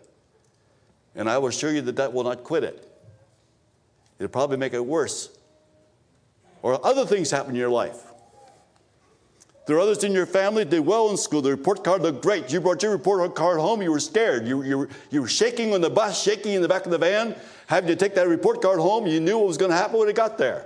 And 1.16 1.30
I 1.30 1.38
will 1.38 1.50
assure 1.50 1.72
you 1.72 1.82
that 1.82 1.96
that 1.98 2.14
will 2.14 2.24
not 2.24 2.44
quit 2.44 2.64
it. 2.64 2.88
It'll 4.18 4.30
probably 4.30 4.58
make 4.58 4.74
it 4.74 4.86
worse. 4.86 5.30
Or 6.62 6.84
other 6.86 7.06
things 7.06 7.32
happen 7.32 7.52
in 7.52 7.56
your 7.58 7.70
life. 7.70 7.98
There 9.68 9.76
are 9.78 9.80
others 9.80 10.04
in 10.04 10.12
your 10.12 10.26
family 10.26 10.66
did 10.66 10.80
well 10.82 11.10
in 11.12 11.18
school. 11.18 11.42
The 11.42 11.52
report 11.52 11.84
card 11.84 12.02
looked 12.02 12.24
great. 12.24 12.52
You 12.52 12.60
brought 12.60 12.82
your 12.82 12.92
report 12.92 13.36
card 13.36 13.60
home. 13.60 13.82
You 13.82 13.92
were 13.92 14.00
scared. 14.00 14.48
You, 14.48 14.64
you, 14.64 14.90
you 15.12 15.22
were 15.22 15.28
shaking 15.28 15.74
on 15.74 15.82
the 15.82 15.90
bus, 15.90 16.22
shaking 16.22 16.54
in 16.54 16.62
the 16.62 16.68
back 16.68 16.86
of 16.86 16.92
the 16.92 16.98
van, 16.98 17.36
having 17.68 17.88
to 17.88 17.96
take 17.96 18.16
that 18.16 18.28
report 18.28 18.62
card 18.62 18.80
home. 18.80 19.06
You 19.06 19.20
knew 19.20 19.38
what 19.38 19.48
was 19.48 19.58
going 19.58 19.72
to 19.72 19.78
happen 19.78 20.00
when 20.00 20.10
it 20.10 20.16
got 20.16 20.38
there. 20.38 20.66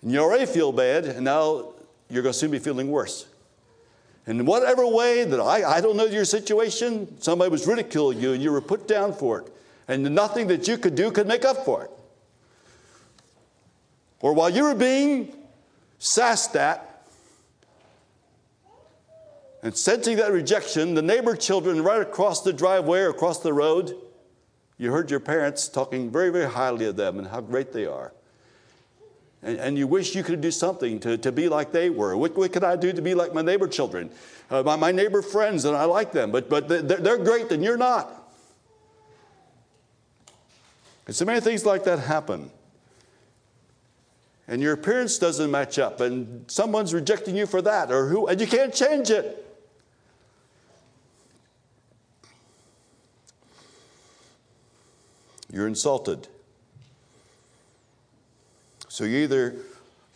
And 0.00 0.12
you 0.12 0.20
already 0.20 0.46
feel 0.46 0.72
bad, 0.72 1.04
and 1.04 1.24
now 1.24 1.74
you're 2.08 2.22
going 2.22 2.32
to 2.32 2.38
soon 2.38 2.50
be 2.50 2.58
feeling 2.58 2.88
worse. 2.88 3.26
In 4.26 4.46
whatever 4.46 4.86
way 4.86 5.24
that 5.24 5.40
I, 5.40 5.64
I 5.64 5.80
don't 5.80 5.96
know 5.96 6.04
your 6.04 6.24
situation, 6.24 7.20
somebody 7.20 7.50
was 7.50 7.66
ridiculing 7.66 8.20
you 8.20 8.32
and 8.32 8.42
you 8.42 8.52
were 8.52 8.60
put 8.60 8.86
down 8.86 9.12
for 9.12 9.40
it. 9.40 9.52
And 9.88 10.14
nothing 10.14 10.46
that 10.46 10.68
you 10.68 10.78
could 10.78 10.94
do 10.94 11.10
could 11.10 11.26
make 11.26 11.44
up 11.44 11.64
for 11.64 11.84
it. 11.84 11.90
Or 14.20 14.32
while 14.32 14.48
you 14.48 14.62
were 14.62 14.76
being 14.76 15.36
sassed 15.98 16.54
at 16.54 17.04
and 19.64 19.76
sensing 19.76 20.16
that 20.16 20.32
rejection, 20.32 20.94
the 20.94 21.02
neighbor 21.02 21.34
children 21.34 21.82
right 21.82 22.00
across 22.00 22.42
the 22.42 22.52
driveway 22.52 23.00
or 23.00 23.10
across 23.10 23.40
the 23.40 23.52
road, 23.52 23.96
you 24.78 24.92
heard 24.92 25.10
your 25.10 25.20
parents 25.20 25.68
talking 25.68 26.10
very, 26.10 26.30
very 26.30 26.48
highly 26.48 26.86
of 26.86 26.96
them 26.96 27.18
and 27.18 27.26
how 27.28 27.40
great 27.40 27.72
they 27.72 27.86
are. 27.86 28.12
And, 29.42 29.58
and 29.58 29.78
you 29.78 29.86
wish 29.86 30.14
you 30.14 30.22
could 30.22 30.40
do 30.40 30.50
something 30.50 31.00
to, 31.00 31.18
to 31.18 31.32
be 31.32 31.48
like 31.48 31.72
they 31.72 31.90
were. 31.90 32.16
What, 32.16 32.36
what 32.36 32.52
could 32.52 32.64
I 32.64 32.76
do 32.76 32.92
to 32.92 33.02
be 33.02 33.14
like 33.14 33.34
my 33.34 33.42
neighbor 33.42 33.66
children? 33.66 34.10
Uh, 34.50 34.62
my, 34.62 34.76
my 34.76 34.92
neighbor 34.92 35.22
friends, 35.22 35.64
and 35.64 35.76
I 35.76 35.84
like 35.84 36.12
them, 36.12 36.30
but, 36.30 36.48
but 36.48 36.68
they're, 36.68 36.82
they're 36.82 37.18
great 37.18 37.50
and 37.50 37.62
you're 37.62 37.76
not. 37.76 38.18
And 41.06 41.16
so 41.16 41.24
many 41.24 41.40
things 41.40 41.66
like 41.66 41.84
that 41.84 41.98
happen. 41.98 42.50
And 44.46 44.60
your 44.60 44.74
appearance 44.74 45.18
doesn't 45.18 45.50
match 45.50 45.78
up, 45.78 46.00
and 46.00 46.44
someone's 46.50 46.92
rejecting 46.92 47.36
you 47.36 47.46
for 47.46 47.62
that, 47.62 47.90
or 47.90 48.08
who, 48.08 48.26
and 48.26 48.40
you 48.40 48.46
can't 48.46 48.74
change 48.74 49.10
it. 49.10 49.38
You're 55.52 55.68
insulted. 55.68 56.28
So 58.92 59.04
you 59.04 59.20
either 59.20 59.56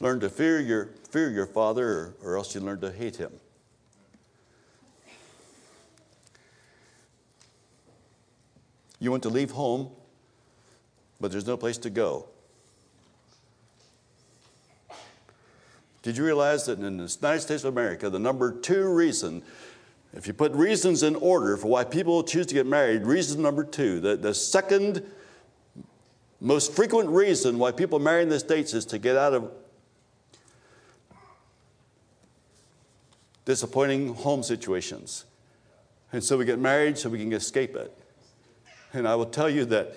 learn 0.01 0.21
to 0.21 0.29
fear 0.29 0.61
your, 0.61 0.91
fear 1.09 1.31
your 1.31 1.47
father 1.47 1.89
or, 1.89 2.15
or 2.23 2.37
else 2.37 2.55
you 2.55 2.61
learn 2.61 2.79
to 2.83 2.93
hate 2.93 3.17
him. 3.17 3.33
You 9.01 9.11
want 9.11 9.23
to 9.23 9.31
leave 9.31 9.53
home, 9.53 9.89
but 11.23 11.33
there's 11.33 11.47
no 11.47 11.57
place 11.57 11.79
to 11.79 11.89
go. 11.89 12.27
Did 16.03 16.19
you 16.19 16.25
realize 16.27 16.67
that 16.67 16.79
in 16.79 16.99
the 16.99 17.11
United 17.19 17.41
States 17.41 17.65
of 17.65 17.73
America, 17.73 18.11
the 18.11 18.19
number 18.19 18.53
two 18.53 18.93
reason, 18.93 19.43
if 20.13 20.27
you 20.27 20.35
put 20.35 20.53
reasons 20.53 21.03
in 21.03 21.17
order 21.17 21.57
for 21.57 21.69
why 21.69 21.85
people 21.85 22.23
choose 22.23 22.45
to 22.49 22.55
get 22.55 22.67
married, 22.67 23.05
reason 23.05 23.41
number 23.41 23.65
two, 23.65 24.01
the, 24.01 24.17
the 24.17 24.35
second 24.35 25.03
most 26.41 26.73
frequent 26.75 27.09
reason 27.09 27.59
why 27.59 27.73
people 27.73 27.99
marry 27.99 28.23
in 28.23 28.29
the 28.29 28.39
States 28.39 28.75
is 28.75 28.85
to 28.87 28.99
get 28.99 29.17
out 29.17 29.33
of 29.33 29.51
disappointing 33.45 34.15
home 34.15 34.43
situations. 34.43 35.25
And 36.13 36.23
so 36.23 36.37
we 36.37 36.45
get 36.45 36.59
married 36.59 36.99
so 36.99 37.09
we 37.09 37.19
can 37.19 37.33
escape 37.33 37.75
it. 37.75 37.97
And 38.93 39.09
I 39.09 39.15
will 39.15 39.27
tell 39.27 39.49
you 39.49 39.65
that 39.67 39.97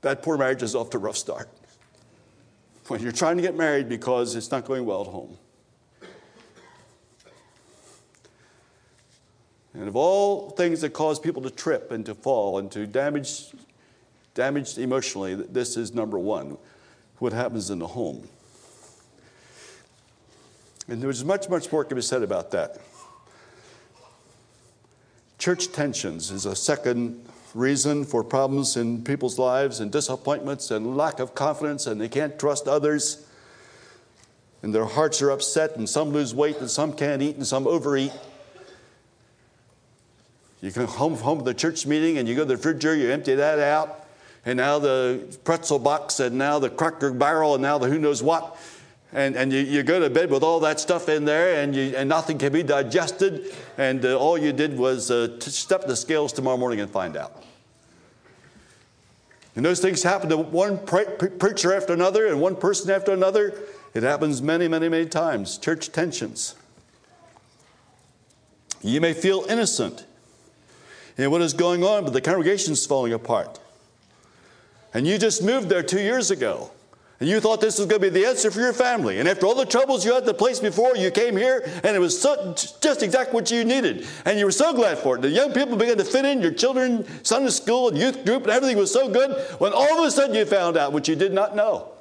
that 0.00 0.22
poor 0.22 0.36
marriage 0.36 0.62
is 0.62 0.74
off 0.74 0.90
to 0.90 0.96
a 0.96 1.00
rough 1.00 1.16
start. 1.16 1.48
When 2.88 3.00
you're 3.00 3.12
trying 3.12 3.36
to 3.36 3.42
get 3.42 3.56
married 3.56 3.88
because 3.88 4.34
it's 4.34 4.50
not 4.50 4.64
going 4.64 4.84
well 4.84 5.02
at 5.02 5.06
home. 5.06 5.38
And 9.74 9.88
of 9.88 9.96
all 9.96 10.50
things 10.50 10.82
that 10.82 10.90
cause 10.92 11.18
people 11.18 11.40
to 11.42 11.50
trip 11.50 11.90
and 11.92 12.04
to 12.06 12.14
fall 12.14 12.58
and 12.58 12.70
to 12.72 12.86
damage 12.86 13.46
damaged 14.34 14.78
emotionally, 14.78 15.34
this 15.34 15.76
is 15.76 15.94
number 15.94 16.18
one 16.18 16.56
what 17.18 17.32
happens 17.32 17.70
in 17.70 17.78
the 17.78 17.86
home. 17.86 18.28
And 20.88 21.00
there's 21.00 21.24
much, 21.24 21.48
much 21.48 21.70
more 21.70 21.84
can 21.84 21.94
be 21.94 22.02
said 22.02 22.22
about 22.22 22.50
that. 22.50 22.78
Church 25.38 25.70
tensions 25.70 26.32
is 26.32 26.46
a 26.46 26.56
second 26.56 27.24
reason 27.54 28.04
for 28.04 28.24
problems 28.24 28.76
in 28.76 29.04
people's 29.04 29.38
lives 29.38 29.78
and 29.78 29.92
disappointments 29.92 30.72
and 30.72 30.96
lack 30.96 31.20
of 31.20 31.34
confidence, 31.34 31.86
and 31.86 32.00
they 32.00 32.08
can't 32.08 32.38
trust 32.38 32.66
others. 32.66 33.24
And 34.62 34.74
their 34.74 34.84
hearts 34.84 35.22
are 35.22 35.30
upset, 35.30 35.76
and 35.76 35.88
some 35.88 36.10
lose 36.10 36.34
weight, 36.34 36.58
and 36.58 36.70
some 36.70 36.92
can't 36.92 37.22
eat, 37.22 37.36
and 37.36 37.46
some 37.46 37.66
overeat. 37.66 38.12
You 40.60 40.70
come 40.70 40.86
home, 40.86 41.16
from 41.16 41.42
the 41.42 41.54
church 41.54 41.86
meeting 41.86 42.18
and 42.18 42.28
you 42.28 42.36
go 42.36 42.42
to 42.42 42.48
the 42.48 42.56
refrigerator, 42.56 43.02
you 43.02 43.10
empty 43.10 43.34
that 43.34 43.58
out, 43.58 44.01
and 44.44 44.56
now 44.56 44.78
the 44.78 45.38
pretzel 45.44 45.78
box, 45.78 46.20
and 46.20 46.36
now 46.36 46.58
the 46.58 46.70
cracker 46.70 47.12
barrel, 47.12 47.54
and 47.54 47.62
now 47.62 47.78
the 47.78 47.88
who 47.88 47.98
knows 47.98 48.22
what. 48.22 48.56
And, 49.12 49.36
and 49.36 49.52
you, 49.52 49.60
you 49.60 49.82
go 49.82 50.00
to 50.00 50.08
bed 50.08 50.30
with 50.30 50.42
all 50.42 50.60
that 50.60 50.80
stuff 50.80 51.08
in 51.08 51.24
there, 51.24 51.62
and, 51.62 51.76
you, 51.76 51.94
and 51.96 52.08
nothing 52.08 52.38
can 52.38 52.52
be 52.52 52.62
digested, 52.62 53.54
and 53.76 54.04
uh, 54.04 54.18
all 54.18 54.38
you 54.38 54.52
did 54.52 54.76
was 54.76 55.10
uh, 55.10 55.38
step 55.40 55.86
the 55.86 55.96
scales 55.96 56.32
tomorrow 56.32 56.56
morning 56.56 56.80
and 56.80 56.90
find 56.90 57.16
out. 57.16 57.44
And 59.54 59.64
those 59.64 59.80
things 59.80 60.02
happen 60.02 60.30
to 60.30 60.38
one 60.38 60.78
pre- 60.86 61.04
preacher 61.04 61.74
after 61.74 61.92
another, 61.92 62.26
and 62.26 62.40
one 62.40 62.56
person 62.56 62.90
after 62.90 63.12
another. 63.12 63.54
It 63.94 64.02
happens 64.02 64.40
many, 64.40 64.66
many, 64.66 64.88
many 64.88 65.04
times. 65.04 65.58
Church 65.58 65.92
tensions. 65.92 66.54
You 68.80 69.00
may 69.00 69.12
feel 69.12 69.44
innocent 69.48 70.06
in 71.18 71.30
what 71.30 71.42
is 71.42 71.52
going 71.52 71.84
on, 71.84 72.04
but 72.04 72.14
the 72.14 72.22
congregation 72.22 72.72
is 72.72 72.86
falling 72.86 73.12
apart. 73.12 73.60
And 74.94 75.06
you 75.06 75.18
just 75.18 75.42
moved 75.42 75.68
there 75.68 75.82
two 75.82 76.00
years 76.00 76.30
ago. 76.30 76.70
And 77.22 77.28
you 77.28 77.38
thought 77.38 77.60
this 77.60 77.78
was 77.78 77.86
going 77.86 78.02
to 78.02 78.10
be 78.10 78.20
the 78.20 78.26
answer 78.26 78.50
for 78.50 78.58
your 78.58 78.72
family. 78.72 79.20
And 79.20 79.28
after 79.28 79.46
all 79.46 79.54
the 79.54 79.64
troubles 79.64 80.04
you 80.04 80.12
had 80.12 80.26
the 80.26 80.34
place 80.34 80.58
before, 80.58 80.96
you 80.96 81.08
came 81.12 81.36
here 81.36 81.62
and 81.84 81.94
it 81.94 82.00
was 82.00 82.20
so, 82.20 82.52
just 82.80 83.00
exactly 83.00 83.32
what 83.32 83.48
you 83.48 83.64
needed. 83.64 84.04
And 84.24 84.40
you 84.40 84.44
were 84.44 84.50
so 84.50 84.74
glad 84.74 84.98
for 84.98 85.16
it. 85.16 85.22
The 85.22 85.28
young 85.28 85.52
people 85.52 85.76
began 85.76 85.96
to 85.98 86.04
fit 86.04 86.24
in, 86.24 86.42
your 86.42 86.52
children, 86.52 87.06
Sunday 87.24 87.50
school 87.50 87.88
and 87.88 87.96
youth 87.96 88.24
group, 88.24 88.42
and 88.42 88.50
everything 88.50 88.76
was 88.76 88.92
so 88.92 89.08
good 89.08 89.40
when 89.60 89.72
all 89.72 90.00
of 90.00 90.04
a 90.04 90.10
sudden 90.10 90.34
you 90.34 90.44
found 90.44 90.76
out 90.76 90.92
what 90.92 91.06
you 91.06 91.14
did 91.14 91.32
not 91.32 91.54
know. 91.54 91.92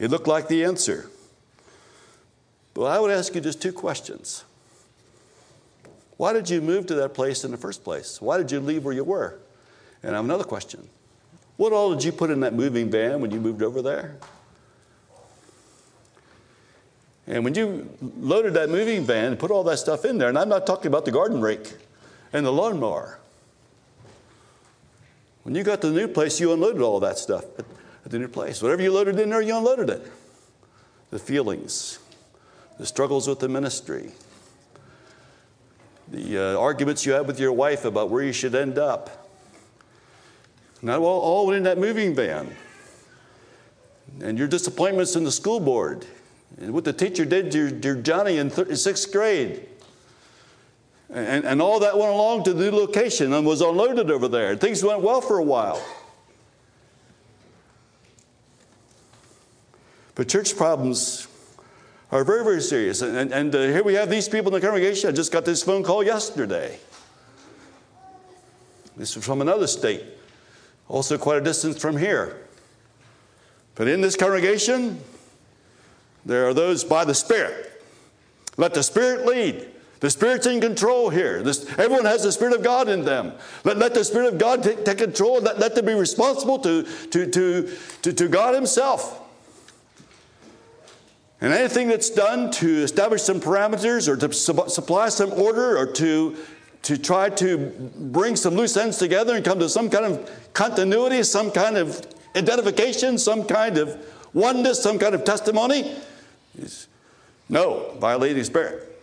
It 0.00 0.10
looked 0.10 0.26
like 0.26 0.48
the 0.48 0.64
answer. 0.64 1.08
But 2.74 2.86
I 2.86 2.98
would 2.98 3.12
ask 3.12 3.32
you 3.32 3.40
just 3.40 3.62
two 3.62 3.72
questions. 3.72 4.44
Why 6.16 6.32
did 6.32 6.50
you 6.50 6.60
move 6.60 6.86
to 6.86 6.96
that 6.96 7.14
place 7.14 7.44
in 7.44 7.52
the 7.52 7.56
first 7.56 7.84
place? 7.84 8.20
Why 8.20 8.38
did 8.38 8.50
you 8.50 8.58
leave 8.58 8.84
where 8.84 8.92
you 8.92 9.04
were? 9.04 9.38
And 10.06 10.14
I 10.14 10.18
have 10.18 10.24
another 10.24 10.44
question. 10.44 10.88
What 11.56 11.72
all 11.72 11.92
did 11.92 12.04
you 12.04 12.12
put 12.12 12.30
in 12.30 12.38
that 12.40 12.54
moving 12.54 12.88
van 12.92 13.20
when 13.20 13.32
you 13.32 13.40
moved 13.40 13.60
over 13.60 13.82
there? 13.82 14.16
And 17.26 17.42
when 17.42 17.56
you 17.56 17.90
loaded 18.20 18.54
that 18.54 18.70
moving 18.70 19.04
van 19.04 19.32
and 19.32 19.38
put 19.38 19.50
all 19.50 19.64
that 19.64 19.78
stuff 19.78 20.04
in 20.04 20.18
there, 20.18 20.28
and 20.28 20.38
I'm 20.38 20.48
not 20.48 20.64
talking 20.64 20.86
about 20.86 21.06
the 21.06 21.10
garden 21.10 21.40
rake 21.40 21.74
and 22.32 22.46
the 22.46 22.52
lawnmower. 22.52 23.18
When 25.42 25.56
you 25.56 25.64
got 25.64 25.80
to 25.80 25.90
the 25.90 26.00
new 26.00 26.06
place, 26.06 26.38
you 26.38 26.52
unloaded 26.52 26.82
all 26.82 27.00
that 27.00 27.18
stuff 27.18 27.44
at, 27.58 27.64
at 28.04 28.12
the 28.12 28.20
new 28.20 28.28
place. 28.28 28.62
Whatever 28.62 28.82
you 28.82 28.92
loaded 28.92 29.18
in 29.18 29.30
there, 29.30 29.42
you 29.42 29.56
unloaded 29.56 29.90
it. 29.90 30.12
The 31.10 31.18
feelings, 31.18 31.98
the 32.78 32.86
struggles 32.86 33.26
with 33.26 33.40
the 33.40 33.48
ministry, 33.48 34.12
the 36.06 36.38
uh, 36.38 36.60
arguments 36.60 37.04
you 37.04 37.12
had 37.12 37.26
with 37.26 37.40
your 37.40 37.52
wife 37.52 37.84
about 37.84 38.08
where 38.08 38.22
you 38.22 38.32
should 38.32 38.54
end 38.54 38.78
up 38.78 39.25
not 40.82 41.00
all, 41.00 41.20
all 41.20 41.52
in 41.52 41.62
that 41.64 41.78
moving 41.78 42.14
van. 42.14 42.54
And 44.20 44.38
your 44.38 44.48
disappointments 44.48 45.16
in 45.16 45.24
the 45.24 45.32
school 45.32 45.60
board. 45.60 46.06
And 46.60 46.72
what 46.72 46.84
the 46.84 46.92
teacher 46.92 47.24
did 47.24 47.50
to 47.52 47.58
your, 47.58 47.68
your 47.68 47.94
Johnny 48.02 48.38
in 48.38 48.50
th- 48.50 48.76
sixth 48.76 49.12
grade. 49.12 49.66
And, 51.10 51.44
and 51.44 51.62
all 51.62 51.80
that 51.80 51.96
went 51.96 52.10
along 52.10 52.44
to 52.44 52.54
the 52.54 52.70
new 52.70 52.76
location 52.76 53.32
and 53.32 53.46
was 53.46 53.60
unloaded 53.60 54.10
over 54.10 54.28
there. 54.28 54.56
Things 54.56 54.82
went 54.82 55.02
well 55.02 55.20
for 55.20 55.38
a 55.38 55.42
while. 55.42 55.84
But 60.14 60.28
church 60.28 60.56
problems 60.56 61.28
are 62.10 62.24
very, 62.24 62.42
very 62.42 62.62
serious. 62.62 63.02
And, 63.02 63.16
and, 63.16 63.32
and 63.32 63.54
uh, 63.54 63.62
here 63.62 63.84
we 63.84 63.94
have 63.94 64.08
these 64.08 64.28
people 64.28 64.54
in 64.54 64.60
the 64.60 64.66
congregation. 64.66 65.10
I 65.10 65.12
just 65.12 65.30
got 65.30 65.44
this 65.44 65.62
phone 65.62 65.82
call 65.82 66.02
yesterday. 66.02 66.78
This 68.96 69.14
is 69.14 69.24
from 69.24 69.42
another 69.42 69.66
state 69.66 70.15
also 70.88 71.18
quite 71.18 71.38
a 71.38 71.40
distance 71.40 71.80
from 71.80 71.96
here. 71.96 72.42
But 73.74 73.88
in 73.88 74.00
this 74.00 74.16
congregation, 74.16 75.00
there 76.24 76.48
are 76.48 76.54
those 76.54 76.84
by 76.84 77.04
the 77.04 77.14
Spirit. 77.14 77.82
Let 78.56 78.74
the 78.74 78.82
Spirit 78.82 79.26
lead. 79.26 79.68
The 80.00 80.10
Spirit's 80.10 80.46
in 80.46 80.60
control 80.60 81.08
here. 81.08 81.42
This, 81.42 81.68
everyone 81.78 82.04
has 82.04 82.22
the 82.22 82.32
Spirit 82.32 82.54
of 82.54 82.62
God 82.62 82.88
in 82.88 83.04
them. 83.04 83.32
Let, 83.64 83.78
let 83.78 83.94
the 83.94 84.04
Spirit 84.04 84.34
of 84.34 84.38
God 84.38 84.62
take, 84.62 84.84
take 84.84 84.98
control. 84.98 85.40
Let, 85.40 85.58
let 85.58 85.74
them 85.74 85.86
be 85.86 85.94
responsible 85.94 86.58
to, 86.60 86.82
to, 86.82 87.30
to, 87.30 87.76
to, 88.02 88.12
to 88.12 88.28
God 88.28 88.54
Himself. 88.54 89.22
And 91.40 91.52
anything 91.52 91.88
that's 91.88 92.10
done 92.10 92.50
to 92.52 92.82
establish 92.82 93.22
some 93.22 93.40
parameters 93.40 94.08
or 94.08 94.16
to 94.16 94.32
supply 94.32 95.10
some 95.10 95.32
order 95.32 95.76
or 95.76 95.86
to 95.92 96.36
to 96.86 96.96
try 96.96 97.28
to 97.28 97.56
bring 97.98 98.36
some 98.36 98.54
loose 98.54 98.76
ends 98.76 98.96
together 98.96 99.34
and 99.34 99.44
come 99.44 99.58
to 99.58 99.68
some 99.68 99.90
kind 99.90 100.04
of 100.04 100.30
continuity, 100.52 101.20
some 101.24 101.50
kind 101.50 101.76
of 101.76 102.00
identification, 102.36 103.18
some 103.18 103.42
kind 103.42 103.76
of 103.76 103.98
oneness, 104.32 104.80
some 104.84 104.96
kind 104.96 105.12
of 105.12 105.24
testimony. 105.24 105.96
No, 107.48 107.96
violating 107.98 108.44
spirit. 108.44 109.02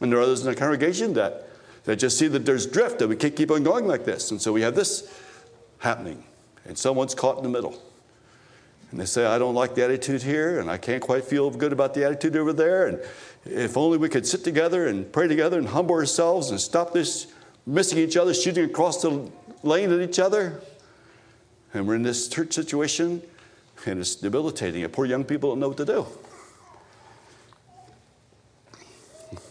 And 0.00 0.12
there 0.12 0.20
are 0.20 0.22
others 0.22 0.42
in 0.42 0.46
the 0.46 0.54
congregation 0.54 1.12
that, 1.14 1.48
that 1.86 1.96
just 1.96 2.16
see 2.16 2.28
that 2.28 2.46
there's 2.46 2.68
drift, 2.68 3.00
that 3.00 3.08
we 3.08 3.16
can't 3.16 3.34
keep 3.34 3.50
on 3.50 3.64
going 3.64 3.88
like 3.88 4.04
this. 4.04 4.30
And 4.30 4.40
so 4.40 4.52
we 4.52 4.62
have 4.62 4.76
this 4.76 5.12
happening, 5.78 6.22
and 6.66 6.78
someone's 6.78 7.16
caught 7.16 7.36
in 7.38 7.42
the 7.42 7.48
middle. 7.48 7.82
And 8.92 9.00
they 9.00 9.06
say, 9.06 9.26
I 9.26 9.38
don't 9.38 9.56
like 9.56 9.74
the 9.74 9.84
attitude 9.84 10.22
here, 10.22 10.60
and 10.60 10.70
I 10.70 10.76
can't 10.76 11.02
quite 11.02 11.24
feel 11.24 11.50
good 11.50 11.72
about 11.72 11.94
the 11.94 12.04
attitude 12.04 12.36
over 12.36 12.52
there. 12.52 12.86
And 12.86 13.00
if 13.44 13.76
only 13.76 13.98
we 13.98 14.08
could 14.08 14.26
sit 14.26 14.44
together 14.44 14.86
and 14.86 15.10
pray 15.12 15.26
together 15.26 15.58
and 15.58 15.68
humble 15.68 15.94
ourselves 15.94 16.50
and 16.50 16.60
stop 16.60 16.92
this 16.92 17.26
missing 17.66 17.98
each 17.98 18.16
other, 18.16 18.34
shooting 18.34 18.64
across 18.64 19.02
the 19.02 19.30
lane 19.62 19.92
at 19.92 20.00
each 20.00 20.18
other. 20.18 20.60
And 21.72 21.86
we're 21.86 21.94
in 21.94 22.02
this 22.02 22.28
church 22.28 22.52
situation, 22.52 23.22
and 23.86 24.00
it's 24.00 24.16
debilitating. 24.16 24.82
And 24.82 24.92
poor 24.92 25.06
young 25.06 25.24
people 25.24 25.50
don't 25.50 25.60
know 25.60 25.68
what 25.68 25.76
to 25.78 25.84
do. 25.84 26.06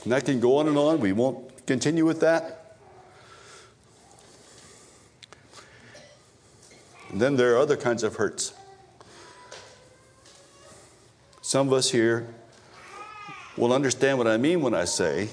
And 0.04 0.12
that 0.12 0.26
can 0.26 0.40
go 0.40 0.58
on 0.58 0.68
and 0.68 0.78
on. 0.78 1.00
We 1.00 1.14
won't 1.14 1.66
continue 1.66 2.06
with 2.06 2.20
that. 2.20 2.78
And 7.10 7.20
then 7.20 7.38
there 7.38 7.56
are 7.56 7.58
other 7.58 7.78
kinds 7.78 8.04
of 8.04 8.18
hurts. 8.18 8.54
Some 11.42 11.68
of 11.68 11.74
us 11.74 11.90
here 11.90 12.28
will 13.60 13.74
understand 13.74 14.18
what 14.18 14.28
I 14.28 14.38
mean 14.38 14.62
when 14.62 14.74
I 14.74 14.86
say 14.86 15.30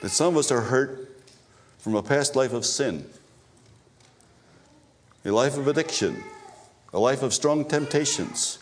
that 0.00 0.08
some 0.08 0.34
of 0.34 0.38
us 0.38 0.50
are 0.50 0.62
hurt 0.62 1.14
from 1.78 1.94
a 1.94 2.02
past 2.02 2.34
life 2.34 2.52
of 2.52 2.64
sin, 2.64 3.04
a 5.24 5.30
life 5.30 5.58
of 5.58 5.68
addiction, 5.68 6.24
a 6.92 6.98
life 6.98 7.22
of 7.22 7.34
strong 7.34 7.64
temptations, 7.66 8.58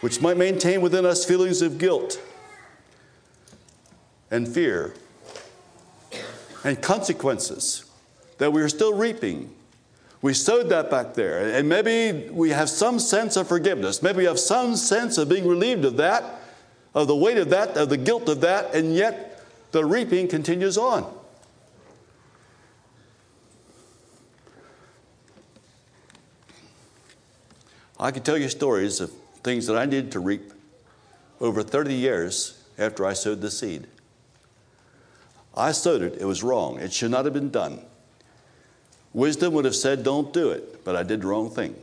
which 0.00 0.20
might 0.20 0.36
maintain 0.36 0.80
within 0.80 1.06
us 1.06 1.24
feelings 1.24 1.62
of 1.62 1.78
guilt 1.78 2.20
and 4.30 4.48
fear 4.48 4.94
and 6.64 6.82
consequences 6.82 7.84
that 8.38 8.52
we 8.52 8.60
are 8.60 8.68
still 8.68 8.92
reaping 8.92 9.55
we 10.26 10.34
sowed 10.34 10.68
that 10.70 10.90
back 10.90 11.14
there. 11.14 11.56
And 11.56 11.68
maybe 11.68 12.28
we 12.30 12.50
have 12.50 12.68
some 12.68 12.98
sense 12.98 13.36
of 13.36 13.46
forgiveness. 13.46 14.02
Maybe 14.02 14.18
we 14.18 14.24
have 14.24 14.40
some 14.40 14.74
sense 14.74 15.18
of 15.18 15.28
being 15.28 15.46
relieved 15.46 15.84
of 15.84 15.98
that, 15.98 16.40
of 16.96 17.06
the 17.06 17.14
weight 17.14 17.38
of 17.38 17.50
that, 17.50 17.76
of 17.76 17.90
the 17.90 17.96
guilt 17.96 18.28
of 18.28 18.40
that, 18.40 18.74
and 18.74 18.92
yet 18.92 19.44
the 19.70 19.84
reaping 19.84 20.26
continues 20.26 20.76
on. 20.76 21.08
I 28.00 28.10
could 28.10 28.24
tell 28.24 28.36
you 28.36 28.48
stories 28.48 29.00
of 29.00 29.12
things 29.44 29.68
that 29.68 29.76
I 29.76 29.84
needed 29.84 30.10
to 30.10 30.20
reap 30.20 30.52
over 31.40 31.62
30 31.62 31.94
years 31.94 32.64
after 32.76 33.06
I 33.06 33.12
sowed 33.12 33.40
the 33.40 33.50
seed. 33.50 33.86
I 35.56 35.70
sowed 35.70 36.02
it, 36.02 36.20
it 36.20 36.24
was 36.24 36.42
wrong. 36.42 36.80
It 36.80 36.92
should 36.92 37.12
not 37.12 37.26
have 37.26 37.32
been 37.32 37.50
done. 37.50 37.80
Wisdom 39.16 39.54
would 39.54 39.64
have 39.64 39.74
said, 39.74 40.04
Don't 40.04 40.30
do 40.30 40.50
it, 40.50 40.84
but 40.84 40.94
I 40.94 41.02
did 41.02 41.22
the 41.22 41.26
wrong 41.26 41.48
thing. 41.48 41.74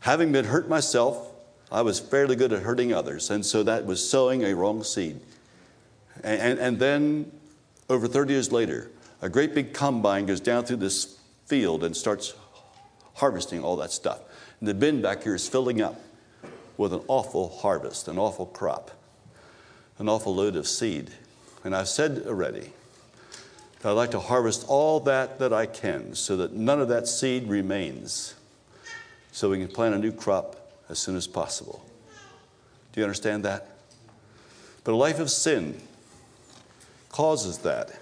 Having 0.00 0.32
been 0.32 0.46
hurt 0.46 0.68
myself, 0.68 1.30
I 1.70 1.82
was 1.82 2.00
fairly 2.00 2.34
good 2.34 2.52
at 2.52 2.62
hurting 2.62 2.92
others, 2.92 3.30
and 3.30 3.46
so 3.46 3.62
that 3.62 3.86
was 3.86 4.06
sowing 4.10 4.42
a 4.42 4.52
wrong 4.52 4.82
seed. 4.82 5.20
And, 6.24 6.40
and, 6.40 6.58
and 6.58 6.78
then, 6.80 7.30
over 7.88 8.08
30 8.08 8.32
years 8.32 8.50
later, 8.50 8.90
a 9.20 9.28
great 9.28 9.54
big 9.54 9.72
combine 9.74 10.26
goes 10.26 10.40
down 10.40 10.64
through 10.64 10.78
this 10.78 11.20
field 11.46 11.84
and 11.84 11.96
starts 11.96 12.34
harvesting 13.14 13.62
all 13.62 13.76
that 13.76 13.92
stuff. 13.92 14.22
And 14.58 14.68
the 14.68 14.74
bin 14.74 15.02
back 15.02 15.22
here 15.22 15.36
is 15.36 15.48
filling 15.48 15.80
up 15.80 16.00
with 16.78 16.92
an 16.92 17.02
awful 17.06 17.48
harvest, 17.48 18.08
an 18.08 18.18
awful 18.18 18.46
crop, 18.46 18.90
an 20.00 20.08
awful 20.08 20.34
load 20.34 20.56
of 20.56 20.66
seed. 20.66 21.12
And 21.62 21.76
I've 21.76 21.88
said 21.88 22.24
already, 22.26 22.72
I'd 23.84 23.92
like 23.92 24.12
to 24.12 24.20
harvest 24.20 24.64
all 24.68 25.00
that 25.00 25.38
that 25.40 25.52
I 25.52 25.66
can 25.66 26.14
so 26.14 26.36
that 26.36 26.52
none 26.52 26.80
of 26.80 26.88
that 26.88 27.08
seed 27.08 27.48
remains, 27.48 28.34
so 29.32 29.50
we 29.50 29.58
can 29.58 29.68
plant 29.68 29.94
a 29.94 29.98
new 29.98 30.12
crop 30.12 30.56
as 30.88 30.98
soon 30.98 31.16
as 31.16 31.26
possible. 31.26 31.84
Do 32.92 33.00
you 33.00 33.04
understand 33.04 33.44
that? 33.44 33.68
But 34.84 34.92
a 34.92 34.96
life 34.96 35.18
of 35.18 35.30
sin 35.30 35.80
causes 37.10 37.58
that. 37.58 37.98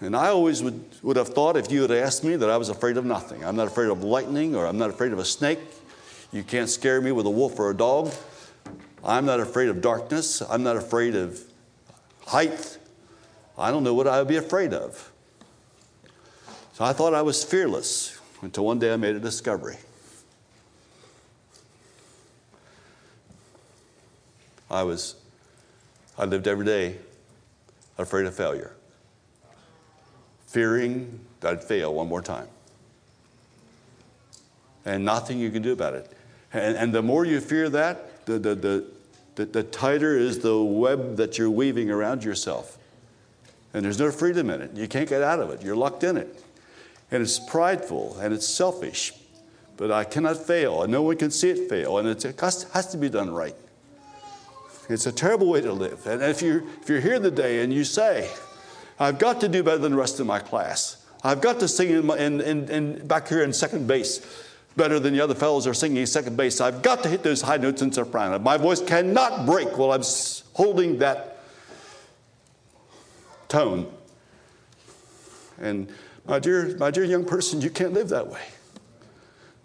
And 0.00 0.14
I 0.14 0.28
always 0.28 0.62
would, 0.62 0.84
would 1.02 1.16
have 1.16 1.28
thought 1.28 1.56
if 1.56 1.72
you 1.72 1.82
had 1.82 1.90
asked 1.90 2.22
me 2.22 2.36
that 2.36 2.48
I 2.48 2.56
was 2.56 2.68
afraid 2.68 2.96
of 2.96 3.04
nothing. 3.04 3.44
I'm 3.44 3.56
not 3.56 3.66
afraid 3.66 3.88
of 3.88 4.04
lightning 4.04 4.54
or 4.54 4.66
I'm 4.66 4.78
not 4.78 4.90
afraid 4.90 5.12
of 5.12 5.18
a 5.18 5.24
snake. 5.24 5.58
You 6.32 6.44
can't 6.44 6.68
scare 6.68 7.00
me 7.00 7.10
with 7.10 7.26
a 7.26 7.30
wolf 7.30 7.58
or 7.58 7.70
a 7.70 7.76
dog. 7.76 8.12
I'm 9.02 9.24
not 9.24 9.40
afraid 9.40 9.68
of 9.68 9.80
darkness. 9.80 10.40
I'm 10.42 10.62
not 10.62 10.76
afraid 10.76 11.16
of 11.16 11.40
height. 12.26 12.77
I 13.58 13.70
don't 13.70 13.82
know 13.82 13.94
what 13.94 14.06
I 14.06 14.18
would 14.18 14.28
be 14.28 14.36
afraid 14.36 14.72
of. 14.72 15.12
So 16.74 16.84
I 16.84 16.92
thought 16.92 17.12
I 17.12 17.22
was 17.22 17.42
fearless 17.42 18.18
until 18.42 18.64
one 18.64 18.78
day 18.78 18.92
I 18.92 18.96
made 18.96 19.16
a 19.16 19.20
discovery. 19.20 19.76
I 24.70 24.82
was, 24.82 25.16
I 26.16 26.24
lived 26.24 26.46
every 26.46 26.64
day 26.64 26.96
afraid 27.96 28.26
of 28.26 28.34
failure 28.34 28.74
fearing 30.46 31.20
that 31.40 31.52
I'd 31.52 31.62
fail 31.62 31.92
one 31.94 32.08
more 32.08 32.22
time. 32.22 32.48
And 34.84 35.04
nothing 35.04 35.38
you 35.38 35.50
can 35.50 35.62
do 35.62 35.72
about 35.72 35.92
it. 35.92 36.10
And, 36.52 36.76
and 36.76 36.92
the 36.94 37.02
more 37.02 37.26
you 37.26 37.40
fear 37.40 37.68
that, 37.68 38.24
the, 38.24 38.38
the, 38.38 38.54
the, 38.54 38.86
the, 39.34 39.44
the 39.44 39.62
tighter 39.62 40.16
is 40.16 40.38
the 40.38 40.58
web 40.62 41.16
that 41.16 41.36
you're 41.36 41.50
weaving 41.50 41.90
around 41.90 42.24
yourself. 42.24 42.77
And 43.74 43.84
there's 43.84 43.98
no 43.98 44.10
freedom 44.10 44.50
in 44.50 44.60
it. 44.62 44.74
You 44.74 44.88
can't 44.88 45.08
get 45.08 45.22
out 45.22 45.40
of 45.40 45.50
it. 45.50 45.62
You're 45.62 45.76
locked 45.76 46.04
in 46.04 46.16
it. 46.16 46.42
And 47.10 47.22
it's 47.22 47.38
prideful 47.38 48.16
and 48.20 48.32
it's 48.32 48.46
selfish. 48.46 49.12
But 49.76 49.92
I 49.92 50.02
cannot 50.02 50.36
fail, 50.36 50.82
and 50.82 50.90
no 50.90 51.02
one 51.02 51.16
can 51.16 51.30
see 51.30 51.50
it 51.50 51.68
fail, 51.68 51.98
and 51.98 52.08
it 52.08 52.22
has, 52.40 52.86
to 52.90 52.96
be 52.98 53.08
done 53.08 53.30
right. 53.30 53.54
It's 54.88 55.06
a 55.06 55.12
terrible 55.12 55.48
way 55.48 55.60
to 55.60 55.72
live. 55.72 56.04
And 56.06 56.20
if 56.20 56.42
you're, 56.42 56.64
if 56.82 56.88
you're 56.88 57.00
here 57.00 57.20
today 57.20 57.62
and 57.62 57.72
you 57.72 57.84
say, 57.84 58.28
I've 58.98 59.20
got 59.20 59.40
to 59.42 59.48
do 59.48 59.62
better 59.62 59.78
than 59.78 59.92
the 59.92 59.98
rest 59.98 60.18
of 60.18 60.26
my 60.26 60.40
class. 60.40 61.06
I've 61.22 61.40
got 61.40 61.60
to 61.60 61.68
sing 61.68 61.90
in, 61.90 62.06
my, 62.06 62.18
in, 62.18 62.40
in, 62.40 62.68
in 62.68 63.06
back 63.06 63.28
here 63.28 63.44
in 63.44 63.52
second 63.52 63.86
bass 63.86 64.20
better 64.76 64.98
than 64.98 65.12
the 65.12 65.20
other 65.20 65.34
fellows 65.34 65.66
are 65.66 65.74
singing 65.74 66.06
second 66.06 66.36
bass. 66.36 66.60
I've 66.60 66.82
got 66.82 67.02
to 67.02 67.08
hit 67.08 67.22
those 67.22 67.42
high 67.42 67.56
notes 67.58 67.82
in 67.82 67.92
soprano. 67.92 68.38
My 68.38 68.56
voice 68.56 68.80
cannot 68.80 69.44
break 69.44 69.76
while 69.76 69.92
I'm 69.92 70.02
holding 70.54 70.98
that 70.98 71.37
tone. 73.48 73.92
And 75.60 75.90
my 76.26 76.38
dear, 76.38 76.76
my 76.78 76.90
dear 76.90 77.04
young 77.04 77.24
person, 77.24 77.60
you 77.60 77.70
can't 77.70 77.92
live 77.92 78.10
that 78.10 78.28
way. 78.28 78.42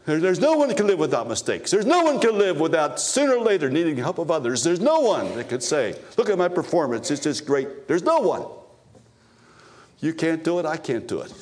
there's 0.06 0.40
no 0.40 0.58
one 0.58 0.70
that 0.70 0.78
can 0.78 0.88
live 0.88 1.00
without 1.00 1.28
mistakes. 1.28 1.72
There's 1.72 1.86
no 1.86 2.04
one 2.04 2.20
can 2.20 2.38
live 2.38 2.60
without 2.60 3.00
sooner 3.00 3.36
or 3.36 3.44
later 3.44 3.70
needing 3.70 3.98
help 3.98 4.18
of 4.18 4.32
others. 4.32 4.64
There's 4.64 4.80
no 4.80 5.02
one 5.02 5.36
that 5.36 5.50
could 5.50 5.64
say, 5.64 5.96
look 6.18 6.30
at 6.30 6.38
my 6.38 6.48
performance, 6.48 7.12
it's 7.12 7.24
just 7.24 7.46
great. 7.46 7.88
There's 7.88 8.04
no 8.04 8.20
one. 8.20 8.46
You 10.00 10.14
can't 10.14 10.44
do 10.44 10.60
it, 10.60 10.66
I 10.66 10.78
can't 10.78 11.08
do 11.08 11.22
it. 11.22 11.34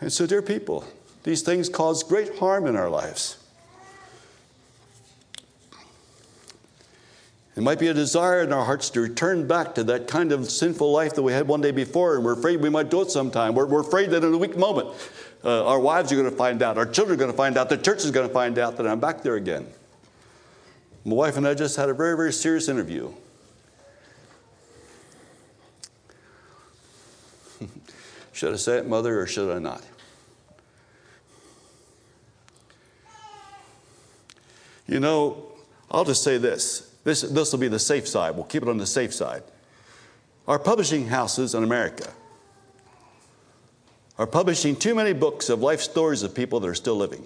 And 0.00 0.12
so, 0.12 0.26
dear 0.26 0.42
people, 0.42 0.84
these 1.24 1.42
things 1.42 1.68
cause 1.68 2.02
great 2.02 2.38
harm 2.38 2.66
in 2.66 2.76
our 2.76 2.88
lives. 2.88 3.36
It 7.58 7.62
might 7.62 7.80
be 7.80 7.88
a 7.88 7.92
desire 7.92 8.42
in 8.42 8.52
our 8.52 8.64
hearts 8.64 8.88
to 8.90 9.00
return 9.00 9.48
back 9.48 9.74
to 9.74 9.82
that 9.82 10.06
kind 10.06 10.30
of 10.30 10.48
sinful 10.48 10.92
life 10.92 11.16
that 11.16 11.24
we 11.24 11.32
had 11.32 11.48
one 11.48 11.60
day 11.60 11.72
before, 11.72 12.14
and 12.14 12.24
we're 12.24 12.34
afraid 12.34 12.60
we 12.60 12.70
might 12.70 12.88
do 12.88 13.02
it 13.02 13.10
sometime. 13.10 13.56
We're, 13.56 13.66
we're 13.66 13.80
afraid 13.80 14.10
that 14.10 14.22
in 14.22 14.32
a 14.32 14.38
weak 14.38 14.56
moment, 14.56 14.90
uh, 15.44 15.66
our 15.66 15.80
wives 15.80 16.12
are 16.12 16.14
going 16.14 16.30
to 16.30 16.36
find 16.36 16.62
out, 16.62 16.78
our 16.78 16.86
children 16.86 17.16
are 17.16 17.18
going 17.18 17.32
to 17.32 17.36
find 17.36 17.58
out, 17.58 17.68
the 17.68 17.76
church 17.76 18.04
is 18.04 18.12
going 18.12 18.28
to 18.28 18.32
find 18.32 18.60
out 18.60 18.76
that 18.76 18.86
I'm 18.86 19.00
back 19.00 19.22
there 19.22 19.34
again. 19.34 19.66
My 21.04 21.16
wife 21.16 21.36
and 21.36 21.48
I 21.48 21.54
just 21.54 21.74
had 21.74 21.88
a 21.88 21.94
very, 21.94 22.16
very 22.16 22.32
serious 22.32 22.68
interview. 22.68 23.12
Should 28.32 28.52
I 28.52 28.56
say 28.56 28.78
it, 28.78 28.86
Mother, 28.86 29.20
or 29.20 29.26
should 29.26 29.50
I 29.50 29.58
not? 29.58 29.82
You 34.86 35.00
know, 35.00 35.50
I'll 35.90 36.04
just 36.04 36.22
say 36.22 36.38
this. 36.38 36.87
This, 37.08 37.22
this 37.22 37.52
will 37.52 37.58
be 37.58 37.68
the 37.68 37.78
safe 37.78 38.06
side. 38.06 38.34
We'll 38.34 38.44
keep 38.44 38.62
it 38.62 38.68
on 38.68 38.76
the 38.76 38.84
safe 38.84 39.14
side. 39.14 39.42
Our 40.46 40.58
publishing 40.58 41.06
houses 41.06 41.54
in 41.54 41.64
America 41.64 42.12
are 44.18 44.26
publishing 44.26 44.76
too 44.76 44.94
many 44.94 45.14
books 45.14 45.48
of 45.48 45.62
life 45.62 45.80
stories 45.80 46.22
of 46.22 46.34
people 46.34 46.60
that 46.60 46.68
are 46.68 46.74
still 46.74 46.96
living. 46.96 47.24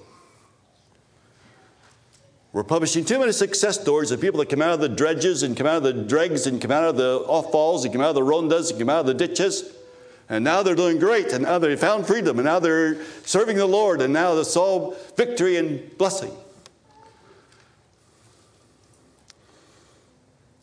We're 2.53 2.63
publishing 2.63 3.05
too 3.05 3.19
many 3.19 3.33
success 3.33 3.81
stories 3.81 4.13
of 4.13 4.21
people 4.21 4.39
that 4.39 4.51
come 4.51 4.63
out 4.63 4.75
of 4.75 4.79
the 4.81 4.89
dredges 4.89 5.43
and 5.43 5.57
come 5.57 5.67
out 5.67 5.79
of 5.79 5.83
the 5.83 5.95
dregs 5.95 6.47
and 6.47 6.61
come 6.61 6.71
out 6.71 6.85
of 6.85 6.97
the 6.97 7.25
off 7.27 7.51
falls 7.51 7.85
and 7.85 7.93
come 7.93 8.03
out 8.03 8.11
of 8.11 8.15
the 8.15 8.21
rondas 8.21 8.71
and 8.71 8.79
come 8.79 8.89
out 8.89 9.01
of 9.01 9.07
the 9.07 9.15
ditches 9.15 9.75
and 10.29 10.45
now 10.45 10.63
they're 10.63 10.77
doing 10.77 10.99
great, 10.99 11.33
and 11.33 11.43
now 11.43 11.59
they 11.59 11.77
found 11.77 12.07
freedom, 12.07 12.39
and 12.39 12.47
now 12.47 12.59
they're 12.59 13.05
serving 13.25 13.57
the 13.57 13.67
Lord, 13.67 14.01
and 14.01 14.13
now 14.15 14.35
it's 14.39 14.57
all 14.57 14.97
victory 15.17 15.57
and 15.57 15.99
blessing. 15.99 16.33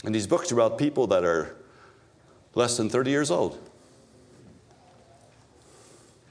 And 0.04 0.16
these 0.16 0.28
books 0.28 0.52
are 0.52 0.56
about 0.56 0.78
people 0.78 1.08
that 1.08 1.24
are 1.24 1.56
less 2.56 2.78
than 2.78 2.90
30 2.90 3.12
years 3.12 3.32
old. 3.32 3.60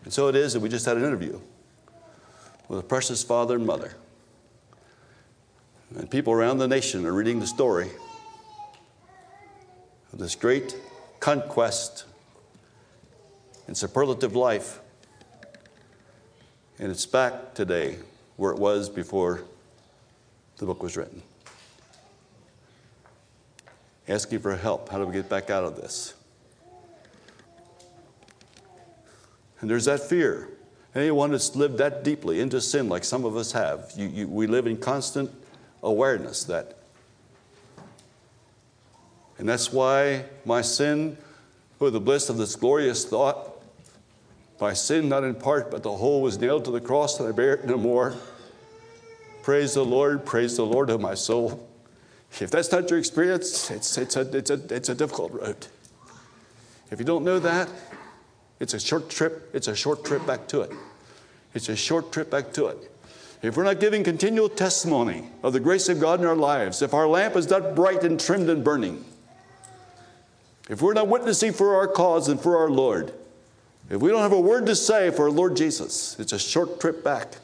And 0.05 0.13
so 0.13 0.29
it 0.29 0.37
is 0.37 0.55
that 0.55 0.61
we 0.61 0.69
just 0.69 0.87
had 0.87 0.97
an 0.97 1.05
interview 1.05 1.39
with 2.69 2.81
a 2.81 2.83
precious 2.83 3.23
father 3.23 3.57
and 3.57 3.67
mother. 3.67 3.95
And 5.97 6.11
people 6.11 6.33
around 6.33 6.59
the 6.59 6.69
nation 6.69 7.05
are 7.07 7.13
reading 7.13 7.41
the 7.41 7.47
story 7.47 7.91
of 10.13 10.19
this 10.19 10.35
great 10.35 10.77
conquest 11.21 12.05
and 13.67 13.77
superlative 13.77 14.35
life. 14.35 14.81
And 16.79 16.91
it's 16.91 17.07
back 17.07 17.55
today 17.55 17.97
where 18.37 18.53
it 18.53 18.59
was 18.59 18.89
before 18.89 19.43
the 20.59 20.67
book 20.67 20.83
was 20.83 20.97
written. 20.97 21.23
Asking 24.09 24.39
for 24.39 24.57
help. 24.57 24.89
How 24.89 24.99
do 24.99 25.07
we 25.07 25.13
get 25.13 25.29
back 25.29 25.51
out 25.51 25.65
of 25.65 25.77
this? 25.77 26.15
And 29.61 29.69
there's 29.69 29.85
that 29.85 30.01
fear. 30.01 30.49
Anyone 30.95 31.33
that's 31.33 31.55
lived 31.55 31.79
that 31.79 32.03
deeply 32.03 32.41
into 32.41 32.61
sin, 32.61 32.89
like 32.89 33.05
some 33.05 33.25
of 33.25 33.37
us 33.37 33.53
have, 33.53 33.93
you, 33.97 34.09
you, 34.09 34.29
we 34.29 34.47
live 34.47 34.67
in 34.67 34.79
constant 34.79 35.31
awareness 35.83 36.45
that. 36.45 36.79
And 39.37 39.49
that's 39.49 39.73
why 39.73 40.25
my 40.45 40.63
sin, 40.63 41.17
with 41.79 41.93
the 41.93 42.01
bliss 42.01 42.29
of 42.29 42.39
this 42.39 42.57
glorious 42.57 43.05
thought, 43.05 43.63
my 44.61 44.73
sin, 44.73 45.09
not 45.09 45.23
in 45.23 45.35
part, 45.35 45.71
but 45.71 45.83
the 45.83 45.93
whole 45.93 46.23
was 46.23 46.39
nailed 46.39 46.65
to 46.65 46.71
the 46.71 46.81
cross, 46.81 47.21
and 47.21 47.29
I 47.29 47.33
bear 47.33 47.55
it 47.55 47.67
no 47.67 47.77
more. 47.77 48.15
Praise 49.43 49.75
the 49.75 49.85
Lord, 49.85 50.25
praise 50.27 50.57
the 50.57 50.65
Lord 50.65 50.91
of 50.91 51.01
my 51.01 51.15
soul. 51.15 51.68
If 52.41 52.51
that's 52.51 52.71
not 52.71 52.89
your 52.91 52.99
experience, 52.99 53.71
it's, 53.71 53.99
it's, 53.99 54.17
a, 54.17 54.37
it's, 54.37 54.51
a, 54.51 54.75
it's 54.75 54.89
a 54.89 54.95
difficult 54.95 55.33
road. 55.33 55.67
If 56.91 56.99
you 56.99 57.05
don't 57.05 57.25
know 57.25 57.39
that, 57.39 57.69
it's 58.61 58.75
a 58.75 58.81
short 58.81 59.09
trip, 59.09 59.51
it's 59.53 59.69
a 59.69 59.75
short 59.75 60.05
trip 60.05 60.27
back 60.27 60.49
to 60.49 60.63
it. 60.63 60.73
It's 61.55 61.69
a 61.69 61.77
short 61.77 62.13
trip 62.13 62.31
back 62.31 62.53
to 62.53 62.67
it. 62.67 62.91
If 63.41 63.57
we're 63.57 63.65
not 63.65 63.81
giving 63.81 64.03
continual 64.03 64.49
testimony 64.49 65.29
of 65.43 65.53
the 65.53 65.61
grace 65.61 65.89
of 65.89 66.01
God 66.01 66.21
in 66.21 66.27
our 66.27 66.37
lives, 66.37 66.83
if 66.83 66.93
our 66.93 67.07
lamp 67.07 67.37
is 67.37 67.49
not 67.49 67.75
bright 67.75 68.03
and 68.03 68.19
trimmed 68.19 68.49
and 68.49 68.65
burning, 68.65 69.05
if 70.69 70.83
we're 70.83 70.95
not 70.95 71.09
witnessing 71.09 71.53
for 71.53 71.77
our 71.77 71.87
cause 71.87 72.29
and 72.29 72.41
for 72.41 72.59
our 72.59 72.69
Lord, 72.69 73.13
if 73.91 74.01
we 74.01 74.11
don't 74.11 74.21
have 74.21 74.33
a 74.33 74.41
word 74.41 74.67
to 74.67 74.77
say 74.77 75.11
for 75.11 75.25
our 75.25 75.31
Lord 75.31 75.57
Jesus, 75.57 76.19
it's 76.19 76.33
a 76.33 76.39
short 76.39 76.81
trip 76.81 77.03
back. 77.03 77.37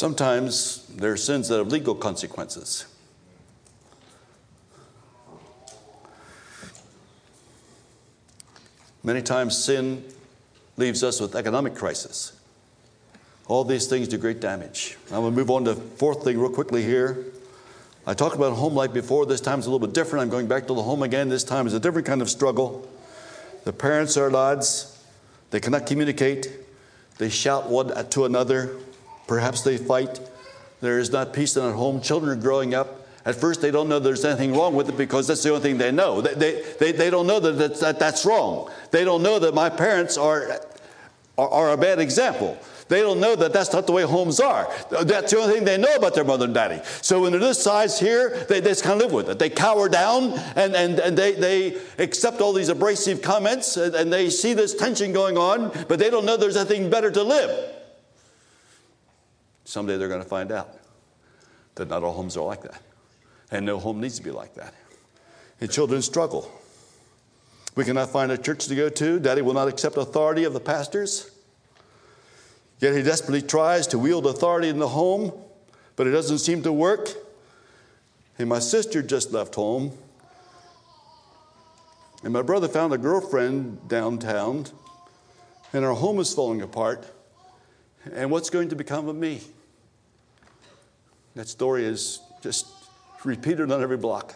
Sometimes 0.00 0.86
there 0.96 1.12
are 1.12 1.16
sins 1.18 1.48
that 1.48 1.58
have 1.58 1.66
legal 1.66 1.94
consequences. 1.94 2.86
Many 9.04 9.20
times 9.20 9.62
sin 9.62 10.02
leaves 10.78 11.04
us 11.04 11.20
with 11.20 11.34
economic 11.34 11.74
crisis. 11.74 12.32
All 13.46 13.62
these 13.62 13.88
things 13.88 14.08
do 14.08 14.16
great 14.16 14.40
damage. 14.40 14.96
I'm 15.08 15.20
going 15.20 15.34
to 15.34 15.38
move 15.38 15.50
on 15.50 15.66
to 15.66 15.74
fourth 15.74 16.24
thing 16.24 16.38
real 16.38 16.48
quickly 16.48 16.82
here. 16.82 17.26
I 18.06 18.14
talked 18.14 18.36
about 18.36 18.54
home 18.54 18.72
life 18.72 18.94
before. 18.94 19.26
This 19.26 19.42
time 19.42 19.58
is 19.58 19.66
a 19.66 19.70
little 19.70 19.86
bit 19.86 19.94
different. 19.94 20.22
I'm 20.22 20.30
going 20.30 20.46
back 20.46 20.66
to 20.68 20.72
the 20.72 20.82
home 20.82 21.02
again. 21.02 21.28
This 21.28 21.44
time 21.44 21.66
is 21.66 21.74
a 21.74 21.80
different 21.80 22.06
kind 22.06 22.22
of 22.22 22.30
struggle. 22.30 22.88
The 23.64 23.74
parents 23.74 24.16
are 24.16 24.28
at 24.28 24.34
odds. 24.34 24.98
They 25.50 25.60
cannot 25.60 25.84
communicate. 25.84 26.50
They 27.18 27.28
shout 27.28 27.68
one 27.68 28.08
to 28.08 28.24
another. 28.24 28.78
Perhaps 29.30 29.62
they 29.62 29.76
fight. 29.76 30.18
There 30.80 30.98
is 30.98 31.12
not 31.12 31.32
peace 31.32 31.56
in 31.56 31.64
at 31.64 31.76
home. 31.76 32.00
Children 32.00 32.36
are 32.36 32.42
growing 32.42 32.74
up. 32.74 33.06
At 33.24 33.36
first, 33.36 33.62
they 33.62 33.70
don't 33.70 33.88
know 33.88 34.00
there's 34.00 34.24
anything 34.24 34.56
wrong 34.56 34.74
with 34.74 34.88
it 34.88 34.96
because 34.96 35.28
that's 35.28 35.44
the 35.44 35.50
only 35.50 35.62
thing 35.62 35.78
they 35.78 35.92
know. 35.92 36.20
They, 36.20 36.34
they, 36.34 36.62
they, 36.80 36.90
they 36.90 37.10
don't 37.10 37.28
know 37.28 37.38
that 37.38 37.52
that's, 37.52 37.78
that 37.78 38.00
that's 38.00 38.26
wrong. 38.26 38.72
They 38.90 39.04
don't 39.04 39.22
know 39.22 39.38
that 39.38 39.54
my 39.54 39.70
parents 39.70 40.18
are, 40.18 40.60
are, 41.38 41.48
are 41.48 41.70
a 41.70 41.76
bad 41.76 42.00
example. 42.00 42.58
They 42.88 43.02
don't 43.02 43.20
know 43.20 43.36
that 43.36 43.52
that's 43.52 43.72
not 43.72 43.86
the 43.86 43.92
way 43.92 44.02
homes 44.02 44.40
are. 44.40 44.68
That's 44.90 45.30
the 45.30 45.38
only 45.38 45.54
thing 45.54 45.64
they 45.64 45.78
know 45.78 45.94
about 45.94 46.16
their 46.16 46.24
mother 46.24 46.46
and 46.46 46.54
daddy. 46.54 46.80
So 47.00 47.20
when 47.20 47.30
they're 47.30 47.40
this 47.40 47.62
size 47.62 48.00
here, 48.00 48.30
they, 48.48 48.58
they 48.58 48.70
just 48.70 48.82
kind 48.82 49.00
of 49.00 49.06
live 49.06 49.12
with 49.12 49.30
it. 49.30 49.38
They 49.38 49.48
cower 49.48 49.88
down 49.88 50.32
and, 50.56 50.74
and, 50.74 50.98
and 50.98 51.16
they, 51.16 51.34
they 51.34 51.80
accept 52.00 52.40
all 52.40 52.52
these 52.52 52.68
abrasive 52.68 53.22
comments 53.22 53.76
and, 53.76 53.94
and 53.94 54.12
they 54.12 54.28
see 54.28 54.54
this 54.54 54.74
tension 54.74 55.12
going 55.12 55.38
on, 55.38 55.70
but 55.86 56.00
they 56.00 56.10
don't 56.10 56.24
know 56.24 56.36
there's 56.36 56.56
anything 56.56 56.90
better 56.90 57.12
to 57.12 57.22
live. 57.22 57.76
Someday 59.70 59.98
they're 59.98 60.08
going 60.08 60.20
to 60.20 60.28
find 60.28 60.50
out 60.50 60.76
that 61.76 61.88
not 61.88 62.02
all 62.02 62.12
homes 62.12 62.36
are 62.36 62.44
like 62.44 62.62
that. 62.62 62.82
And 63.52 63.64
no 63.64 63.78
home 63.78 64.00
needs 64.00 64.16
to 64.16 64.22
be 64.24 64.32
like 64.32 64.54
that. 64.54 64.74
And 65.60 65.70
children 65.70 66.02
struggle. 66.02 66.50
We 67.76 67.84
cannot 67.84 68.10
find 68.10 68.32
a 68.32 68.36
church 68.36 68.66
to 68.66 68.74
go 68.74 68.88
to. 68.88 69.20
Daddy 69.20 69.42
will 69.42 69.54
not 69.54 69.68
accept 69.68 69.96
authority 69.96 70.42
of 70.42 70.54
the 70.54 70.60
pastors. 70.60 71.30
Yet 72.80 72.96
he 72.96 73.02
desperately 73.04 73.42
tries 73.42 73.86
to 73.88 73.98
wield 73.98 74.26
authority 74.26 74.68
in 74.68 74.80
the 74.80 74.88
home, 74.88 75.32
but 75.94 76.08
it 76.08 76.10
doesn't 76.10 76.38
seem 76.38 76.64
to 76.64 76.72
work. 76.72 77.08
And 78.40 78.48
my 78.48 78.58
sister 78.58 79.02
just 79.02 79.30
left 79.30 79.54
home. 79.54 79.92
And 82.24 82.32
my 82.32 82.42
brother 82.42 82.66
found 82.66 82.92
a 82.92 82.98
girlfriend 82.98 83.88
downtown, 83.88 84.66
and 85.72 85.84
our 85.84 85.94
home 85.94 86.18
is 86.18 86.34
falling 86.34 86.60
apart. 86.60 87.06
And 88.12 88.32
what's 88.32 88.50
going 88.50 88.70
to 88.70 88.74
become 88.74 89.08
of 89.08 89.14
me? 89.14 89.42
That 91.40 91.48
story 91.48 91.86
is 91.86 92.20
just 92.42 92.66
repeated 93.24 93.72
on 93.72 93.82
every 93.82 93.96
block. 93.96 94.34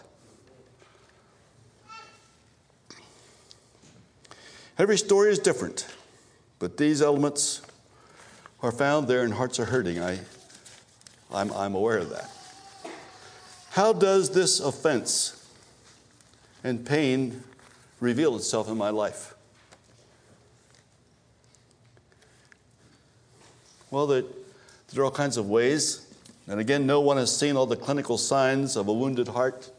Every 4.79 4.97
story 4.97 5.29
is 5.29 5.37
different, 5.37 5.85
but 6.57 6.77
these 6.77 7.03
elements 7.03 7.61
are 8.63 8.71
found 8.71 9.07
there 9.07 9.21
and 9.21 9.35
hearts 9.35 9.59
are 9.59 9.65
hurting. 9.65 9.99
I, 9.99 10.17
I'm, 11.31 11.53
I'm 11.53 11.75
aware 11.75 11.99
of 11.99 12.09
that. 12.09 12.27
How 13.69 13.93
does 13.93 14.31
this 14.31 14.59
offense 14.59 15.47
and 16.63 16.83
pain 16.83 17.43
reveal 17.99 18.35
itself 18.35 18.67
in 18.67 18.79
my 18.79 18.89
life? 18.89 19.35
Well, 23.91 24.07
there, 24.07 24.23
there 24.91 25.03
are 25.03 25.05
all 25.05 25.11
kinds 25.11 25.37
of 25.37 25.47
ways. 25.47 26.04
And 26.47 26.59
again, 26.59 26.85
no 26.85 27.01
one 27.01 27.17
has 27.17 27.35
seen 27.35 27.55
all 27.55 27.65
the 27.65 27.75
clinical 27.75 28.17
signs 28.17 28.75
of 28.75 28.87
a 28.87 28.93
wounded 28.93 29.27
heart. 29.29 29.71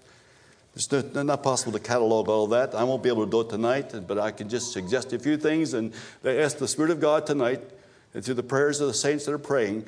It's 0.75 0.91
not 0.91 1.43
possible 1.43 1.73
to 1.73 1.79
catalog 1.79 2.29
all 2.29 2.49
that. 2.49 2.75
I 2.75 2.85
won't 2.85 3.03
be 3.03 3.09
able 3.09 3.25
to 3.25 3.31
do 3.31 3.41
it 3.41 3.49
tonight, 3.49 3.95
but 4.07 4.19
I 4.19 4.31
can 4.31 4.49
just 4.49 4.73
suggest 4.73 5.12
a 5.12 5.19
few 5.19 5.37
things 5.37 5.75
and 5.75 5.93
ask 6.25 6.59
the 6.59 6.69
Spirit 6.69 6.91
of 6.91 7.01
God 7.01 7.27
tonight 7.27 7.62
and 8.12 8.25
through 8.25 8.35
the 8.35 8.43
prayers 8.43 8.81
of 8.81 8.89
the 8.89 8.95
saints 8.95 9.25
that 9.25 9.33
are 9.33 9.39
praying 9.39 9.87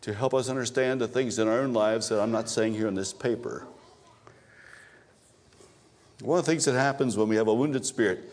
to 0.00 0.12
help 0.12 0.34
us 0.34 0.48
understand 0.48 1.00
the 1.00 1.08
things 1.08 1.38
in 1.38 1.46
our 1.46 1.60
own 1.60 1.72
lives 1.72 2.08
that 2.08 2.20
I'm 2.20 2.32
not 2.32 2.48
saying 2.48 2.74
here 2.74 2.88
in 2.88 2.94
this 2.94 3.12
paper. 3.12 3.66
One 6.20 6.38
of 6.38 6.44
the 6.44 6.50
things 6.50 6.64
that 6.64 6.74
happens 6.74 7.16
when 7.16 7.28
we 7.28 7.36
have 7.36 7.48
a 7.48 7.54
wounded 7.54 7.86
spirit 7.86 8.32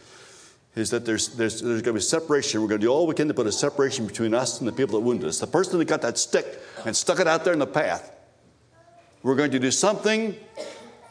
is 0.75 0.89
that 0.91 1.05
there's, 1.05 1.29
there's, 1.29 1.61
there's 1.61 1.81
going 1.81 1.93
to 1.93 1.93
be 1.93 1.99
separation. 1.99 2.61
We're 2.61 2.69
going 2.69 2.79
to 2.79 2.87
do 2.87 2.91
all 2.91 3.05
we 3.05 3.13
can 3.13 3.27
to 3.27 3.33
put 3.33 3.47
a 3.47 3.51
separation 3.51 4.07
between 4.07 4.33
us 4.33 4.59
and 4.59 4.67
the 4.67 4.71
people 4.71 4.99
that 4.99 5.05
wounded 5.05 5.27
us. 5.27 5.39
The 5.39 5.47
person 5.47 5.77
that 5.79 5.85
got 5.85 6.01
that 6.01 6.17
stick 6.17 6.59
and 6.85 6.95
stuck 6.95 7.19
it 7.19 7.27
out 7.27 7.43
there 7.43 7.53
in 7.53 7.59
the 7.59 7.67
path, 7.67 8.11
we're 9.21 9.35
going 9.35 9.51
to 9.51 9.59
do 9.59 9.71
something 9.71 10.35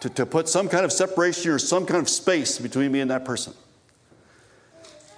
to, 0.01 0.09
to 0.09 0.25
put 0.25 0.49
some 0.49 0.69
kind 0.69 0.85
of 0.85 0.93
separation 0.93 1.51
or 1.51 1.59
some 1.59 1.85
kind 1.85 2.01
of 2.01 2.09
space 2.09 2.59
between 2.59 2.91
me 2.91 3.01
and 3.01 3.11
that 3.11 3.25
person. 3.25 3.53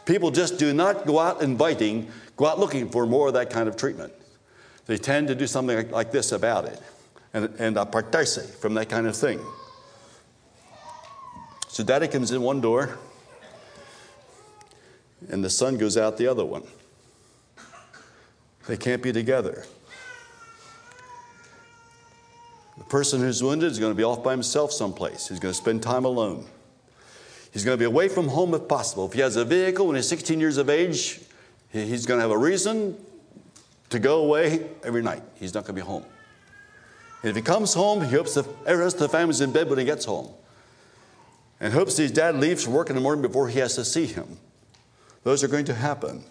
People 0.05 0.33
just 0.33 0.59
do 0.59 0.73
not 0.73 1.07
go 1.07 1.21
out 1.21 1.43
inviting, 1.43 2.11
go 2.37 2.47
out 2.47 2.59
looking 2.59 2.91
for 2.91 3.07
more 3.07 3.29
of 3.29 3.35
that 3.35 3.51
kind 3.51 3.69
of 3.69 3.77
treatment. 3.77 4.13
They 4.87 4.97
tend 4.97 5.29
to 5.29 5.37
do 5.37 5.47
something 5.47 5.77
like, 5.77 5.93
like 5.93 6.11
this 6.11 6.33
about 6.33 6.65
it 6.65 6.81
and, 7.33 7.45
and 7.61 7.77
apartarse 7.77 8.45
from 8.57 8.75
that 8.75 8.89
kind 8.89 9.07
of 9.07 9.17
thing. 9.17 9.39
So 11.69 11.85
daddy 11.85 12.09
comes 12.09 12.33
in 12.33 12.43
one 12.43 12.61
door 12.61 12.99
and 15.31 15.45
the 15.45 15.51
son 15.51 15.77
goes 15.77 15.97
out 15.97 16.17
the 16.17 16.27
other 16.27 16.45
one. 16.45 16.65
They 18.67 18.77
can't 18.77 19.03
be 19.03 19.13
together. 19.13 19.65
The 22.79 22.85
person 22.85 23.21
who's 23.21 23.43
wounded 23.43 23.71
is 23.71 23.79
going 23.79 23.93
to 23.93 23.97
be 23.97 24.05
off 24.05 24.23
by 24.23 24.33
himself 24.33 24.73
someplace. 24.73 25.29
He's 25.29 25.41
going 25.41 25.53
to 25.53 25.59
spend 25.59 25.83
time 25.83 26.05
alone. 26.05 26.47
He's 27.53 27.65
going 27.65 27.77
to 27.77 27.79
be 27.79 27.85
away 27.85 28.09
from 28.09 28.29
home 28.29 28.55
if 28.55 28.67
possible. 28.67 29.07
If 29.07 29.13
he 29.13 29.21
has 29.21 29.37
a 29.37 29.45
vehicle 29.45 29.87
when 29.87 29.97
he's 29.97 30.09
16 30.09 30.41
years 30.41 30.57
of 30.57 30.71
age, 30.71 31.21
he's 31.71 32.07
going 32.07 32.19
to 32.19 32.23
have 32.23 32.31
a 32.31 32.39
reason 32.39 32.97
to 33.91 33.99
go 33.99 34.25
away 34.25 34.71
every 34.85 35.03
night. 35.03 35.23
He's 35.35 35.53
not 35.53 35.65
going 35.65 35.77
to 35.77 35.83
be 35.83 35.87
home. 35.87 36.05
And 37.23 37.31
if 37.31 37.37
he 37.37 37.43
comes 37.43 37.75
home, 37.75 38.03
he 38.03 38.11
hopes 38.11 38.35
the 38.35 38.45
rest 38.67 38.97
of 38.97 39.01
the 39.01 39.09
family's 39.09 39.41
in 39.41 39.53
bed 39.53 39.69
when 39.69 39.79
he 39.79 39.85
gets 39.85 40.05
home. 40.05 40.31
And 41.61 41.73
hopes 41.73 41.97
his 41.97 42.11
dad 42.11 42.37
leaves 42.37 42.65
for 42.65 42.71
work 42.71 42.89
in 42.89 42.97
the 42.97 43.03
morning 43.03 43.23
before 43.23 43.49
he 43.49 43.59
has 43.61 43.77
to 43.77 43.85
see 43.85 44.07
him. 44.07 44.39
Those 45.25 45.45
are 45.45 45.49
going 45.49 45.65
to 45.67 45.75
happen. 45.75 46.25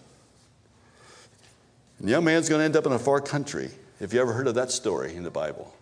And 1.98 2.08
the 2.08 2.10
young 2.10 2.24
man's 2.24 2.48
going 2.48 2.60
to 2.60 2.64
end 2.64 2.76
up 2.76 2.86
in 2.86 2.92
a 2.92 2.98
far 2.98 3.20
country. 3.20 3.70
If 4.00 4.12
you 4.12 4.20
ever 4.20 4.32
heard 4.32 4.48
of 4.48 4.54
that 4.56 4.70
story 4.70 5.14
in 5.14 5.22
the 5.22 5.30
Bible. 5.30 5.74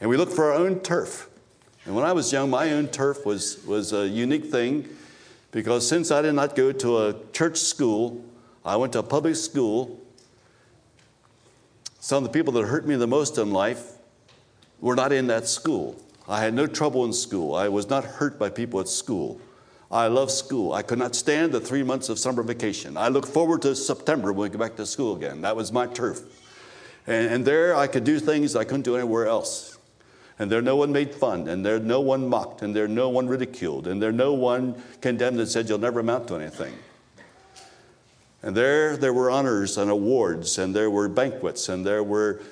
And 0.00 0.08
we 0.10 0.16
look 0.16 0.30
for 0.30 0.52
our 0.52 0.54
own 0.54 0.80
turf. 0.80 1.28
And 1.84 1.94
when 1.94 2.04
I 2.04 2.12
was 2.12 2.32
young, 2.32 2.50
my 2.50 2.72
own 2.72 2.88
turf 2.88 3.24
was, 3.24 3.62
was 3.64 3.92
a 3.92 4.08
unique 4.08 4.46
thing 4.46 4.88
because 5.52 5.88
since 5.88 6.10
I 6.10 6.22
did 6.22 6.34
not 6.34 6.56
go 6.56 6.72
to 6.72 6.98
a 7.06 7.14
church 7.32 7.58
school, 7.58 8.24
I 8.64 8.76
went 8.76 8.92
to 8.94 8.98
a 8.98 9.02
public 9.02 9.36
school. 9.36 10.00
Some 12.00 12.24
of 12.24 12.32
the 12.32 12.36
people 12.36 12.52
that 12.54 12.64
hurt 12.64 12.86
me 12.86 12.96
the 12.96 13.06
most 13.06 13.38
in 13.38 13.52
life 13.52 13.92
were 14.80 14.96
not 14.96 15.12
in 15.12 15.28
that 15.28 15.46
school. 15.46 16.02
I 16.28 16.40
had 16.40 16.54
no 16.54 16.66
trouble 16.66 17.04
in 17.04 17.12
school. 17.12 17.54
I 17.54 17.68
was 17.68 17.88
not 17.88 18.04
hurt 18.04 18.38
by 18.38 18.50
people 18.50 18.80
at 18.80 18.88
school. 18.88 19.40
I 19.90 20.08
love 20.08 20.30
school. 20.30 20.72
I 20.72 20.82
could 20.82 20.98
not 20.98 21.14
stand 21.14 21.52
the 21.52 21.60
three 21.60 21.82
months 21.82 22.08
of 22.08 22.18
summer 22.18 22.42
vacation. 22.42 22.96
I 22.96 23.08
look 23.08 23.26
forward 23.26 23.62
to 23.62 23.76
September 23.76 24.32
when 24.32 24.50
we 24.50 24.56
go 24.56 24.58
back 24.58 24.76
to 24.76 24.86
school 24.86 25.14
again. 25.14 25.42
That 25.42 25.54
was 25.54 25.72
my 25.72 25.86
turf. 25.86 26.22
And, 27.06 27.32
and 27.32 27.44
there 27.44 27.76
I 27.76 27.86
could 27.86 28.02
do 28.02 28.18
things 28.18 28.56
I 28.56 28.64
couldn't 28.64 28.82
do 28.82 28.96
anywhere 28.96 29.26
else. 29.26 29.78
And 30.38 30.50
there 30.50 30.60
no 30.60 30.76
one 30.76 30.92
made 30.92 31.14
fun, 31.14 31.48
and 31.48 31.64
there 31.64 31.78
no 31.78 32.00
one 32.00 32.28
mocked, 32.28 32.60
and 32.60 32.76
there 32.76 32.88
no 32.88 33.08
one 33.08 33.26
ridiculed, 33.26 33.86
and 33.86 34.02
there 34.02 34.12
no 34.12 34.34
one 34.34 34.82
condemned 35.00 35.40
and 35.40 35.48
said 35.48 35.66
you'll 35.68 35.78
never 35.78 36.00
amount 36.00 36.28
to 36.28 36.34
anything. 36.34 36.74
And 38.42 38.54
there 38.54 38.98
there 38.98 39.14
were 39.14 39.30
honors 39.30 39.78
and 39.78 39.90
awards, 39.90 40.58
and 40.58 40.76
there 40.76 40.90
were 40.90 41.08
banquets, 41.08 41.70
and 41.70 41.86
there 41.86 42.02
were 42.02 42.42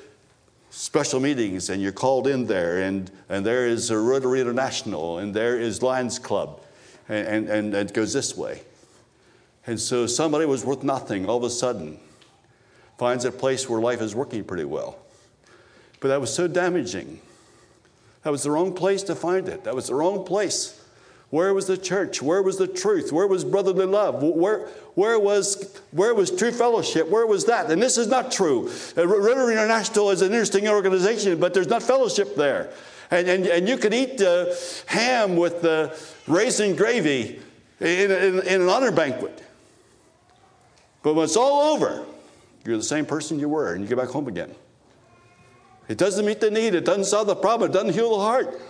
special 0.70 1.20
meetings, 1.20 1.68
and 1.68 1.82
you're 1.82 1.92
called 1.92 2.26
in 2.26 2.46
there, 2.46 2.80
and, 2.80 3.10
and 3.28 3.44
there 3.44 3.66
is 3.66 3.90
a 3.90 3.98
Rotary 3.98 4.40
International, 4.40 5.18
and 5.18 5.34
there 5.34 5.60
is 5.60 5.82
Lions 5.82 6.18
Club 6.18 6.60
and, 7.08 7.48
and, 7.48 7.48
and 7.48 7.74
it 7.74 7.94
goes 7.94 8.12
this 8.12 8.36
way. 8.36 8.62
And 9.66 9.80
so 9.80 10.06
somebody 10.06 10.46
was 10.46 10.64
worth 10.64 10.82
nothing 10.82 11.26
all 11.26 11.38
of 11.38 11.44
a 11.44 11.50
sudden 11.50 11.98
finds 12.98 13.24
a 13.24 13.32
place 13.32 13.68
where 13.68 13.80
life 13.80 14.00
is 14.00 14.14
working 14.14 14.44
pretty 14.44 14.64
well. 14.64 14.98
But 16.00 16.08
that 16.08 16.20
was 16.20 16.32
so 16.32 16.46
damaging. 16.46 17.20
That 18.22 18.30
was 18.30 18.42
the 18.42 18.50
wrong 18.50 18.74
place 18.74 19.02
to 19.04 19.14
find 19.14 19.48
it. 19.48 19.64
That 19.64 19.74
was 19.74 19.88
the 19.88 19.94
wrong 19.94 20.24
place. 20.24 20.80
Where 21.30 21.52
was 21.52 21.66
the 21.66 21.76
church? 21.76 22.22
Where 22.22 22.42
was 22.42 22.58
the 22.58 22.68
truth? 22.68 23.10
Where 23.10 23.26
was 23.26 23.44
brotherly 23.44 23.86
love? 23.86 24.22
Where, 24.22 24.66
where, 24.94 25.18
was, 25.18 25.80
where 25.90 26.14
was 26.14 26.30
true 26.30 26.52
fellowship? 26.52 27.08
Where 27.08 27.26
was 27.26 27.46
that? 27.46 27.70
And 27.70 27.82
this 27.82 27.98
is 27.98 28.06
not 28.06 28.30
true. 28.30 28.70
Uh, 28.96 29.06
Rotary 29.06 29.54
International 29.54 30.10
is 30.10 30.22
an 30.22 30.28
interesting 30.28 30.68
organization, 30.68 31.40
but 31.40 31.52
there's 31.52 31.66
not 31.66 31.82
fellowship 31.82 32.36
there. 32.36 32.70
And, 33.10 33.26
and, 33.28 33.46
and 33.46 33.68
you 33.68 33.76
could 33.78 33.92
eat 33.92 34.20
uh, 34.20 34.54
ham 34.86 35.36
with 35.36 35.62
the 35.62 35.98
raisin 36.26 36.76
gravy 36.76 37.40
in, 37.80 38.10
in, 38.10 38.40
in 38.40 38.62
an 38.62 38.68
honor 38.68 38.90
banquet. 38.90 39.42
But 41.02 41.14
when 41.14 41.24
it's 41.24 41.36
all 41.36 41.74
over, 41.74 42.04
you're 42.64 42.76
the 42.76 42.82
same 42.82 43.04
person 43.04 43.38
you 43.38 43.48
were, 43.48 43.74
and 43.74 43.82
you 43.82 43.88
get 43.88 43.98
back 43.98 44.08
home 44.08 44.26
again. 44.26 44.54
It 45.88 45.98
doesn't 45.98 46.24
meet 46.24 46.40
the 46.40 46.50
need, 46.50 46.74
it 46.74 46.84
doesn't 46.84 47.04
solve 47.04 47.26
the 47.26 47.36
problem, 47.36 47.70
it 47.70 47.74
doesn't 47.74 47.92
heal 47.92 48.16
the 48.16 48.24
heart. 48.24 48.60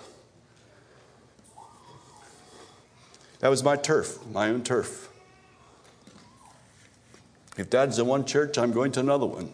That 3.39 3.51
was 3.51 3.63
my 3.63 3.77
turf, 3.77 4.19
my 4.33 4.49
own 4.49 4.65
turf. 4.65 5.11
If 7.57 7.71
dad's 7.71 7.99
in 7.99 8.07
one 8.07 8.25
church, 8.25 8.59
I'm 8.59 8.73
going 8.73 8.91
to 8.93 9.01
another 9.01 9.27
one. 9.27 9.53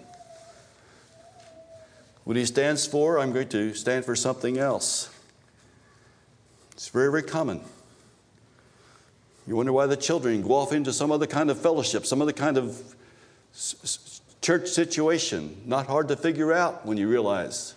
What 2.24 2.36
he 2.36 2.46
stands 2.46 2.86
for, 2.86 3.18
I'm 3.18 3.32
going 3.32 3.48
to 3.48 3.74
stand 3.74 4.04
for 4.04 4.16
something 4.16 4.56
else. 4.56 5.10
It's 6.72 6.88
very, 6.88 7.10
very 7.10 7.24
common. 7.24 7.60
You 9.46 9.56
wonder 9.56 9.72
why 9.72 9.86
the 9.86 9.96
children 9.96 10.42
go 10.42 10.54
off 10.54 10.72
into 10.72 10.92
some 10.92 11.10
other 11.10 11.26
kind 11.26 11.50
of 11.50 11.58
fellowship, 11.58 12.06
some 12.06 12.22
other 12.22 12.32
kind 12.32 12.56
of 12.56 12.80
church 14.40 14.68
situation. 14.68 15.60
Not 15.66 15.86
hard 15.86 16.08
to 16.08 16.16
figure 16.16 16.52
out 16.52 16.86
when 16.86 16.96
you 16.96 17.08
realize 17.08 17.74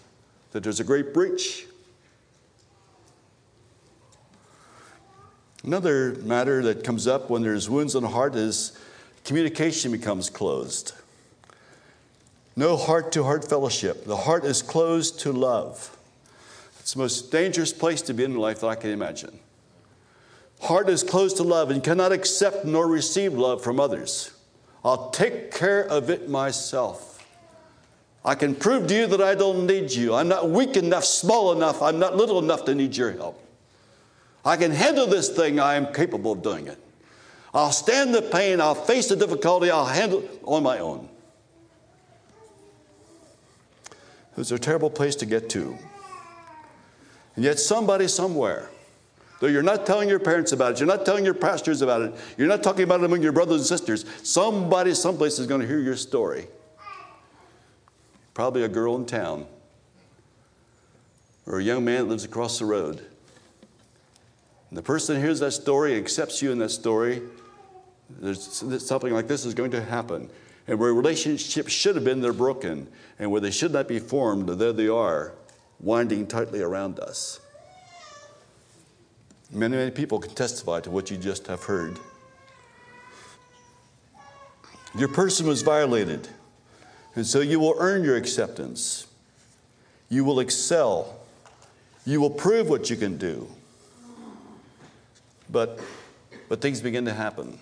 that 0.51 0.63
there's 0.63 0.79
a 0.79 0.83
great 0.83 1.13
breach. 1.13 1.65
Another 5.63 6.15
matter 6.15 6.61
that 6.63 6.83
comes 6.83 7.07
up 7.07 7.29
when 7.29 7.41
there's 7.41 7.69
wounds 7.69 7.95
on 7.95 8.03
the 8.03 8.09
heart 8.09 8.35
is 8.35 8.77
communication 9.23 9.91
becomes 9.91 10.29
closed. 10.29 10.93
No 12.55 12.75
heart 12.75 13.11
to 13.13 13.23
heart 13.23 13.47
fellowship. 13.49 14.05
The 14.05 14.17
heart 14.17 14.43
is 14.43 14.61
closed 14.61 15.21
to 15.21 15.31
love. 15.31 15.97
It's 16.79 16.93
the 16.93 16.99
most 16.99 17.31
dangerous 17.31 17.71
place 17.71 18.01
to 18.03 18.13
be 18.13 18.25
in 18.25 18.35
life 18.35 18.59
that 18.59 18.67
I 18.67 18.75
can 18.75 18.91
imagine. 18.91 19.39
Heart 20.63 20.87
is 20.87 21.03
closed 21.03 21.37
to 21.37 21.43
love 21.43 21.71
and 21.71 21.83
cannot 21.83 22.13
accept 22.13 22.63
nor 22.63 22.87
receive 22.87 23.33
love 23.33 23.61
from 23.61 23.81
others. 23.81 24.31
I'll 24.83 25.09
take 25.09 25.51
care 25.51 25.85
of 25.85 26.09
it 26.09 26.29
myself. 26.29 27.25
I 28.23 28.35
can 28.35 28.55
prove 28.55 28.87
to 28.87 28.95
you 28.95 29.07
that 29.07 29.21
I 29.21 29.35
don't 29.35 29.67
need 29.67 29.91
you. 29.91 30.13
I'm 30.13 30.29
not 30.29 30.49
weak 30.49 30.77
enough, 30.77 31.03
small 31.03 31.51
enough, 31.51 31.81
I'm 31.81 31.99
not 31.99 32.15
little 32.15 32.39
enough 32.39 32.63
to 32.65 32.75
need 32.75 32.95
your 32.95 33.11
help. 33.11 33.43
I 34.45 34.55
can 34.55 34.71
handle 34.71 35.05
this 35.05 35.29
thing, 35.29 35.59
I 35.59 35.75
am 35.75 35.93
capable 35.93 36.31
of 36.31 36.41
doing 36.41 36.67
it. 36.67 36.79
I'll 37.53 37.73
stand 37.73 38.15
the 38.15 38.21
pain, 38.21 38.61
I'll 38.61 38.73
face 38.73 39.09
the 39.09 39.17
difficulty, 39.17 39.69
I'll 39.69 39.85
handle 39.85 40.19
it 40.19 40.41
on 40.43 40.63
my 40.63 40.79
own. 40.79 41.09
It 44.31 44.37
was 44.37 44.53
a 44.53 44.59
terrible 44.59 44.89
place 44.89 45.15
to 45.17 45.25
get 45.25 45.49
to. 45.49 45.77
And 47.35 47.43
yet, 47.43 47.59
somebody 47.59 48.07
somewhere, 48.07 48.69
though 49.43 49.49
you're 49.49 49.61
not 49.61 49.85
telling 49.85 50.07
your 50.07 50.19
parents 50.19 50.53
about 50.53 50.71
it, 50.71 50.79
you're 50.79 50.87
not 50.87 51.05
telling 51.05 51.25
your 51.25 51.33
pastors 51.33 51.81
about 51.81 52.01
it, 52.01 52.15
you're 52.37 52.47
not 52.47 52.63
talking 52.63 52.85
about 52.85 53.01
it 53.01 53.03
among 53.03 53.21
your 53.21 53.33
brothers 53.33 53.57
and 53.57 53.65
sisters, 53.65 54.05
somebody 54.23 54.93
someplace 54.93 55.37
is 55.37 55.47
going 55.47 55.59
to 55.59 55.67
hear 55.67 55.81
your 55.81 55.97
story. 55.97 56.47
Probably 58.33 58.63
a 58.63 58.69
girl 58.69 58.95
in 58.95 59.05
town 59.05 59.45
or 61.45 61.59
a 61.59 61.61
young 61.61 61.83
man 61.83 62.03
that 62.03 62.05
lives 62.05 62.23
across 62.23 62.57
the 62.59 62.63
road. 62.63 63.05
And 64.69 64.77
the 64.77 64.81
person 64.81 65.19
hears 65.19 65.41
that 65.41 65.51
story, 65.51 65.97
accepts 65.97 66.41
you 66.41 66.53
in 66.53 66.59
that 66.59 66.69
story, 66.69 67.21
there's 68.21 68.41
something 68.81 69.11
like 69.11 69.27
this 69.27 69.43
is 69.43 69.53
going 69.53 69.71
to 69.71 69.83
happen. 69.83 70.29
And 70.69 70.79
where 70.79 70.93
relationships 70.93 71.73
should 71.73 71.95
have 71.95 72.05
been, 72.05 72.21
they're 72.21 72.31
broken. 72.31 72.87
And 73.19 73.29
where 73.29 73.41
they 73.41 73.51
should 73.51 73.73
not 73.73 73.89
be 73.89 73.99
formed, 73.99 74.47
there 74.47 74.71
they 74.71 74.87
are, 74.87 75.33
winding 75.81 76.27
tightly 76.27 76.61
around 76.61 76.97
us. 77.01 77.41
Many, 79.53 79.77
many 79.77 79.91
people 79.91 80.19
can 80.19 80.33
testify 80.33 80.79
to 80.81 80.91
what 80.91 81.11
you 81.11 81.17
just 81.17 81.47
have 81.47 81.63
heard. 81.63 81.99
Your 84.97 85.07
person 85.07 85.47
was 85.47 85.61
violated, 85.61 86.27
and 87.15 87.25
so 87.25 87.39
you 87.39 87.59
will 87.59 87.75
earn 87.77 88.03
your 88.03 88.15
acceptance. 88.15 89.07
You 90.09 90.23
will 90.23 90.39
excel. 90.39 91.19
You 92.05 92.19
will 92.19 92.29
prove 92.29 92.69
what 92.69 92.89
you 92.89 92.95
can 92.95 93.17
do. 93.17 93.47
But, 95.49 95.79
but 96.49 96.61
things 96.61 96.81
begin 96.81 97.05
to 97.05 97.13
happen 97.13 97.59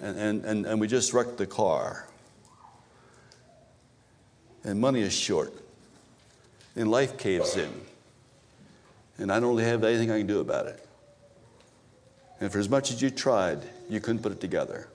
and, 0.00 0.44
and, 0.44 0.66
and 0.66 0.80
we 0.80 0.88
just 0.88 1.12
wrecked 1.12 1.36
the 1.36 1.46
car. 1.46 2.06
And 4.64 4.80
money 4.80 5.02
is 5.02 5.12
short. 5.12 5.52
And 6.74 6.90
life 6.90 7.18
caves 7.18 7.56
in. 7.56 7.70
And 9.18 9.30
I 9.30 9.38
don't 9.38 9.50
really 9.50 9.64
have 9.64 9.84
anything 9.84 10.10
I 10.10 10.18
can 10.18 10.26
do 10.26 10.40
about 10.40 10.66
it. 10.66 10.86
And 12.40 12.50
for 12.50 12.58
as 12.58 12.68
much 12.68 12.90
as 12.90 13.00
you 13.00 13.10
tried, 13.10 13.60
you 13.88 14.00
couldn't 14.00 14.22
put 14.22 14.32
it 14.32 14.40
together. 14.40 14.88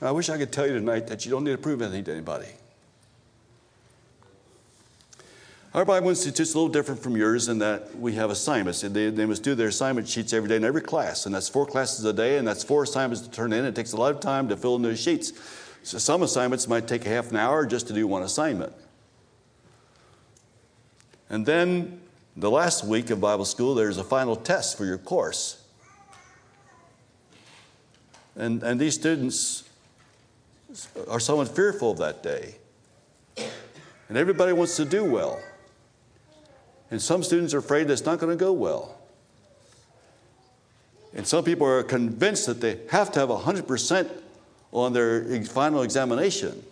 I 0.00 0.12
wish 0.12 0.28
I 0.28 0.38
could 0.38 0.52
tell 0.52 0.66
you 0.66 0.74
tonight 0.74 1.08
that 1.08 1.24
you 1.24 1.30
don't 1.30 1.42
need 1.42 1.52
to 1.52 1.58
prove 1.58 1.82
anything 1.82 2.04
to 2.04 2.12
anybody. 2.12 2.46
Our 5.74 5.84
Bible 5.84 6.08
Institute 6.08 6.40
is 6.40 6.54
a 6.54 6.58
little 6.58 6.72
different 6.72 7.02
from 7.02 7.16
yours 7.16 7.48
in 7.48 7.58
that 7.58 7.98
we 7.98 8.14
have 8.14 8.30
assignments. 8.30 8.80
They, 8.80 9.10
they 9.10 9.26
must 9.26 9.42
do 9.42 9.54
their 9.54 9.68
assignment 9.68 10.08
sheets 10.08 10.32
every 10.32 10.48
day 10.48 10.56
in 10.56 10.64
every 10.64 10.80
class, 10.80 11.26
and 11.26 11.34
that's 11.34 11.48
four 11.48 11.66
classes 11.66 12.04
a 12.04 12.12
day, 12.12 12.38
and 12.38 12.46
that's 12.46 12.64
four 12.64 12.84
assignments 12.84 13.22
to 13.22 13.30
turn 13.30 13.52
in. 13.52 13.64
It 13.64 13.74
takes 13.74 13.92
a 13.92 13.96
lot 13.96 14.14
of 14.14 14.20
time 14.20 14.48
to 14.48 14.56
fill 14.56 14.76
in 14.76 14.82
those 14.82 15.00
sheets. 15.00 15.32
So 15.82 15.98
some 15.98 16.22
assignments 16.22 16.68
might 16.68 16.88
take 16.88 17.04
half 17.04 17.30
an 17.30 17.36
hour 17.36 17.66
just 17.66 17.86
to 17.88 17.92
do 17.92 18.06
one 18.06 18.22
assignment. 18.22 18.72
And 21.30 21.44
then 21.44 22.00
the 22.36 22.50
last 22.50 22.84
week 22.84 23.10
of 23.10 23.20
Bible 23.20 23.44
school, 23.44 23.74
there's 23.74 23.98
a 23.98 24.04
final 24.04 24.36
test 24.36 24.78
for 24.78 24.84
your 24.84 24.98
course. 24.98 25.62
And, 28.36 28.62
and 28.62 28.80
these 28.80 28.94
students 28.94 29.68
are 31.08 31.20
somewhat 31.20 31.48
fearful 31.48 31.90
of 31.90 31.98
that 31.98 32.22
day. 32.22 32.54
And 34.08 34.16
everybody 34.16 34.52
wants 34.52 34.76
to 34.76 34.84
do 34.84 35.04
well. 35.04 35.40
And 36.90 37.02
some 37.02 37.22
students 37.22 37.52
are 37.52 37.58
afraid 37.58 37.90
it's 37.90 38.06
not 38.06 38.18
going 38.18 38.36
to 38.36 38.42
go 38.42 38.52
well. 38.52 38.96
And 41.14 41.26
some 41.26 41.44
people 41.44 41.66
are 41.66 41.82
convinced 41.82 42.46
that 42.46 42.60
they 42.60 42.78
have 42.90 43.12
to 43.12 43.20
have 43.20 43.28
100% 43.28 44.08
on 44.72 44.92
their 44.92 45.42
final 45.44 45.82
examination. 45.82 46.62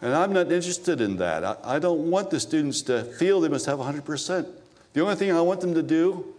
And 0.00 0.14
I'm 0.14 0.32
not 0.32 0.52
interested 0.52 1.00
in 1.00 1.16
that. 1.16 1.44
I, 1.44 1.56
I, 1.64 1.78
don't 1.78 2.10
want 2.10 2.30
the 2.30 2.38
students 2.38 2.82
to 2.82 3.02
feel 3.02 3.40
they 3.40 3.48
must 3.48 3.66
have 3.66 3.78
100%. 3.78 4.46
The 4.92 5.00
only 5.00 5.16
thing 5.16 5.32
I 5.32 5.40
want 5.40 5.60
them 5.60 5.74
to 5.74 5.82
do 5.82 6.34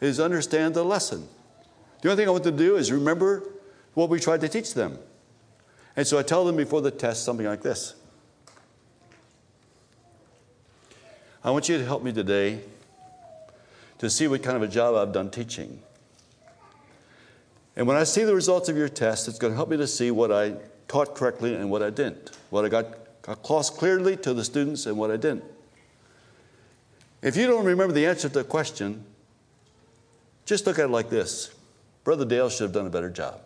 is 0.00 0.20
understand 0.20 0.74
the 0.74 0.84
lesson. 0.84 1.26
The 2.02 2.10
only 2.10 2.20
thing 2.20 2.28
I 2.28 2.32
want 2.32 2.44
them 2.44 2.56
to 2.56 2.62
do 2.62 2.76
is 2.76 2.92
remember 2.92 3.42
what 3.94 4.10
we 4.10 4.20
tried 4.20 4.42
to 4.42 4.48
teach 4.48 4.74
them. 4.74 4.98
And 5.96 6.06
so 6.06 6.18
I 6.18 6.22
tell 6.22 6.44
them 6.44 6.56
before 6.56 6.80
the 6.80 6.90
test 6.90 7.24
something 7.24 7.46
like 7.46 7.62
this 7.62 7.94
I 11.42 11.50
want 11.50 11.68
you 11.68 11.78
to 11.78 11.84
help 11.84 12.02
me 12.02 12.12
today 12.12 12.60
to 13.98 14.10
see 14.10 14.28
what 14.28 14.42
kind 14.42 14.56
of 14.56 14.62
a 14.62 14.68
job 14.68 14.94
I've 14.94 15.12
done 15.12 15.30
teaching. 15.30 15.80
And 17.74 17.86
when 17.86 17.96
I 17.96 18.04
see 18.04 18.24
the 18.24 18.34
results 18.34 18.68
of 18.68 18.76
your 18.76 18.88
test, 18.88 19.28
it's 19.28 19.38
going 19.38 19.52
to 19.52 19.56
help 19.56 19.68
me 19.68 19.76
to 19.76 19.86
see 19.86 20.10
what 20.10 20.30
I 20.30 20.54
taught 20.88 21.14
correctly 21.14 21.54
and 21.54 21.70
what 21.70 21.82
I 21.82 21.90
didn't, 21.90 22.30
what 22.50 22.64
I 22.64 22.68
got 22.68 22.86
across 23.26 23.70
clearly 23.70 24.16
to 24.18 24.34
the 24.34 24.44
students 24.44 24.86
and 24.86 24.96
what 24.96 25.10
I 25.10 25.16
didn't. 25.16 25.44
If 27.22 27.36
you 27.36 27.46
don't 27.46 27.64
remember 27.64 27.92
the 27.92 28.06
answer 28.06 28.28
to 28.28 28.34
the 28.34 28.44
question, 28.44 29.04
just 30.46 30.66
look 30.66 30.78
at 30.78 30.86
it 30.86 30.88
like 30.88 31.10
this 31.10 31.50
Brother 32.04 32.24
Dale 32.24 32.48
should 32.48 32.62
have 32.64 32.72
done 32.72 32.86
a 32.86 32.90
better 32.90 33.10
job. 33.10 33.40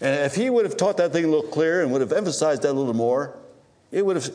And 0.00 0.24
if 0.24 0.34
he 0.34 0.48
would 0.48 0.64
have 0.64 0.78
taught 0.78 0.96
that 0.96 1.12
thing 1.12 1.24
a 1.24 1.28
little 1.28 1.50
clearer 1.50 1.82
and 1.82 1.92
would 1.92 2.00
have 2.00 2.12
emphasized 2.12 2.62
that 2.62 2.70
a 2.70 2.72
little 2.72 2.94
more, 2.94 3.36
it 3.92 4.04
would 4.04 4.16
have 4.16 4.30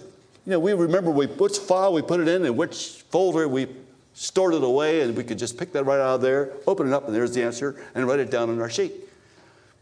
you 0.46 0.52
know, 0.52 0.60
we 0.60 0.74
remember 0.74 1.10
we, 1.10 1.26
which 1.26 1.58
file 1.58 1.92
we 1.92 2.04
put 2.04 2.20
it 2.20 2.28
in 2.28 2.46
and 2.46 2.56
which 2.56 3.04
folder 3.10 3.48
we 3.48 3.68
stored 4.14 4.54
it 4.54 4.64
away, 4.64 5.02
and 5.02 5.18
we 5.18 5.24
could 5.24 5.40
just 5.40 5.58
pick 5.58 5.74
that 5.74 5.84
right 5.84 6.00
out 6.00 6.16
of 6.16 6.22
there, 6.22 6.54
open 6.68 6.88
it 6.88 6.94
up, 6.94 7.06
and 7.06 7.16
there's 7.16 7.34
the 7.34 7.44
answer, 7.44 7.84
and 7.96 8.08
write 8.08 8.20
it 8.20 8.32
down 8.32 8.50
on 8.50 8.62
our 8.62 8.70
sheet. 8.70 8.94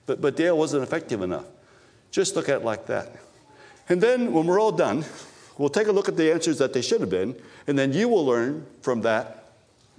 But, 0.05 0.21
but 0.21 0.35
Dale 0.35 0.57
wasn't 0.57 0.83
effective 0.83 1.21
enough. 1.21 1.45
Just 2.13 2.35
look 2.35 2.47
at 2.47 2.61
it 2.61 2.63
like 2.63 2.85
that. 2.85 3.11
And 3.89 3.99
then 3.99 4.33
when 4.33 4.45
we're 4.45 4.61
all 4.61 4.71
done, 4.71 5.03
we'll 5.57 5.67
take 5.67 5.87
a 5.87 5.91
look 5.91 6.07
at 6.07 6.15
the 6.15 6.31
answers 6.31 6.59
that 6.59 6.71
they 6.71 6.81
should 6.81 7.01
have 7.01 7.09
been, 7.09 7.35
and 7.65 7.77
then 7.77 7.91
you 7.91 8.07
will 8.07 8.23
learn 8.23 8.67
from 8.83 9.01
that, 9.01 9.51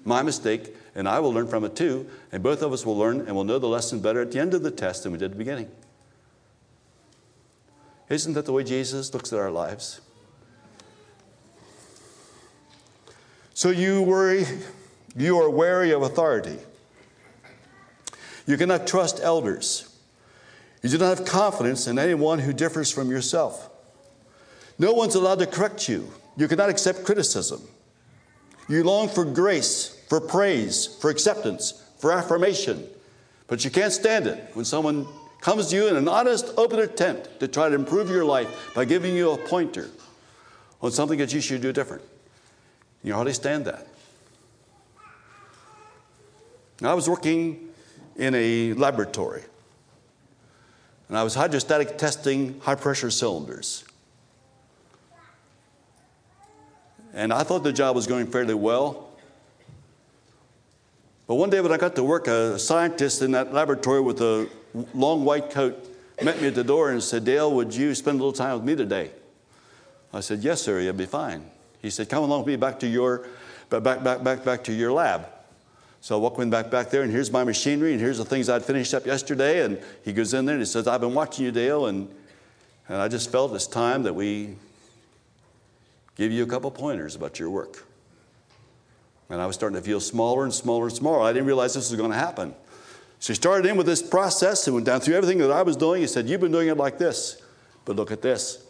my 0.05 0.23
mistake, 0.23 0.77
and 0.95 1.09
I 1.09 1.19
will 1.19 1.33
learn 1.33 1.49
from 1.49 1.65
it 1.65 1.75
too, 1.75 2.09
and 2.31 2.41
both 2.41 2.63
of 2.63 2.73
us 2.73 2.87
will 2.87 2.97
learn 2.97 3.23
and 3.23 3.35
we'll 3.35 3.45
know 3.45 3.59
the 3.59 3.67
lesson 3.67 3.99
better 3.99 4.23
at 4.23 4.31
the 4.31 4.39
end 4.39 4.55
of 4.55 4.63
the 4.63 4.71
test 4.71 5.03
than 5.03 5.11
we 5.11 5.19
did 5.19 5.25
at 5.25 5.31
the 5.33 5.39
beginning. 5.39 5.69
Isn't 8.09 8.35
that 8.35 8.45
the 8.45 8.53
way 8.53 8.63
Jesus 8.63 9.13
looks 9.13 9.33
at 9.33 9.41
our 9.41 9.51
lives? 9.51 10.01
So 13.55 13.71
you 13.71 14.03
worry, 14.03 14.47
you 15.17 15.37
are 15.41 15.51
wary 15.51 15.91
of 15.91 16.03
authority. 16.03 16.59
You 18.47 18.57
cannot 18.57 18.87
trust 18.87 19.19
elders. 19.21 19.94
You 20.85 20.91
do 20.91 20.99
not 20.99 21.17
have 21.17 21.27
confidence 21.27 21.87
in 21.87 21.99
anyone 21.99 22.41
who 22.41 22.53
differs 22.53 22.91
from 22.91 23.11
yourself. 23.11 23.71
No 24.79 24.93
one's 24.93 25.15
allowed 25.15 25.39
to 25.39 25.47
correct 25.47 25.89
you. 25.89 26.13
You 26.37 26.47
cannot 26.47 26.69
accept 26.69 27.05
criticism. 27.05 27.63
You 28.69 28.85
long 28.85 29.09
for 29.09 29.25
grace, 29.25 29.99
for 30.11 30.21
praise, 30.21 30.99
for 31.01 31.09
acceptance, 31.09 31.83
for 31.97 32.13
affirmation, 32.13 32.87
but 33.47 33.65
you 33.65 33.71
can't 33.71 33.95
stand 33.95 34.27
it 34.27 34.51
when 34.53 34.67
someone 34.67 35.07
comes 35.41 35.69
to 35.69 35.77
you 35.77 35.89
in 35.89 35.97
an 35.97 36.07
honest, 36.07 36.53
open 36.59 36.79
attempt 36.81 37.41
to 37.41 37.49
try 37.49 37.71
to 37.71 37.75
improve 37.75 38.11
your 38.11 38.27
life 38.27 38.75
by 38.75 38.85
giving 38.85 39.17
you 39.17 39.31
a 39.31 39.39
pointer 39.39 39.89
on 40.83 40.93
something 40.93 41.19
that 41.19 41.33
you 41.33 41.41
should 41.41 41.63
do 41.63 41.73
different. 41.73 42.03
You 43.03 43.15
hardly 43.15 43.33
stand 43.33 43.65
that. 43.65 43.87
I 46.83 46.93
was 46.93 47.09
working 47.09 47.71
in 48.17 48.35
a 48.35 48.75
laboratory, 48.75 49.45
and 51.09 51.19
I 51.19 51.23
was 51.23 51.35
hydrostatic 51.35 51.99
testing 51.99 52.61
high 52.61 52.75
pressure 52.75 53.11
cylinders. 53.11 53.85
And 57.13 57.33
I 57.33 57.45
thought 57.45 57.63
the 57.63 57.73
job 57.73 57.95
was 57.95 58.07
going 58.07 58.27
fairly 58.27 58.55
well. 58.55 59.09
But 61.27 61.37
one 61.37 61.49
day 61.49 61.61
when 61.61 61.73
I 61.73 61.77
got 61.77 61.95
to 61.97 62.03
work, 62.03 62.27
a 62.27 62.59
scientist 62.59 63.23
in 63.23 63.31
that 63.33 63.55
laboratory 63.55 64.01
with 64.01 64.21
a 64.21 64.49
long 64.93 65.25
white 65.25 65.51
coat 65.51 65.89
met 66.23 66.41
me 66.41 66.49
at 66.49 66.55
the 66.55 66.65
door 66.65 66.91
and 66.91 67.03
said, 67.03 67.25
Dale, 67.25 67.53
would 67.53 67.75
you 67.75 67.95
spend 67.95 68.21
a 68.21 68.25
little 68.25 68.33
time 68.33 68.57
with 68.57 68.65
me 68.65 68.75
today? 68.75 69.11
I 70.13 70.21
said, 70.21 70.41
Yes, 70.41 70.63
sir, 70.63 70.81
you'll 70.81 70.93
be 70.93 71.07
fine. 71.07 71.51
He 71.81 71.91
said, 71.91 72.09
Come 72.09 72.25
along 72.25 72.41
with 72.41 72.49
me 72.49 72.57
back 72.57 72.81
to 72.81 72.87
your, 72.87 73.27
back, 73.71 73.83
back, 73.83 74.23
back, 74.23 74.45
back 74.45 74.65
to 74.65 74.73
your 74.73 74.93
lab. 74.93 75.27
So 76.05 76.15
I 76.15 76.21
walk 76.21 76.39
in 76.39 76.51
back 76.51 76.71
back 76.71 76.91
there, 76.91 77.01
and 77.01 77.11
here's 77.11 77.33
my 77.33 77.45
machinery, 77.45 77.93
and 77.93 77.99
here's 77.99 78.19
the 78.19 78.27
things 78.27 78.51
I'd 78.51 78.63
finished 78.63 78.93
up 78.93 79.07
yesterday. 79.07 79.65
And 79.65 79.81
he 80.05 80.13
goes 80.13 80.35
in 80.35 80.45
there 80.45 80.55
and 80.55 80.61
he 80.61 80.67
says, 80.67 80.87
I've 80.87 81.01
been 81.01 81.15
watching 81.15 81.47
you, 81.47 81.51
Dale, 81.51 81.87
and, 81.87 82.15
and 82.91 82.99
I 82.99 83.09
just 83.09 83.33
felt 83.33 83.55
it's 83.55 83.67
time 83.67 84.03
that 84.03 84.13
we 84.13 84.57
give 86.15 86.31
you 86.31 86.43
a 86.43 86.47
couple 86.47 86.71
pointers 86.71 87.15
about 87.15 87.39
your 87.39 87.49
work. 87.49 87.87
And 89.31 89.41
I 89.41 89.47
was 89.47 89.57
starting 89.57 89.77
to 89.77 89.83
feel 89.83 89.99
smaller 89.99 90.45
and 90.45 90.53
smaller 90.53 90.89
and 90.89 90.95
smaller. 90.95 91.23
I 91.23 91.33
didn't 91.33 91.47
realize 91.47 91.73
this 91.73 91.91
was 91.91 91.99
going 91.99 92.11
to 92.13 92.19
happen. 92.19 92.55
So 93.19 93.33
he 93.33 93.37
started 93.37 93.67
in 93.67 93.79
with 93.79 93.87
this 93.87 94.03
process 94.03 94.67
and 94.67 94.75
went 94.75 94.85
down 94.85 95.01
through 95.01 95.15
everything 95.15 95.39
that 95.39 95.51
I 95.51 95.63
was 95.63 95.75
doing. 95.75 96.03
He 96.03 96.07
said, 96.07 96.29
You've 96.29 96.43
been 96.43 96.53
doing 96.53 96.69
it 96.69 96.77
like 96.77 96.99
this, 96.99 97.41
but 97.87 97.97
look 97.97 98.13
at 98.13 98.21
this. 98.21 98.63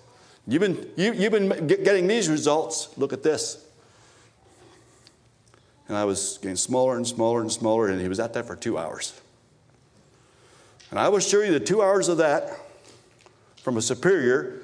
You've 0.46 0.60
been, 0.60 0.88
you, 0.96 1.12
you've 1.12 1.32
been 1.32 1.66
getting 1.66 2.06
these 2.06 2.28
results, 2.28 2.96
look 2.96 3.12
at 3.12 3.24
this. 3.24 3.63
And 5.88 5.96
I 5.96 6.04
was 6.04 6.38
getting 6.40 6.56
smaller 6.56 6.96
and 6.96 7.06
smaller 7.06 7.40
and 7.40 7.52
smaller, 7.52 7.88
and 7.88 8.00
he 8.00 8.08
was 8.08 8.20
at 8.20 8.32
that 8.34 8.46
for 8.46 8.56
two 8.56 8.78
hours. 8.78 9.20
And 10.90 10.98
I 10.98 11.08
will 11.08 11.18
assure 11.18 11.44
you 11.44 11.52
that 11.52 11.66
two 11.66 11.82
hours 11.82 12.08
of 12.08 12.18
that 12.18 12.58
from 13.56 13.76
a 13.76 13.82
superior 13.82 14.60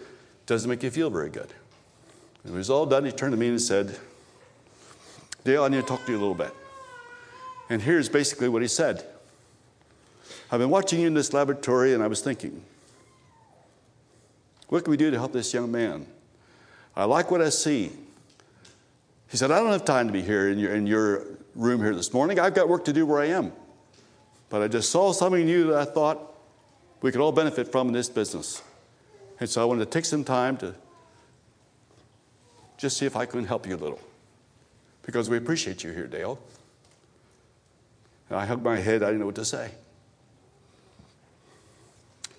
doesn't 0.46 0.68
make 0.68 0.82
you 0.82 0.90
feel 0.90 1.10
very 1.10 1.30
good. 1.30 1.48
When 2.42 2.54
it 2.54 2.56
was 2.56 2.70
all 2.70 2.86
done, 2.86 3.04
he 3.04 3.12
turned 3.12 3.32
to 3.32 3.36
me 3.36 3.48
and 3.48 3.60
said, 3.60 3.98
Dale, 5.44 5.64
I 5.64 5.68
need 5.68 5.80
to 5.80 5.86
talk 5.86 6.04
to 6.06 6.12
you 6.12 6.18
a 6.18 6.20
little 6.20 6.34
bit. 6.34 6.52
And 7.68 7.80
here's 7.80 8.08
basically 8.08 8.48
what 8.48 8.62
he 8.62 8.68
said 8.68 9.04
I've 10.50 10.58
been 10.58 10.70
watching 10.70 11.00
you 11.00 11.06
in 11.06 11.14
this 11.14 11.32
laboratory, 11.32 11.94
and 11.94 12.02
I 12.02 12.06
was 12.06 12.20
thinking, 12.20 12.62
what 14.68 14.84
can 14.84 14.90
we 14.90 14.96
do 14.96 15.10
to 15.10 15.18
help 15.18 15.32
this 15.32 15.52
young 15.52 15.70
man? 15.70 16.06
I 16.96 17.04
like 17.04 17.30
what 17.30 17.40
I 17.40 17.48
see. 17.48 17.92
He 19.30 19.36
said, 19.36 19.52
I 19.52 19.60
don't 19.60 19.70
have 19.70 19.84
time 19.84 20.08
to 20.08 20.12
be 20.12 20.22
here 20.22 20.48
in 20.48 20.58
your, 20.58 20.74
in 20.74 20.86
your 20.86 21.24
room 21.54 21.80
here 21.80 21.94
this 21.94 22.12
morning. 22.12 22.40
I've 22.40 22.54
got 22.54 22.68
work 22.68 22.84
to 22.86 22.92
do 22.92 23.06
where 23.06 23.20
I 23.20 23.26
am. 23.26 23.52
But 24.48 24.62
I 24.62 24.68
just 24.68 24.90
saw 24.90 25.12
something 25.12 25.46
new 25.46 25.68
that 25.68 25.78
I 25.78 25.84
thought 25.84 26.34
we 27.00 27.12
could 27.12 27.20
all 27.20 27.30
benefit 27.30 27.70
from 27.70 27.86
in 27.86 27.92
this 27.92 28.08
business. 28.08 28.60
And 29.38 29.48
so 29.48 29.62
I 29.62 29.64
wanted 29.64 29.84
to 29.84 29.90
take 29.90 30.04
some 30.04 30.24
time 30.24 30.56
to 30.58 30.74
just 32.76 32.96
see 32.96 33.06
if 33.06 33.14
I 33.14 33.24
couldn't 33.24 33.46
help 33.46 33.68
you 33.68 33.76
a 33.76 33.78
little. 33.78 34.00
Because 35.02 35.30
we 35.30 35.36
appreciate 35.36 35.84
you 35.84 35.92
here, 35.92 36.08
Dale. 36.08 36.38
And 38.28 38.38
I 38.38 38.46
hugged 38.46 38.64
my 38.64 38.78
head, 38.78 39.02
I 39.04 39.06
didn't 39.06 39.20
know 39.20 39.26
what 39.26 39.36
to 39.36 39.44
say. 39.44 39.70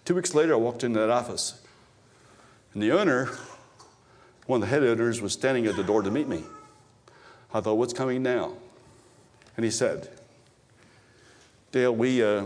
Two 0.03 0.15
weeks 0.15 0.35
later, 0.35 0.53
I 0.53 0.57
walked 0.57 0.83
into 0.83 0.99
that 0.99 1.09
office, 1.09 1.61
and 2.73 2.83
the 2.83 2.91
owner, 2.91 3.29
one 4.45 4.61
of 4.61 4.67
the 4.69 4.75
head 4.75 4.83
owners, 4.83 5.21
was 5.21 5.31
standing 5.31 5.67
at 5.67 5.75
the 5.75 5.83
door 5.83 6.01
to 6.01 6.11
meet 6.11 6.27
me. 6.27 6.43
I 7.53 7.59
thought, 7.59 7.75
what's 7.75 7.93
coming 7.93 8.23
now? 8.23 8.53
And 9.57 9.65
he 9.65 9.71
said, 9.71 10.07
Dale, 11.71 11.93
we, 11.93 12.23
uh, 12.23 12.45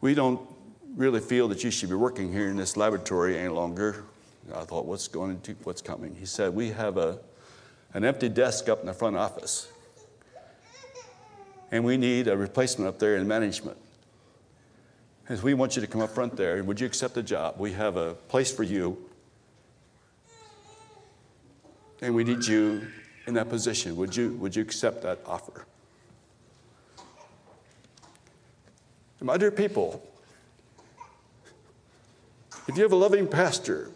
we 0.00 0.14
don't 0.14 0.40
really 0.96 1.20
feel 1.20 1.48
that 1.48 1.64
you 1.64 1.70
should 1.70 1.88
be 1.88 1.94
working 1.94 2.32
here 2.32 2.48
in 2.48 2.56
this 2.56 2.76
laboratory 2.76 3.38
any 3.38 3.48
longer. 3.48 4.04
I 4.54 4.64
thought, 4.64 4.84
what's 4.84 5.08
going 5.08 5.40
to, 5.42 5.52
what's 5.64 5.80
coming? 5.80 6.14
He 6.14 6.26
said, 6.26 6.54
we 6.54 6.70
have 6.70 6.98
a, 6.98 7.18
an 7.94 8.04
empty 8.04 8.28
desk 8.28 8.68
up 8.68 8.80
in 8.80 8.86
the 8.86 8.92
front 8.92 9.16
office. 9.16 9.68
And 11.70 11.84
we 11.84 11.96
need 11.96 12.28
a 12.28 12.36
replacement 12.36 12.88
up 12.88 12.98
there 12.98 13.16
in 13.16 13.26
management. 13.26 13.78
And 15.28 15.40
we 15.42 15.54
want 15.54 15.76
you 15.76 15.82
to 15.82 15.88
come 15.88 16.00
up 16.00 16.10
front 16.10 16.36
there. 16.36 16.62
Would 16.64 16.80
you 16.80 16.86
accept 16.86 17.14
the 17.14 17.22
job? 17.22 17.54
We 17.58 17.72
have 17.72 17.96
a 17.96 18.14
place 18.14 18.52
for 18.52 18.64
you. 18.64 18.98
And 22.02 22.14
we 22.14 22.24
need 22.24 22.44
you 22.46 22.88
in 23.26 23.34
that 23.34 23.48
position, 23.48 23.96
would 23.96 24.16
you, 24.16 24.32
would 24.34 24.56
you 24.56 24.62
accept 24.62 25.02
that 25.02 25.20
offer? 25.26 25.66
My 29.22 29.36
dear 29.36 29.50
people, 29.50 30.02
if 32.66 32.76
you 32.76 32.82
have 32.82 32.92
a 32.92 32.96
loving 32.96 33.28
pastor, 33.28 33.90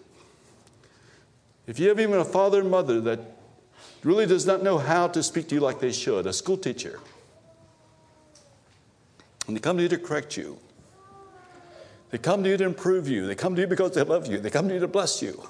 if 1.67 1.79
you 1.79 1.89
have 1.89 1.99
even 1.99 2.19
a 2.19 2.25
father 2.25 2.61
and 2.61 2.71
mother 2.71 3.01
that 3.01 3.21
really 4.03 4.27
does 4.27 4.45
not 4.45 4.63
know 4.63 4.77
how 4.77 5.09
to 5.09 5.23
speak 5.23 5.49
to 5.49 5.55
you 5.55 5.63
like 5.63 5.81
they 5.81 5.93
should, 5.93 6.27
a 6.27 6.33
school 6.33 6.59
teacher, 6.59 7.01
and 9.47 9.57
they 9.57 9.61
come 9.61 9.79
to 9.79 9.83
you 9.83 9.89
to 9.89 9.97
correct 9.97 10.37
you, 10.37 10.59
they 12.11 12.19
come 12.19 12.45
to 12.45 12.51
you 12.51 12.59
to 12.59 12.65
improve 12.65 13.09
you, 13.09 13.27
they 13.27 13.35
come 13.35 13.55
to 13.55 13.63
you 13.63 13.67
because 13.67 13.95
they 13.95 14.03
love 14.03 14.27
you, 14.27 14.39
they 14.39 14.51
come 14.51 14.69
to 14.69 14.75
you 14.75 14.81
to 14.81 14.89
bless 14.89 15.23
you. 15.23 15.43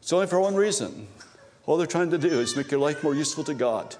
It's 0.00 0.12
only 0.12 0.26
for 0.26 0.40
one 0.40 0.54
reason 0.54 1.06
all 1.66 1.76
they're 1.76 1.86
trying 1.86 2.10
to 2.10 2.18
do 2.18 2.40
is 2.40 2.56
make 2.56 2.70
your 2.70 2.80
life 2.80 3.02
more 3.02 3.14
useful 3.14 3.44
to 3.44 3.54
God. 3.54 3.96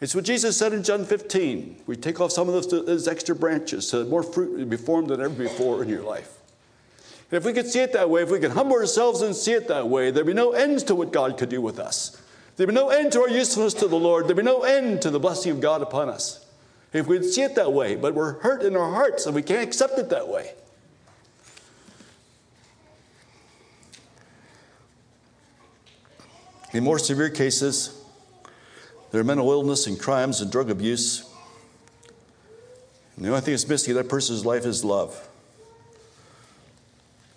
It's 0.00 0.14
what 0.14 0.24
Jesus 0.24 0.56
said 0.56 0.72
in 0.72 0.82
John 0.82 1.04
15. 1.04 1.82
We 1.86 1.96
take 1.96 2.20
off 2.20 2.32
some 2.32 2.48
of 2.48 2.54
those, 2.54 2.68
those 2.68 3.08
extra 3.08 3.34
branches 3.34 3.88
so 3.88 4.00
that 4.00 4.10
more 4.10 4.22
fruit 4.22 4.58
will 4.58 4.66
be 4.66 4.76
formed 4.76 5.08
than 5.08 5.20
ever 5.20 5.34
before 5.34 5.82
in 5.82 5.88
your 5.88 6.02
life. 6.02 6.38
And 7.30 7.38
if 7.38 7.44
we 7.44 7.52
could 7.52 7.66
see 7.66 7.80
it 7.80 7.92
that 7.92 8.10
way, 8.10 8.22
if 8.22 8.30
we 8.30 8.38
could 8.38 8.52
humble 8.52 8.76
ourselves 8.76 9.22
and 9.22 9.34
see 9.34 9.52
it 9.52 9.68
that 9.68 9.88
way, 9.88 10.10
there'd 10.10 10.26
be 10.26 10.34
no 10.34 10.52
end 10.52 10.80
to 10.86 10.94
what 10.94 11.12
God 11.12 11.38
could 11.38 11.48
do 11.48 11.60
with 11.60 11.78
us. 11.78 12.20
There'd 12.56 12.68
be 12.68 12.74
no 12.74 12.90
end 12.90 13.12
to 13.12 13.22
our 13.22 13.28
usefulness 13.28 13.74
to 13.74 13.88
the 13.88 13.96
Lord. 13.96 14.26
There'd 14.26 14.36
be 14.36 14.42
no 14.42 14.62
end 14.62 15.02
to 15.02 15.10
the 15.10 15.20
blessing 15.20 15.52
of 15.52 15.60
God 15.60 15.82
upon 15.82 16.08
us. 16.08 16.44
If 16.92 17.06
we'd 17.08 17.24
see 17.24 17.42
it 17.42 17.56
that 17.56 17.72
way, 17.72 17.96
but 17.96 18.14
we're 18.14 18.40
hurt 18.40 18.62
in 18.62 18.76
our 18.76 18.90
hearts 18.90 19.26
and 19.26 19.34
we 19.34 19.42
can't 19.42 19.66
accept 19.66 19.98
it 19.98 20.10
that 20.10 20.28
way. 20.28 20.52
In 26.74 26.82
more 26.82 26.98
severe 26.98 27.30
cases, 27.30 28.02
there 29.12 29.20
are 29.20 29.24
mental 29.24 29.50
illness 29.50 29.86
and 29.86 29.98
crimes 29.98 30.40
and 30.40 30.50
drug 30.50 30.70
abuse. 30.70 31.30
And 33.16 33.24
the 33.24 33.28
only 33.28 33.42
thing 33.42 33.52
that's 33.52 33.68
missing 33.68 33.92
in 33.92 33.96
that 33.96 34.08
person's 34.08 34.44
life 34.44 34.66
is 34.66 34.84
love. 34.84 35.28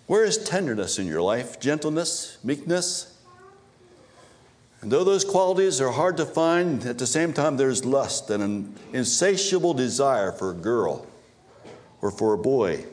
Where 0.08 0.24
is 0.24 0.38
tenderness 0.38 0.98
in 0.98 1.06
your 1.06 1.22
life? 1.22 1.60
Gentleness, 1.60 2.38
meekness? 2.42 3.16
And 4.80 4.90
though 4.90 5.04
those 5.04 5.24
qualities 5.24 5.80
are 5.80 5.92
hard 5.92 6.16
to 6.16 6.26
find, 6.26 6.84
at 6.84 6.98
the 6.98 7.06
same 7.06 7.32
time 7.32 7.56
there's 7.56 7.84
lust 7.84 8.30
and 8.30 8.42
an 8.42 8.74
insatiable 8.92 9.72
desire 9.72 10.32
for 10.32 10.50
a 10.50 10.54
girl 10.54 11.06
or 12.02 12.10
for 12.10 12.32
a 12.32 12.38
boy. 12.38 12.86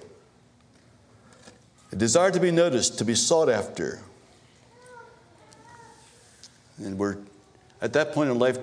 A 1.91 1.95
desire 1.95 2.29
to 2.29 2.39
be 2.39 2.51
noticed, 2.51 2.99
to 2.99 3.05
be 3.05 3.15
sought 3.15 3.49
after, 3.49 4.01
and 6.77 6.97
we're, 6.97 7.17
at 7.81 7.93
that 7.93 8.13
point 8.13 8.29
in 8.29 8.39
life, 8.39 8.57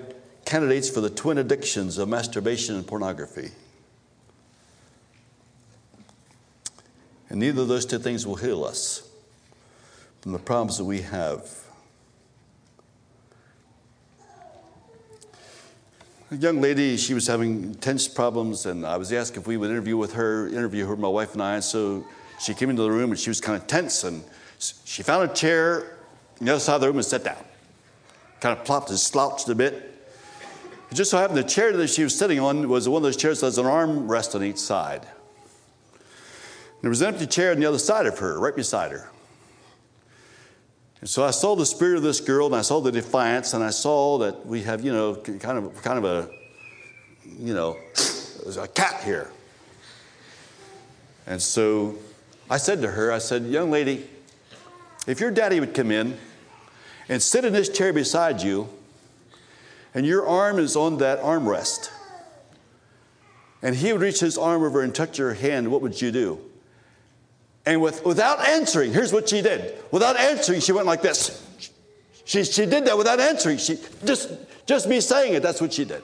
candidates 0.45 0.89
for 0.89 1.01
the 1.01 1.09
twin 1.09 1.37
addictions 1.37 1.97
of 1.97 2.07
masturbation 2.07 2.75
and 2.75 2.85
pornography. 2.85 3.51
And 7.29 7.39
neither 7.39 7.63
of 7.63 7.67
those 7.67 7.85
two 7.85 7.99
things 7.99 8.27
will 8.27 8.35
heal 8.35 8.63
us 8.63 9.09
from 10.21 10.33
the 10.33 10.39
problems 10.39 10.77
that 10.77 10.85
we 10.85 11.01
have. 11.01 11.49
A 16.29 16.35
young 16.35 16.61
lady, 16.61 16.97
she 16.97 17.13
was 17.13 17.27
having 17.27 17.63
intense 17.63 18.07
problems, 18.07 18.65
and 18.65 18.85
I 18.85 18.97
was 18.97 19.11
asked 19.13 19.37
if 19.37 19.47
we 19.47 19.57
would 19.57 19.69
interview 19.69 19.97
with 19.97 20.13
her, 20.13 20.47
interview 20.47 20.85
her, 20.87 20.95
my 20.95 21.07
wife 21.07 21.33
and 21.33 21.41
I. 21.41 21.55
And 21.55 21.63
so 21.63 22.05
she 22.39 22.53
came 22.53 22.69
into 22.69 22.81
the 22.81 22.91
room, 22.91 23.11
and 23.11 23.19
she 23.19 23.29
was 23.29 23.39
kind 23.41 23.59
of 23.59 23.67
tense, 23.67 24.03
and 24.03 24.23
she 24.59 25.03
found 25.03 25.29
a 25.29 25.33
chair 25.33 25.97
on 26.39 26.45
the 26.45 26.51
other 26.51 26.59
side 26.59 26.75
of 26.75 26.81
the 26.81 26.87
room 26.87 26.97
and 26.97 27.05
sat 27.05 27.23
down 27.23 27.43
kind 28.43 28.59
of 28.59 28.65
plopped 28.65 28.89
and 28.89 28.99
slouched 28.99 29.47
a 29.47 29.55
bit. 29.55 29.73
It 30.91 30.95
just 30.95 31.11
so 31.11 31.17
happened 31.17 31.37
the 31.37 31.45
chair 31.45 31.71
that 31.71 31.89
she 31.89 32.03
was 32.03 32.13
sitting 32.13 32.41
on 32.41 32.67
was 32.67 32.89
one 32.89 32.97
of 32.97 33.03
those 33.03 33.15
chairs 33.15 33.39
that 33.39 33.47
has 33.47 33.57
an 33.57 33.65
arm 33.65 34.11
rest 34.11 34.35
on 34.35 34.43
each 34.43 34.57
side. 34.57 35.07
There 36.81 36.89
was 36.89 37.01
an 37.01 37.07
empty 37.07 37.25
chair 37.25 37.51
on 37.51 37.61
the 37.61 37.65
other 37.65 37.79
side 37.79 38.05
of 38.05 38.19
her, 38.19 38.37
right 38.37 38.53
beside 38.53 38.91
her. 38.91 39.09
And 40.99 41.09
so 41.09 41.23
I 41.23 41.31
saw 41.31 41.55
the 41.55 41.65
spirit 41.65 41.95
of 41.95 42.03
this 42.03 42.19
girl, 42.19 42.47
and 42.47 42.55
I 42.55 42.63
saw 42.63 42.81
the 42.81 42.91
defiance, 42.91 43.53
and 43.53 43.63
I 43.63 43.69
saw 43.69 44.17
that 44.17 44.45
we 44.45 44.61
have, 44.63 44.83
you 44.83 44.91
know, 44.91 45.15
kind 45.15 45.57
of, 45.57 45.81
kind 45.81 45.97
of 45.97 46.03
a, 46.03 46.29
you 47.39 47.53
know, 47.53 47.77
a 48.59 48.67
cat 48.67 49.01
here. 49.05 49.31
And 51.27 51.41
so 51.41 51.95
I 52.49 52.57
said 52.57 52.81
to 52.81 52.91
her, 52.91 53.09
I 53.09 53.19
said, 53.19 53.45
young 53.45 53.71
lady, 53.71 54.05
if 55.07 55.21
your 55.21 55.31
daddy 55.31 55.61
would 55.61 55.73
come 55.73 55.91
in 55.91 56.17
and 57.09 57.21
sit 57.21 57.45
in 57.45 57.53
this 57.53 57.69
chair 57.69 57.93
beside 57.93 58.41
you, 58.41 58.69
and 59.93 60.05
your 60.05 60.27
arm 60.27 60.59
is 60.59 60.75
on 60.75 60.97
that 60.97 61.21
armrest, 61.21 61.89
and 63.61 63.75
he 63.75 63.93
would 63.93 64.01
reach 64.01 64.19
his 64.19 64.37
arm 64.37 64.63
over 64.63 64.81
and 64.81 64.93
touch 64.93 65.17
your 65.17 65.33
hand, 65.33 65.71
what 65.71 65.81
would 65.81 66.01
you 66.01 66.11
do? 66.11 66.39
And 67.65 67.81
with, 67.81 68.05
without 68.05 68.45
answering, 68.45 68.91
here's 68.91 69.13
what 69.13 69.29
she 69.29 69.41
did. 69.41 69.81
Without 69.91 70.17
answering, 70.17 70.59
she 70.59 70.73
went 70.73 70.85
like 70.85 71.01
this. 71.01 71.41
She, 72.25 72.43
she 72.43 72.65
did 72.65 72.85
that 72.85 72.97
without 72.97 73.19
answering. 73.19 73.57
She, 73.57 73.79
just, 74.03 74.31
just 74.65 74.87
me 74.87 74.99
saying 74.99 75.33
it, 75.33 75.43
that's 75.43 75.61
what 75.61 75.73
she 75.73 75.85
did. 75.85 76.03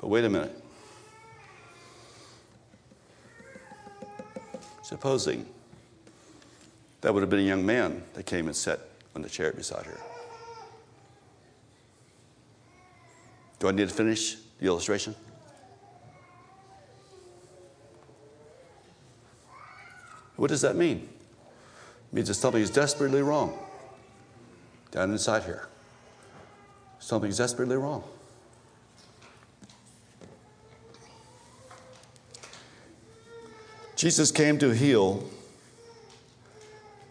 But 0.00 0.08
wait 0.08 0.24
a 0.24 0.30
minute. 0.30 0.56
Supposing 4.82 5.46
that 7.00 7.14
would 7.14 7.22
have 7.22 7.30
been 7.30 7.40
a 7.40 7.42
young 7.42 7.64
man 7.64 8.02
that 8.14 8.26
came 8.26 8.46
and 8.46 8.54
sat 8.54 8.80
on 9.14 9.22
the 9.22 9.28
chair 9.28 9.52
beside 9.52 9.86
her. 9.86 9.98
Do 13.58 13.68
I 13.68 13.72
need 13.72 13.88
to 13.88 13.94
finish 13.94 14.36
the 14.58 14.66
illustration? 14.66 15.14
What 20.36 20.48
does 20.48 20.62
that 20.62 20.76
mean? 20.76 21.08
It 22.10 22.14
means 22.14 22.28
that 22.28 22.34
something 22.34 22.62
is 22.62 22.70
desperately 22.70 23.22
wrong 23.22 23.58
down 24.90 25.12
inside 25.12 25.44
here. 25.44 25.68
Something's 26.98 27.36
desperately 27.38 27.76
wrong. 27.76 28.02
Jesus 33.96 34.32
came 34.32 34.58
to 34.58 34.70
heal 34.70 35.28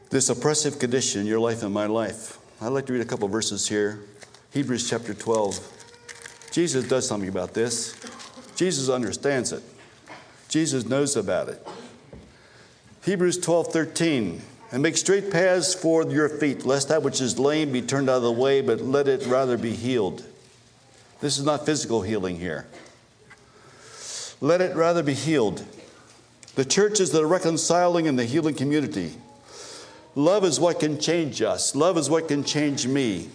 this 0.09 0.29
oppressive 0.29 0.79
condition 0.79 1.21
in 1.21 1.27
your 1.27 1.39
life 1.39 1.63
and 1.63 1.73
my 1.73 1.85
life. 1.85 2.39
I'd 2.61 2.69
like 2.69 2.85
to 2.87 2.93
read 2.93 3.01
a 3.01 3.05
couple 3.05 3.27
verses 3.27 3.67
here. 3.67 4.01
Hebrews 4.51 4.89
chapter 4.89 5.13
12. 5.13 5.59
Jesus 6.51 6.87
does 6.87 7.07
something 7.07 7.29
about 7.29 7.53
this. 7.53 7.95
Jesus 8.55 8.89
understands 8.89 9.51
it. 9.51 9.61
Jesus 10.49 10.85
knows 10.87 11.15
about 11.15 11.49
it. 11.49 11.65
Hebrews 13.03 13.37
12, 13.37 13.67
13. 13.67 14.41
And 14.71 14.83
make 14.83 14.97
straight 14.97 15.31
paths 15.31 15.73
for 15.73 16.03
your 16.03 16.29
feet, 16.29 16.65
lest 16.65 16.89
that 16.89 17.01
which 17.01 17.21
is 17.21 17.39
lame 17.39 17.71
be 17.71 17.81
turned 17.81 18.09
out 18.09 18.17
of 18.17 18.23
the 18.23 18.31
way, 18.31 18.61
but 18.61 18.81
let 18.81 19.07
it 19.07 19.25
rather 19.25 19.57
be 19.57 19.73
healed. 19.73 20.23
This 21.21 21.37
is 21.37 21.45
not 21.45 21.65
physical 21.65 22.01
healing 22.01 22.37
here. 22.37 22.67
Let 24.41 24.61
it 24.61 24.75
rather 24.75 25.03
be 25.03 25.13
healed. 25.13 25.63
The 26.55 26.65
church 26.65 26.99
is 26.99 27.11
the 27.11 27.25
reconciling 27.25 28.07
and 28.07 28.17
the 28.17 28.25
healing 28.25 28.55
community. 28.55 29.13
Love 30.19 30.43
is 30.43 30.59
what 30.59 30.81
can 30.81 30.99
change 30.99 31.41
us, 31.41 31.73
love 31.73 31.97
is 31.97 32.09
what 32.09 32.27
can 32.27 32.43
change 32.43 32.85
me. 32.85 33.29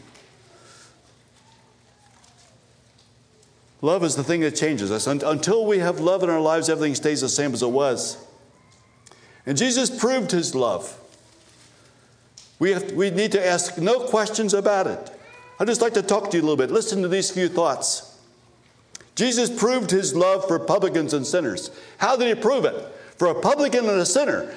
Love 3.81 4.05
is 4.05 4.17
the 4.17 4.23
thing 4.23 4.41
that 4.41 4.55
changes 4.55 4.91
us. 4.91 5.07
Until 5.07 5.65
we 5.65 5.79
have 5.79 5.99
love 5.99 6.23
in 6.23 6.29
our 6.29 6.41
lives, 6.41 6.69
everything 6.69 6.95
stays 6.95 7.23
the 7.23 7.29
same 7.31 7.55
as 7.55 7.63
it 7.63 7.71
was. 7.71 8.23
And 9.47 9.57
Jesus 9.57 9.89
proved 9.89 10.31
his 10.31 10.55
love. 10.55 10.99
We, 12.59 12.73
have, 12.73 12.93
we 12.93 13.11
need 13.11 13.33
to 13.33 13.47
ask 13.47 13.79
no 13.79 14.01
questions 14.01 14.53
about 14.53 14.87
it. 14.87 15.11
I'd 15.59 15.67
just 15.67 15.81
like 15.81 15.95
to 15.95 16.03
talk 16.03 16.31
to 16.31 16.37
you 16.37 16.43
a 16.43 16.45
little 16.45 16.57
bit. 16.57 16.71
Listen 16.71 17.01
to 17.01 17.09
these 17.09 17.31
few 17.31 17.49
thoughts. 17.49 18.19
Jesus 19.15 19.49
proved 19.49 19.91
his 19.91 20.15
love 20.15 20.47
for 20.47 20.59
publicans 20.59 21.15
and 21.15 21.27
sinners. 21.27 21.71
How 21.97 22.17
did 22.17 22.29
he 22.29 22.41
prove 22.43 22.67
it? 22.67 22.75
For 23.17 23.29
a 23.29 23.41
publican 23.41 23.89
and 23.89 24.01
a 24.01 24.07
sinner, 24.07 24.55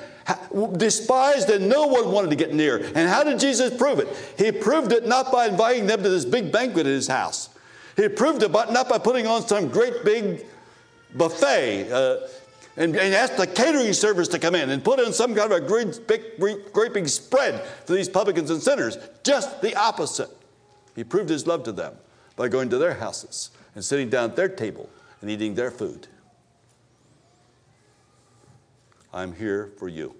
despised 0.78 1.50
and 1.50 1.70
no 1.70 1.88
one 1.88 2.12
wanted 2.12 2.30
to 2.30 2.36
get 2.36 2.54
near. 2.54 2.78
And 2.78 3.10
how 3.10 3.24
did 3.24 3.40
Jesus 3.40 3.76
prove 3.76 4.00
it? 4.00 4.08
He 4.38 4.52
proved 4.52 4.92
it 4.92 5.08
not 5.08 5.32
by 5.32 5.48
inviting 5.48 5.88
them 5.88 6.04
to 6.04 6.10
this 6.10 6.26
big 6.26 6.52
banquet 6.52 6.86
at 6.86 6.92
his 6.92 7.08
house. 7.08 7.50
He 7.96 8.08
proved 8.08 8.44
it 8.44 8.52
but 8.52 8.72
not 8.72 8.90
by 8.90 8.98
putting 8.98 9.28
on 9.28 9.48
some 9.48 9.70
great 9.70 10.04
big 10.04 10.46
buffet 11.16 11.92
uh, 11.92 12.28
and, 12.76 12.96
and 12.96 13.14
asked 13.14 13.38
the 13.38 13.48
catering 13.48 13.94
service 13.94 14.28
to 14.30 14.40
come 14.40 14.54
in 14.54 14.70
and 14.70 14.84
put 14.84 15.00
in 15.00 15.14
some 15.14 15.34
kind 15.34 15.52
of 15.52 15.64
a 15.64 15.66
great 15.66 16.08
big, 16.08 16.22
great 16.74 16.94
big 16.94 17.08
spread 17.08 17.64
for 17.86 17.94
these 17.94 18.10
publicans 18.10 18.52
and 18.52 18.62
sinners. 18.62 18.98
Just 19.24 19.62
the 19.62 19.76
opposite. 19.76 20.30
He 20.96 21.04
proved 21.04 21.30
his 21.30 21.48
love 21.48 21.64
to 21.64 21.72
them 21.72 21.96
by 22.36 22.48
going 22.50 22.70
to 22.70 22.78
their 22.78 22.96
houses 22.96 23.52
and 23.76 23.84
sitting 23.84 24.10
down 24.10 24.32
at 24.32 24.36
their 24.36 24.50
table 24.50 24.90
and 25.22 25.30
eating 25.30 25.56
their 25.56 25.72
food. 25.72 26.08
I'm 29.18 29.34
here 29.34 29.72
for 29.78 29.88
you. 29.88 30.14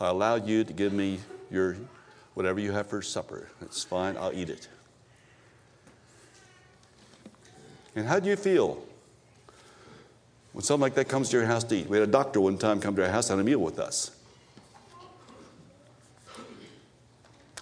I 0.00 0.08
allow 0.08 0.36
you 0.36 0.64
to 0.64 0.72
give 0.72 0.94
me 0.94 1.20
your 1.50 1.76
whatever 2.32 2.58
you 2.58 2.72
have 2.72 2.86
for 2.86 3.02
supper. 3.02 3.50
It's 3.60 3.84
fine, 3.84 4.16
I'll 4.16 4.32
eat 4.32 4.48
it. 4.48 4.68
And 7.94 8.06
how 8.06 8.20
do 8.20 8.30
you 8.30 8.36
feel 8.36 8.82
when 10.54 10.64
something 10.64 10.80
like 10.80 10.94
that 10.94 11.10
comes 11.10 11.28
to 11.28 11.36
your 11.36 11.44
house 11.44 11.62
to 11.64 11.74
eat? 11.76 11.90
We 11.90 11.98
had 11.98 12.08
a 12.08 12.10
doctor 12.10 12.40
one 12.40 12.56
time 12.56 12.80
come 12.80 12.96
to 12.96 13.04
our 13.04 13.10
house 13.10 13.28
and 13.28 13.38
a 13.38 13.44
meal 13.44 13.58
with 13.58 13.78
us. 13.78 14.12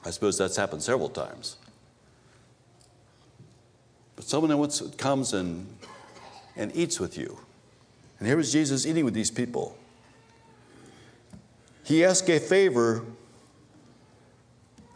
I 0.04 0.10
suppose 0.10 0.38
that's 0.38 0.54
happened 0.54 0.84
several 0.84 1.08
times. 1.08 1.56
But 4.14 4.24
someone 4.24 4.56
once 4.56 4.82
comes 4.96 5.32
and, 5.32 5.66
and 6.54 6.70
eats 6.76 7.00
with 7.00 7.18
you. 7.18 7.40
And 8.20 8.28
here 8.28 8.36
was 8.36 8.52
Jesus 8.52 8.86
eating 8.86 9.04
with 9.04 9.14
these 9.14 9.32
people. 9.32 9.76
He 11.90 12.04
asked 12.04 12.30
a 12.30 12.38
favor 12.38 13.04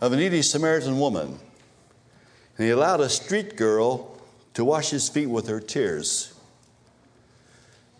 of 0.00 0.12
a 0.12 0.16
needy 0.16 0.42
Samaritan 0.42 1.00
woman, 1.00 1.40
and 2.56 2.64
he 2.64 2.70
allowed 2.70 3.00
a 3.00 3.08
street 3.08 3.56
girl 3.56 4.16
to 4.54 4.64
wash 4.64 4.90
his 4.90 5.08
feet 5.08 5.26
with 5.26 5.48
her 5.48 5.58
tears. 5.58 6.34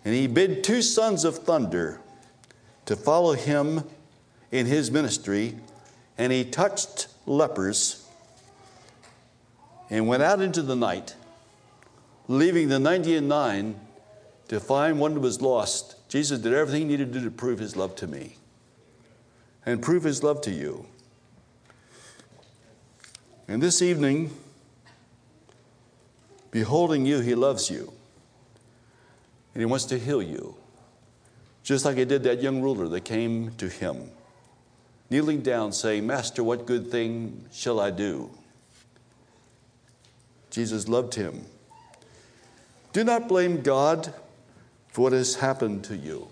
And 0.05 0.15
he 0.15 0.29
bid 0.29 0.63
two 0.63 0.81
sons 0.81 1.25
of 1.25 1.39
thunder 1.39 2.01
to 2.87 2.95
follow 2.95 3.33
him 3.33 3.83
in 4.53 4.67
his 4.67 4.93
ministry, 4.93 5.57
and 6.17 6.33
he 6.33 6.45
touched 6.45 7.09
lepers 7.27 8.09
and 9.91 10.07
went 10.07 10.23
out 10.23 10.41
into 10.41 10.63
the 10.63 10.77
night, 10.77 11.17
leaving 12.29 12.69
the 12.69 12.79
90 12.79 13.17
and 13.17 13.29
9 13.29 13.75
to 14.47 14.61
find 14.61 15.01
one 15.01 15.15
that 15.15 15.21
was 15.21 15.43
lost. 15.43 15.97
Jesus 16.09 16.39
did 16.39 16.53
everything 16.53 16.83
he 16.83 16.87
needed 16.87 17.13
to 17.13 17.19
do 17.19 17.25
to 17.25 17.31
prove 17.33 17.59
his 17.59 17.75
love 17.75 17.97
to 17.97 18.07
me 18.07 18.37
and 19.67 19.83
prove 19.83 20.05
his 20.05 20.23
love 20.23 20.41
to 20.43 20.51
you. 20.51 20.87
And 23.49 23.63
this 23.63 23.83
evening, 23.83 24.31
beholding 26.51 27.07
you, 27.07 27.21
he 27.21 27.35
loves 27.35 27.71
you. 27.71 27.93
And 29.55 29.61
he 29.61 29.67
wants 29.67 29.85
to 29.87 29.99
heal 29.99 30.23
you. 30.23 30.57
Just 31.63 31.85
like 31.85 31.97
he 31.97 32.05
did 32.05 32.23
that 32.25 32.43
young 32.43 32.61
ruler 32.61 32.89
that 32.89 33.03
came 33.03 33.53
to 33.53 33.69
him, 33.69 34.11
kneeling 35.09 35.41
down, 35.41 35.73
saying, 35.73 36.07
Master, 36.07 36.43
what 36.43 36.67
good 36.67 36.91
thing 36.91 37.47
shall 37.53 37.81
I 37.81 37.91
do? 37.91 38.31
Jesus 40.51 40.89
loved 40.89 41.15
him. 41.15 41.45
Do 42.93 43.03
not 43.03 43.29
blame 43.29 43.63
God 43.63 44.13
for 44.89 45.03
what 45.03 45.13
has 45.13 45.37
happened 45.37 45.85
to 45.85 45.97
you. 45.97 46.29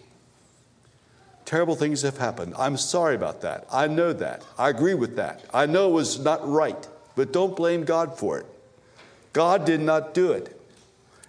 Terrible 1.44 1.74
things 1.74 2.02
have 2.02 2.18
happened. 2.18 2.54
I'm 2.58 2.76
sorry 2.76 3.14
about 3.14 3.40
that. 3.42 3.66
I 3.72 3.86
know 3.88 4.12
that. 4.12 4.44
I 4.58 4.68
agree 4.68 4.94
with 4.94 5.16
that. 5.16 5.44
I 5.52 5.66
know 5.66 5.88
it 5.90 5.92
was 5.92 6.18
not 6.18 6.48
right, 6.48 6.88
but 7.16 7.32
don't 7.32 7.56
blame 7.56 7.84
God 7.84 8.18
for 8.18 8.38
it. 8.38 8.46
God 9.32 9.64
did 9.64 9.80
not 9.80 10.14
do 10.14 10.32
it. 10.32 10.58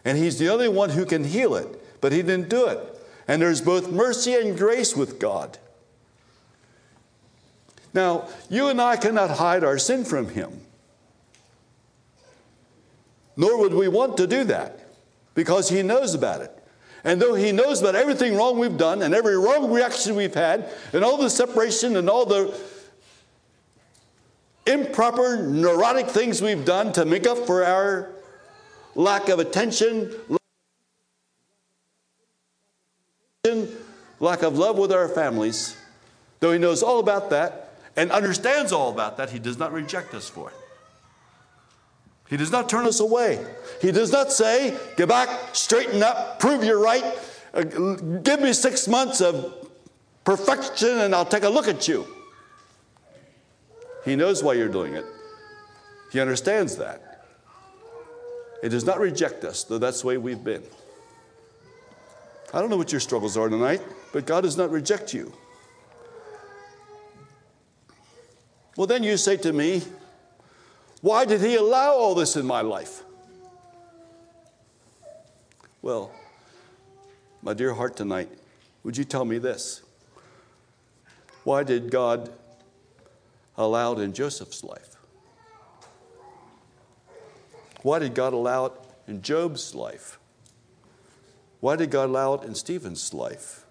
And 0.06 0.18
He's 0.18 0.38
the 0.38 0.50
only 0.50 0.70
one 0.70 0.92
who 0.92 1.06
can 1.06 1.24
heal 1.24 1.56
it, 1.56 2.02
but 2.02 2.12
He 2.12 2.22
didn't 2.22 2.50
do 2.50 2.68
it. 2.68 2.80
And 3.28 3.42
there's 3.42 3.62
both 3.62 3.92
mercy 3.92 4.36
and 4.36 4.58
grace 4.58 4.96
with 4.96 5.20
God. 5.20 5.58
Now, 7.94 8.28
you 8.50 8.70
and 8.70 8.82
I 8.82 8.98
cannot 8.98 9.30
hide 9.32 9.64
our 9.64 9.78
sin 9.78 10.04
from 10.04 10.30
Him. 10.30 10.62
Nor 13.36 13.60
would 13.60 13.74
we 13.74 13.88
want 13.88 14.18
to 14.18 14.28
do 14.28 14.44
that 14.46 14.80
because 15.34 15.70
He 15.70 15.82
knows 15.82 16.14
about 16.14 16.42
it. 16.42 16.63
And 17.04 17.22
though 17.22 17.34
He 17.34 17.52
knows 17.52 17.82
about 17.82 17.96
everything 17.96 18.36
wrong 18.36 18.58
we've 18.58 18.78
done 18.78 19.02
and 19.02 19.14
every 19.14 19.38
wrong 19.38 19.72
reaction 19.72 20.16
we've 20.16 20.34
had 20.34 20.70
and 20.94 21.04
all 21.04 21.18
the 21.18 21.30
separation 21.30 21.98
and 21.98 22.10
all 22.10 22.26
the 22.26 22.58
improper, 24.66 25.46
neurotic 25.46 26.08
things 26.08 26.42
we've 26.42 26.64
done 26.64 26.94
to 26.94 27.06
make 27.06 27.28
up 27.28 27.40
for 27.46 27.66
our 27.66 28.10
lack 28.96 29.28
of 29.28 29.40
attention, 29.40 30.14
lack 34.20 34.42
of 34.42 34.58
love 34.58 34.78
with 34.78 34.92
our 34.92 35.10
families, 35.10 35.76
though 36.40 36.54
He 36.54 36.60
knows 36.60 36.82
all 36.82 37.00
about 37.00 37.30
that 37.32 37.74
and 37.96 38.12
understands 38.12 38.72
all 38.72 38.90
about 38.90 39.18
that, 39.18 39.32
He 39.32 39.40
does 39.40 39.58
not 39.58 39.74
reject 39.74 40.14
us 40.14 40.30
for 40.30 40.50
it. 40.50 40.56
He 42.34 42.38
does 42.38 42.52
not 42.52 42.68
turn 42.68 42.88
us 42.88 43.00
away. 43.00 43.46
He 43.80 43.92
does 43.92 44.12
not 44.12 44.32
say, 44.32 44.76
Get 44.98 45.08
back, 45.08 45.30
straighten 45.56 46.02
up, 46.02 46.40
prove 46.40 46.64
you're 46.64 46.80
right, 46.80 47.04
uh, 47.54 47.62
give 47.62 48.42
me 48.42 48.54
six 48.54 48.88
months 48.88 49.22
of 49.22 49.70
perfection 50.24 50.98
and 51.02 51.14
I'll 51.14 51.28
take 51.28 51.44
a 51.44 51.50
look 51.50 51.68
at 51.68 51.88
you. 51.88 52.08
He 54.04 54.16
knows 54.16 54.42
why 54.42 54.54
you're 54.54 54.68
doing 54.68 54.96
it, 54.96 55.06
He 56.12 56.20
understands 56.20 56.76
that. 56.78 57.24
He 58.64 58.70
does 58.70 58.84
not 58.84 59.00
reject 59.00 59.46
us, 59.46 59.64
though 59.64 59.78
that's 59.78 60.02
the 60.02 60.08
way 60.08 60.18
we've 60.18 60.44
been. 60.44 60.64
I 62.52 62.62
don't 62.62 62.72
know 62.72 62.78
what 62.78 62.92
your 62.92 63.00
struggles 63.00 63.38
are 63.38 63.48
tonight, 63.48 63.84
but 64.12 64.26
God 64.26 64.42
does 64.42 64.58
not 64.58 64.72
reject 64.72 65.14
you. 65.14 65.32
Well, 68.76 68.88
then 68.88 69.04
you 69.04 69.18
say 69.18 69.38
to 69.38 69.54
me, 69.54 69.84
why 71.04 71.26
did 71.26 71.42
he 71.42 71.58
allow 71.58 71.92
all 71.92 72.16
this 72.16 72.38
in 72.38 72.46
my 72.46 72.62
life? 72.62 73.04
Well, 75.82 76.12
my 77.42 77.54
dear 77.54 77.74
heart, 77.74 77.98
tonight, 77.98 78.30
would 78.86 78.96
you 78.96 79.04
tell 79.04 79.26
me 79.26 79.38
this? 79.38 79.82
Why 81.44 81.64
did 81.64 81.92
God 81.92 82.32
allow 83.58 83.92
it 83.92 84.00
in 84.00 84.14
Joseph's 84.14 84.64
life? 84.64 84.96
Why 87.82 88.00
did 88.00 88.16
God 88.16 88.32
allow 88.32 88.68
it 88.68 88.72
in 89.06 89.22
Job's 89.22 89.76
life? 89.76 90.18
Why 91.60 91.76
did 91.76 91.92
God 91.92 92.12
allow 92.12 92.36
it 92.36 92.44
in 92.44 92.56
Stephen's 92.56 93.14
life? 93.14 93.66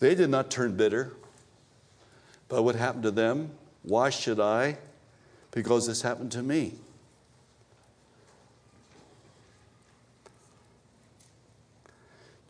They 0.00 0.14
did 0.14 0.30
not 0.30 0.50
turn 0.50 0.78
bitter. 0.78 1.12
But 2.52 2.64
what 2.64 2.74
happened 2.74 3.04
to 3.04 3.10
them? 3.10 3.50
Why 3.82 4.10
should 4.10 4.38
I? 4.38 4.76
Because 5.52 5.86
this 5.86 6.02
happened 6.02 6.32
to 6.32 6.42
me. 6.42 6.74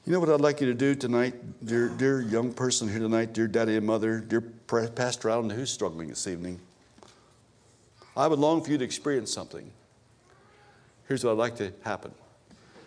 You 0.05 0.13
know 0.13 0.19
what 0.19 0.29
I'd 0.29 0.41
like 0.41 0.61
you 0.61 0.67
to 0.67 0.75
do 0.75 0.97
tonight, 0.97 1.65
dear, 1.65 1.89
dear 1.89 2.21
young 2.21 2.53
person 2.53 2.89
here 2.89 2.99
tonight, 2.99 3.33
dear 3.33 3.47
daddy 3.47 3.77
and 3.77 3.87
mother, 3.87 4.19
dear 4.19 4.41
Pastor 4.41 5.31
Allen, 5.31 5.49
who's 5.51 5.71
struggling 5.71 6.09
this 6.09 6.27
evening? 6.27 6.59
I 8.17 8.27
would 8.27 8.41
long 8.41 8.65
for 8.65 8.73
you 8.73 8.79
to 8.79 8.85
experience 8.85 9.33
something. 9.33 9.71
Here's 11.07 11.23
what 11.23 11.31
I'd 11.31 11.39
like 11.39 11.55
to 11.59 11.73
happen. 11.83 12.11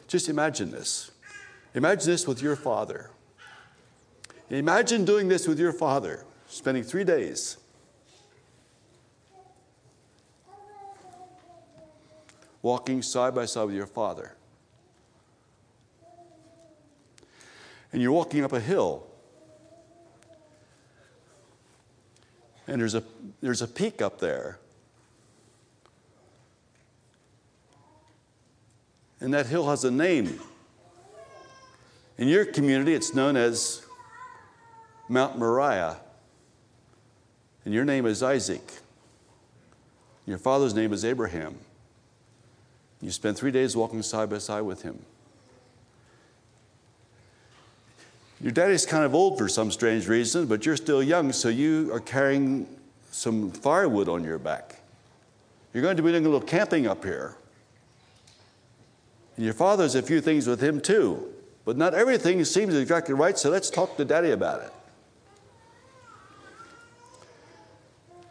Just 0.10 0.28
imagine 0.28 0.70
this. 0.70 1.12
Imagine 1.76 2.08
this 2.08 2.28
with 2.28 2.42
your 2.42 2.58
father. 2.58 3.10
Imagine 4.50 5.06
doing 5.06 5.30
this 5.30 5.48
with 5.48 5.60
your 5.60 5.72
father, 5.72 6.26
spending 6.56 6.84
three 6.84 7.04
days. 7.04 7.58
Walking 12.62 13.02
side 13.02 13.36
by 13.36 13.46
side 13.46 13.66
with 13.66 13.76
your 13.76 13.86
father. 13.86 14.34
And 17.92 18.02
you're 18.02 18.14
walking 18.14 18.44
up 18.44 18.54
a 18.54 18.60
hill. 18.60 19.06
And 22.68 22.80
there's 22.82 22.96
a, 22.96 23.04
there's 23.42 23.62
a 23.62 23.68
peak 23.68 24.02
up 24.02 24.20
there. 24.20 24.58
And 29.20 29.34
that 29.34 29.46
hill 29.46 29.70
has 29.70 29.84
a 29.84 29.92
name. 29.92 30.40
In 32.18 32.30
your 32.30 32.46
community, 32.46 32.94
it's 32.94 33.14
known 33.14 33.36
as 33.36 33.86
Mount 35.10 35.38
Moriah. 35.38 36.00
And 37.66 37.74
your 37.74 37.84
name 37.84 38.06
is 38.06 38.22
Isaac. 38.22 38.72
Your 40.26 40.38
father's 40.38 40.74
name 40.74 40.94
is 40.94 41.04
Abraham. 41.04 41.58
You 43.02 43.12
spent 43.12 43.38
three 43.38 43.52
days 43.52 43.76
walking 43.76 44.02
side 44.02 44.30
by 44.30 44.38
side 44.38 44.62
with 44.62 44.84
him. 44.84 45.00
Your 48.42 48.52
daddy's 48.52 48.86
kind 48.86 49.04
of 49.04 49.16
old 49.16 49.38
for 49.38 49.48
some 49.48 49.72
strange 49.72 50.08
reason, 50.08 50.46
but 50.46 50.66
you're 50.66 50.78
still 50.78 51.02
young, 51.02 51.32
so 51.32 51.50
you 51.50 51.92
are 51.94 52.00
carrying 52.00 52.68
some 53.12 53.52
firewood 53.52 54.10
on 54.10 54.24
your 54.24 54.38
back. 54.38 54.80
You're 55.74 55.84
going 55.84 55.98
to 55.98 56.04
be 56.04 56.12
doing 56.12 56.26
a 56.26 56.30
little 56.30 56.46
camping 56.46 56.86
up 56.86 57.04
here. 57.04 57.36
And 59.36 59.46
your 59.46 59.54
father's 59.54 59.96
a 59.96 60.02
few 60.02 60.22
things 60.22 60.48
with 60.48 60.62
him 60.62 60.80
too, 60.80 61.34
but 61.66 61.78
not 61.78 61.94
everything 61.94 62.44
seems 62.46 62.76
exactly 62.76 63.14
right, 63.14 63.38
so 63.38 63.50
let's 63.50 63.70
talk 63.70 63.98
to 63.98 64.06
daddy 64.06 64.32
about 64.32 64.62
it. 64.62 64.72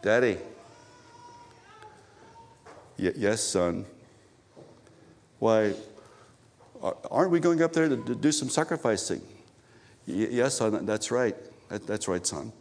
Daddy. 0.05 0.37
Yes, 2.95 3.41
son. 3.41 3.85
Why, 5.39 5.73
aren't 7.09 7.31
we 7.31 7.39
going 7.39 7.59
up 7.63 7.73
there 7.73 7.89
to, 7.89 7.97
do 7.97 8.31
some 8.31 8.49
sacrificing? 8.49 9.23
Yes, 10.05 10.59
son, 10.59 10.85
that's 10.85 11.09
right. 11.09 11.35
That, 11.69 11.87
that's 11.87 12.07
right, 12.07 12.23
son. 12.23 12.51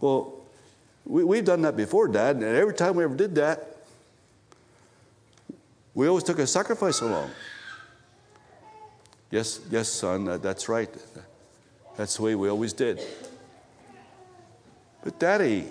Well, 0.00 0.32
we, 1.04 1.22
we've 1.22 1.44
done 1.44 1.60
that 1.60 1.76
before, 1.76 2.08
Dad, 2.08 2.36
and 2.36 2.44
every 2.44 2.72
time 2.72 2.96
we 2.96 3.04
ever 3.04 3.14
did 3.14 3.34
that, 3.34 3.76
we 5.92 6.08
always 6.08 6.24
took 6.24 6.38
a 6.38 6.46
sacrifice 6.46 7.02
along. 7.02 7.30
Yes, 9.30 9.60
yes, 9.70 9.90
son, 9.90 10.24
that, 10.24 10.42
that's 10.42 10.66
right. 10.66 10.88
That's 11.98 12.16
the 12.16 12.22
way 12.22 12.34
we 12.34 12.48
always 12.48 12.72
did. 12.72 13.02
But, 15.04 15.18
Daddy, 15.18 15.66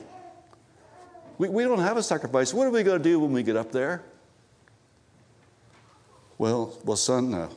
we, 1.37 1.49
we 1.49 1.63
don't 1.63 1.79
have 1.79 1.97
a 1.97 2.03
sacrifice. 2.03 2.53
What 2.53 2.67
are 2.67 2.71
we 2.71 2.83
going 2.83 2.97
to 2.97 3.03
do 3.03 3.19
when 3.19 3.31
we 3.31 3.43
get 3.43 3.55
up 3.55 3.71
there? 3.71 4.03
Well, 6.37 6.77
well, 6.83 6.97
son, 6.97 7.33
uh, 7.33 7.49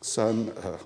son, 0.00 0.52
uh, 0.62 0.78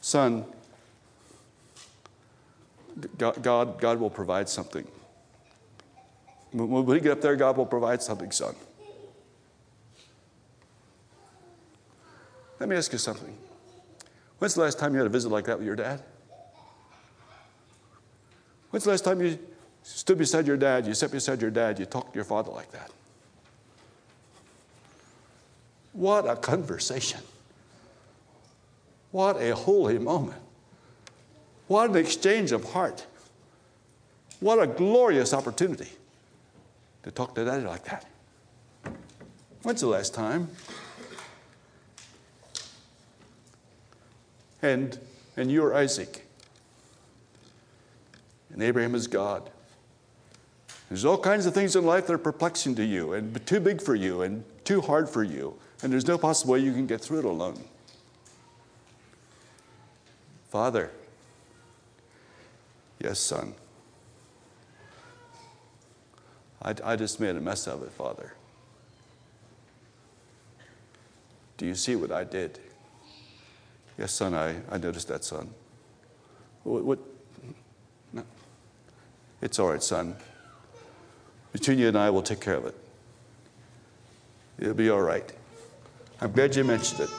son, 0.00 0.44
God, 3.18 3.42
God, 3.42 3.80
God 3.80 3.98
will 3.98 4.10
provide 4.10 4.48
something. 4.48 4.86
When 6.52 6.86
we 6.86 7.00
get 7.00 7.12
up 7.12 7.20
there, 7.20 7.34
God 7.34 7.56
will 7.56 7.66
provide 7.66 8.00
something, 8.00 8.30
son. 8.30 8.54
Let 12.60 12.68
me 12.68 12.76
ask 12.76 12.92
you 12.92 12.98
something. 12.98 13.36
When's 14.38 14.54
the 14.54 14.60
last 14.60 14.78
time 14.78 14.92
you 14.92 14.98
had 14.98 15.06
a 15.06 15.10
visit 15.10 15.30
like 15.30 15.46
that 15.46 15.58
with 15.58 15.66
your 15.66 15.74
dad? 15.74 16.02
When's 18.74 18.82
the 18.82 18.90
last 18.90 19.04
time 19.04 19.20
you 19.20 19.38
stood 19.84 20.18
beside 20.18 20.48
your 20.48 20.56
dad, 20.56 20.84
you 20.84 20.94
sat 20.94 21.12
beside 21.12 21.40
your 21.40 21.52
dad, 21.52 21.78
you 21.78 21.86
talked 21.86 22.14
to 22.14 22.16
your 22.16 22.24
father 22.24 22.50
like 22.50 22.72
that? 22.72 22.90
What 25.92 26.28
a 26.28 26.34
conversation. 26.34 27.20
What 29.12 29.40
a 29.40 29.54
holy 29.54 30.00
moment. 30.00 30.42
What 31.68 31.90
an 31.90 31.94
exchange 31.94 32.50
of 32.50 32.72
heart. 32.72 33.06
What 34.40 34.60
a 34.60 34.66
glorious 34.66 35.32
opportunity 35.32 35.90
to 37.04 37.12
talk 37.12 37.36
to 37.36 37.44
daddy 37.44 37.62
like 37.62 37.84
that. 37.84 38.06
When's 39.62 39.82
the 39.82 39.86
last 39.86 40.14
time? 40.14 40.48
And, 44.62 44.98
and 45.36 45.48
you're 45.48 45.76
Isaac 45.76 46.23
and 48.54 48.62
Abraham 48.62 48.94
is 48.94 49.06
God. 49.06 49.50
There's 50.88 51.04
all 51.04 51.18
kinds 51.18 51.44
of 51.44 51.52
things 51.52 51.76
in 51.76 51.84
life 51.84 52.06
that 52.06 52.14
are 52.14 52.18
perplexing 52.18 52.76
to 52.76 52.84
you 52.84 53.12
and 53.12 53.44
too 53.46 53.60
big 53.60 53.82
for 53.82 53.94
you 53.94 54.22
and 54.22 54.44
too 54.64 54.80
hard 54.80 55.08
for 55.08 55.22
you, 55.22 55.58
and 55.82 55.92
there's 55.92 56.06
no 56.06 56.16
possible 56.16 56.52
way 56.52 56.60
you 56.60 56.72
can 56.72 56.86
get 56.86 57.00
through 57.00 57.18
it 57.18 57.24
alone. 57.24 57.62
Father, 60.50 60.90
yes, 63.00 63.18
son. 63.18 63.54
I, 66.62 66.74
I 66.84 66.96
just 66.96 67.18
made 67.20 67.36
a 67.36 67.40
mess 67.40 67.66
of 67.66 67.82
it, 67.82 67.90
Father. 67.90 68.34
Do 71.56 71.66
you 71.66 71.74
see 71.74 71.96
what 71.96 72.12
I 72.12 72.24
did? 72.24 72.60
Yes, 73.98 74.12
son, 74.12 74.34
I, 74.34 74.56
I 74.70 74.78
noticed 74.78 75.08
that, 75.08 75.24
son. 75.24 75.50
What, 76.62 76.84
what, 76.84 76.98
it's 79.44 79.58
all 79.58 79.68
right, 79.68 79.82
son. 79.82 80.16
Between 81.52 81.78
you 81.78 81.86
and 81.86 81.98
I, 81.98 82.08
we'll 82.08 82.22
take 82.22 82.40
care 82.40 82.54
of 82.54 82.64
it. 82.64 82.74
It'll 84.58 84.72
be 84.72 84.88
all 84.88 85.02
right. 85.02 85.30
I'm 86.20 86.32
glad 86.32 86.56
you 86.56 86.64
mentioned 86.64 87.02
it. 87.02 87.10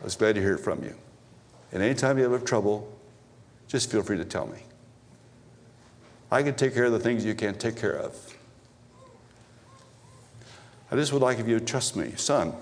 I 0.00 0.04
was 0.04 0.16
glad 0.16 0.34
to 0.36 0.40
hear 0.40 0.54
it 0.54 0.60
from 0.60 0.82
you. 0.82 0.94
And 1.72 1.82
anytime 1.82 2.16
you 2.18 2.30
have 2.30 2.44
trouble, 2.46 2.90
just 3.66 3.90
feel 3.90 4.02
free 4.02 4.16
to 4.16 4.24
tell 4.24 4.46
me. 4.46 4.60
I 6.32 6.42
can 6.42 6.54
take 6.54 6.72
care 6.72 6.86
of 6.86 6.92
the 6.92 7.00
things 7.00 7.22
you 7.22 7.34
can't 7.34 7.60
take 7.60 7.76
care 7.76 7.96
of. 7.96 8.16
I 10.90 10.96
just 10.96 11.12
would 11.12 11.20
like 11.20 11.38
if 11.38 11.46
you 11.46 11.58
to 11.58 11.64
trust 11.64 11.96
me, 11.96 12.14
son. 12.16 12.54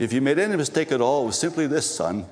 If 0.00 0.12
you 0.12 0.20
made 0.20 0.40
any 0.40 0.56
mistake 0.56 0.90
at 0.90 1.00
all, 1.00 1.22
it 1.22 1.26
was 1.26 1.38
simply 1.38 1.68
this, 1.68 1.88
son. 1.88 2.26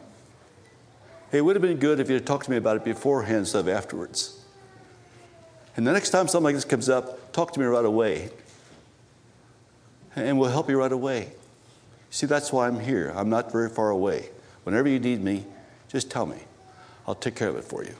It 1.33 1.41
would 1.41 1.57
have 1.57 1.63
been 1.63 1.79
good 1.79 1.99
if 1.99 2.09
you 2.09 2.15
had 2.15 2.27
talked 2.27 2.45
to 2.45 2.51
me 2.51 2.59
about 2.59 2.77
it 2.77 2.85
beforehand 2.85 3.39
instead 3.39 3.61
of 3.61 3.69
afterwards. 3.69 4.39
And 5.77 5.87
the 5.87 5.93
next 5.93 6.11
time 6.11 6.29
something 6.29 6.45
like 6.45 6.55
this 6.55 6.67
comes 6.67 6.91
up, 6.91 7.33
talk 7.33 7.55
to 7.55 7.61
me 7.61 7.65
right 7.65 7.85
away. 7.85 8.29
And 10.15 10.39
we'll 10.39 10.51
help 10.51 10.69
you 10.69 10.79
right 10.79 10.93
away. 10.93 11.33
See, 12.11 12.27
that's 12.27 12.53
why 12.53 12.67
I'm 12.69 12.79
here. 12.79 13.11
I'm 13.17 13.31
not 13.31 13.51
very 13.51 13.71
far 13.71 13.89
away. 13.89 14.29
Whenever 14.65 14.89
you 14.89 15.01
need 15.01 15.23
me, 15.23 15.47
just 15.89 16.11
tell 16.11 16.27
me. 16.27 16.37
I'll 17.09 17.15
take 17.15 17.35
care 17.35 17.49
of 17.49 17.57
it 17.57 17.65
for 17.65 17.83
you. 17.83 17.95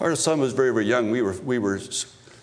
Our 0.00 0.16
son 0.16 0.40
was 0.40 0.52
very, 0.52 0.72
very 0.72 0.86
young. 0.86 1.12
We 1.12 1.22
were, 1.22 1.34
we 1.34 1.60
were 1.60 1.78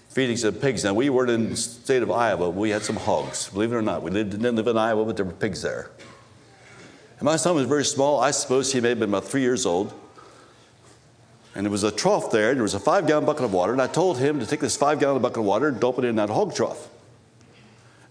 feeding 0.09 0.37
some 0.37 0.55
pigs. 0.55 0.83
Now, 0.83 0.93
we 0.93 1.09
weren't 1.09 1.29
in 1.29 1.51
the 1.51 1.55
state 1.55 2.03
of 2.03 2.11
Iowa. 2.11 2.49
We 2.49 2.71
had 2.71 2.81
some 2.81 2.97
hogs, 2.97 3.49
believe 3.49 3.71
it 3.71 3.75
or 3.75 3.81
not. 3.81 4.01
We 4.01 4.11
lived, 4.11 4.31
didn't 4.31 4.55
live 4.55 4.67
in 4.67 4.77
Iowa, 4.77 5.05
but 5.05 5.15
there 5.15 5.25
were 5.25 5.31
pigs 5.31 5.61
there. 5.61 5.91
And 7.19 7.25
my 7.25 7.35
son 7.35 7.55
was 7.55 7.67
very 7.67 7.85
small. 7.85 8.19
I 8.19 8.31
suppose 8.31 8.73
he 8.73 8.81
may 8.81 8.89
have 8.89 8.99
been 8.99 9.09
about 9.09 9.25
three 9.25 9.41
years 9.41 9.65
old. 9.65 9.93
And 11.55 11.65
there 11.65 11.71
was 11.71 11.83
a 11.83 11.91
trough 11.91 12.31
there, 12.31 12.49
and 12.49 12.57
there 12.57 12.63
was 12.63 12.73
a 12.73 12.79
five 12.79 13.07
gallon 13.07 13.25
bucket 13.25 13.45
of 13.45 13.53
water. 13.53 13.71
And 13.71 13.81
I 13.81 13.87
told 13.87 14.19
him 14.19 14.39
to 14.39 14.45
take 14.45 14.59
this 14.59 14.77
five 14.77 14.99
gallon 14.99 15.21
bucket 15.21 15.39
of 15.39 15.45
water 15.45 15.67
and 15.67 15.79
dump 15.79 15.99
it 15.99 16.05
in 16.05 16.15
that 16.15 16.29
hog 16.29 16.55
trough. 16.55 16.89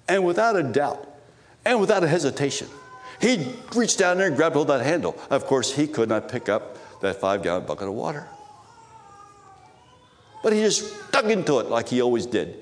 And 0.08 0.24
without 0.24 0.56
a 0.56 0.62
doubt, 0.62 1.06
and 1.64 1.80
without 1.80 2.04
a 2.04 2.08
hesitation, 2.08 2.68
he 3.20 3.54
reached 3.74 3.98
down 3.98 4.18
there 4.18 4.26
and 4.26 4.36
grabbed 4.36 4.54
hold 4.54 4.70
of 4.70 4.78
that 4.78 4.84
handle. 4.84 5.18
Of 5.30 5.46
course, 5.46 5.74
he 5.74 5.86
could 5.86 6.08
not 6.08 6.28
pick 6.28 6.48
up 6.48 7.00
that 7.00 7.16
five 7.16 7.42
gallon 7.42 7.66
bucket 7.66 7.88
of 7.88 7.94
water. 7.94 8.26
But 10.48 10.56
he 10.56 10.62
just 10.62 11.12
dug 11.12 11.30
into 11.30 11.58
it 11.58 11.66
like 11.66 11.88
he 11.88 12.00
always 12.00 12.24
did, 12.24 12.56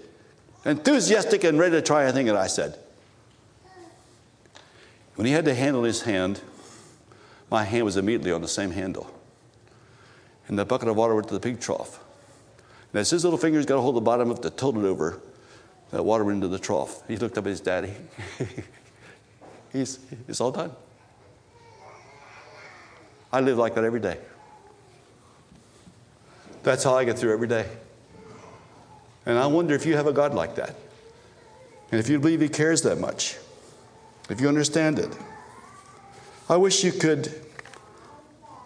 enthusiastic 0.64 1.45
and 1.45 1.57
ready 1.57 1.76
to 1.76 1.82
try 1.82 2.03
anything 2.03 2.26
that 2.26 2.34
I 2.34 2.49
said. 2.49 2.76
When 5.14 5.24
he 5.24 5.32
had 5.32 5.45
the 5.45 5.55
handle 5.55 5.82
in 5.82 5.87
his 5.87 6.03
hand, 6.03 6.41
my 7.49 7.62
hand 7.62 7.84
was 7.84 7.97
immediately 7.97 8.32
on 8.32 8.43
the 8.43 8.49
same 8.49 8.72
handle. 8.72 9.09
And 10.49 10.59
the 10.59 10.64
bucket 10.64 10.89
of 10.89 10.97
water 10.97 11.14
went 11.14 11.28
to 11.28 11.34
the 11.34 11.39
pig 11.39 11.61
trough. 11.61 12.03
And 12.93 12.99
as 12.99 13.11
his 13.11 13.22
little 13.22 13.39
fingers 13.39 13.64
got 13.64 13.76
a 13.76 13.80
hold 13.80 13.97
of 13.97 14.03
the 14.03 14.05
bottom 14.05 14.32
of 14.32 14.39
it 14.39 14.43
to 14.43 14.51
tilt 14.51 14.76
it 14.76 14.82
over, 14.82 15.20
that 15.93 16.05
water 16.05 16.24
went 16.24 16.43
into 16.43 16.49
the 16.49 16.59
trough. 16.59 17.07
He 17.07 17.16
looked 17.16 17.39
up 17.39 17.47
at 17.47 17.51
his 17.51 17.61
daddy. 17.61 17.93
He's, 19.72 20.01
it's 20.26 20.41
all 20.41 20.51
done. 20.51 20.72
I 23.32 23.43
live 23.43 23.59
like 23.59 23.76
that 23.76 23.84
every 23.84 24.01
day. 24.01 24.18
That's 26.67 26.83
how 26.83 26.97
I 26.97 27.05
get 27.05 27.17
through 27.17 27.33
every 27.33 27.47
day. 27.47 27.64
And 29.25 29.39
I 29.39 29.47
wonder 29.47 29.73
if 29.77 29.87
you 29.87 29.95
have 29.95 30.09
a 30.09 30.12
God 30.12 30.35
like 30.35 30.57
that. 30.57 30.75
And 31.93 32.01
if 32.01 32.09
you 32.09 32.19
believe 32.19 32.41
He 32.41 32.49
cares 32.49 32.83
that 32.83 32.99
much, 32.99 33.37
if 34.29 34.41
you 34.41 34.49
understand 34.49 34.99
it. 34.99 35.17
I 36.49 36.57
wish 36.57 36.83
you 36.83 36.91
could 36.91 37.33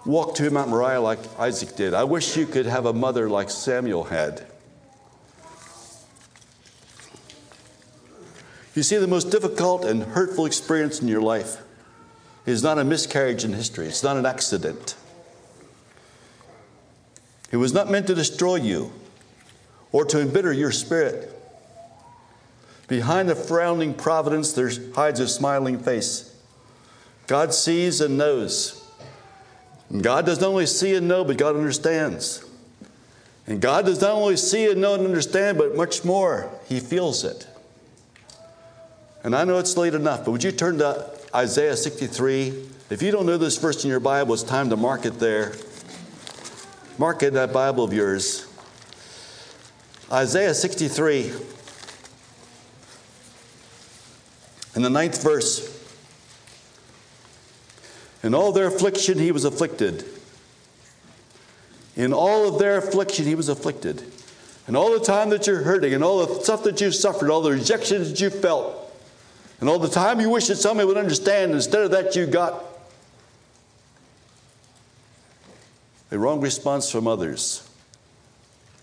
walk 0.07 0.35
to 0.37 0.51
Mount 0.51 0.71
Moriah 0.71 0.99
like 0.99 1.19
Isaac 1.39 1.77
did. 1.77 1.93
I 1.93 2.05
wish 2.05 2.39
you 2.39 2.47
could 2.47 2.65
have 2.65 2.87
a 2.87 2.95
mother 2.95 3.29
like 3.29 3.51
Samuel 3.51 4.05
had. 4.05 4.47
You 8.75 8.83
see, 8.83 8.97
the 8.97 9.09
most 9.09 9.31
difficult 9.31 9.85
and 9.85 10.05
hurtful 10.05 10.47
experience 10.47 11.03
in 11.03 11.09
your 11.09 11.21
life 11.21 11.59
is 12.47 12.63
not 12.63 12.79
a 12.79 12.85
miscarriage 12.85 13.45
in 13.45 13.53
history, 13.53 13.89
it's 13.89 14.03
not 14.03 14.17
an 14.17 14.25
accident. 14.25 14.97
It 17.51 17.57
was 17.57 17.73
not 17.73 17.91
meant 17.91 18.07
to 18.07 18.15
destroy 18.15 18.57
you 18.57 18.93
or 19.93 20.05
to 20.05 20.21
embitter 20.21 20.53
your 20.53 20.71
spirit. 20.71 21.37
Behind 22.87 23.29
the 23.29 23.35
frowning 23.35 23.95
providence, 23.95 24.53
there 24.53 24.71
hides 24.95 25.21
a 25.21 25.29
smiling 25.29 25.79
face. 25.79 26.37
God 27.27 27.55
sees 27.55 28.01
and 28.01 28.19
knows. 28.19 28.85
And 29.89 30.03
God 30.03 30.27
does 30.27 30.41
not 30.41 30.49
only 30.49 30.67
see 30.67 30.95
and 30.95 31.07
know, 31.09 31.25
but 31.25 31.37
God 31.37 31.57
understands. 31.57 32.45
And 33.47 33.61
God 33.61 33.87
does 33.87 34.01
not 34.01 34.13
only 34.13 34.37
see 34.37 34.71
and 34.71 34.81
know 34.81 34.95
and 34.95 35.05
understand, 35.05 35.59
but 35.59 35.77
much 35.77 36.05
more, 36.05 36.51
He 36.69 36.79
feels 36.79 37.25
it. 37.25 37.47
And 39.23 39.35
I 39.35 39.45
know 39.45 39.59
it's 39.59 39.77
late 39.77 39.95
enough, 39.95 40.25
but 40.25 40.31
would 40.31 40.45
you 40.45 40.53
turn 40.53 40.79
to 40.79 41.11
Isaiah 41.35 41.77
63? 41.77 42.69
If 42.91 43.03
you 43.03 43.11
don't 43.11 43.27
know 43.27 43.37
this 43.37 43.59
verse 43.59 43.85
in 43.85 43.91
your 43.91 44.01
Bible, 44.01 44.35
it's 44.35 44.43
time 44.43 44.71
to 44.71 44.77
mark 44.77 45.05
it 45.05 45.19
there. 45.19 45.53
Mark 47.01 47.23
it 47.23 47.33
that 47.33 47.51
Bible 47.51 47.83
of 47.83 47.95
yours. 47.95 48.47
Isaiah 50.13 50.53
63, 50.53 51.33
in 54.77 54.83
the 54.83 54.91
ninth 54.91 55.23
verse. 55.23 55.83
In 58.23 58.35
all 58.35 58.53
their 58.53 58.67
affliction, 58.67 59.19
he 59.19 59.33
was 59.33 59.47
afflicted. 59.47 60.05
In 61.97 62.13
all 62.13 62.47
of 62.47 62.59
their 62.59 62.77
affliction, 62.77 63.25
he 63.25 63.35
was 63.35 63.49
afflicted. 63.49 64.05
And 64.67 64.77
all 64.77 64.93
the 64.93 65.03
time 65.03 65.31
that 65.31 65.47
you're 65.47 65.63
hurting, 65.63 65.95
and 65.95 66.05
all 66.05 66.27
the 66.27 66.45
stuff 66.45 66.65
that 66.65 66.83
you've 66.83 66.95
suffered, 66.95 67.31
all 67.31 67.41
the 67.41 67.53
rejection 67.53 68.05
that 68.05 68.21
you 68.21 68.29
felt, 68.29 68.95
and 69.59 69.71
all 69.71 69.79
the 69.79 69.89
time 69.89 70.21
you 70.21 70.29
wish 70.29 70.49
that 70.49 70.57
somebody 70.57 70.87
would 70.87 70.99
understand, 70.99 71.53
instead 71.53 71.81
of 71.81 71.93
that, 71.93 72.15
you 72.15 72.27
got 72.27 72.63
a 76.11 76.19
wrong 76.19 76.41
response 76.41 76.91
from 76.91 77.07
others. 77.07 77.69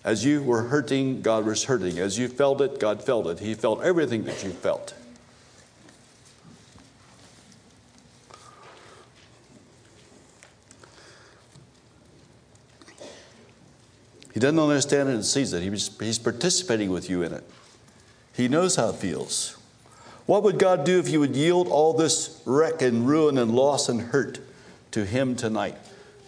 As 0.04 0.24
you 0.24 0.42
were 0.42 0.64
hurting, 0.64 1.22
God 1.22 1.46
was 1.46 1.66
hurting. 1.66 2.00
As 2.00 2.18
you 2.18 2.28
felt 2.28 2.62
it, 2.62 2.80
God 2.80 3.04
felt 3.04 3.28
it. 3.28 3.40
He 3.40 3.54
felt 3.54 3.84
everything 3.84 4.24
that 4.24 4.44
you 4.44 4.52
felt. 4.52 4.94
He 14.34 14.40
doesn't 14.40 14.60
understand 14.60 15.10
it 15.10 15.16
and 15.16 15.26
sees 15.26 15.52
it. 15.52 15.64
he's 15.64 16.20
participating 16.20 16.92
with 16.92 17.10
you 17.10 17.24
in 17.24 17.34
it. 17.34 17.44
He 18.34 18.48
knows 18.48 18.76
how 18.76 18.90
it 18.90 18.96
feels. 18.96 19.58
What 20.28 20.44
would 20.44 20.60
God 20.60 20.86
do 20.86 21.00
if 21.00 21.10
you 21.10 21.20
would 21.20 21.36
yield 21.36 21.68
all 21.68 21.94
this 21.94 22.40
wreck 22.46 22.84
and 22.84 23.08
ruin 23.08 23.40
and 23.40 23.56
loss 23.56 23.90
and 23.90 24.00
hurt 24.00 24.40
to 24.92 25.06
Him 25.06 25.36
tonight? 25.36 25.76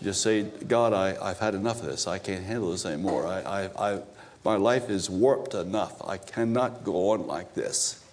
Just 0.02 0.22
say, 0.22 0.43
God, 0.43 0.93
I, 0.93 1.18
I've 1.22 1.39
had 1.39 1.56
enough 1.56 1.82
of 1.82 1.88
this. 1.88 2.08
I 2.08 2.20
can't 2.20 2.45
handle 2.45 2.72
this 2.72 2.86
anymore. 2.86 3.28
I, 3.28 3.41
I, 3.41 3.91
I, 3.93 4.02
my 4.45 4.56
life 4.56 4.89
is 4.89 5.10
warped 5.10 5.54
enough. 5.54 6.02
I 6.08 6.18
cannot 6.18 6.84
go 6.84 7.10
on 7.10 7.28
like 7.28 7.54
this. 7.54 8.04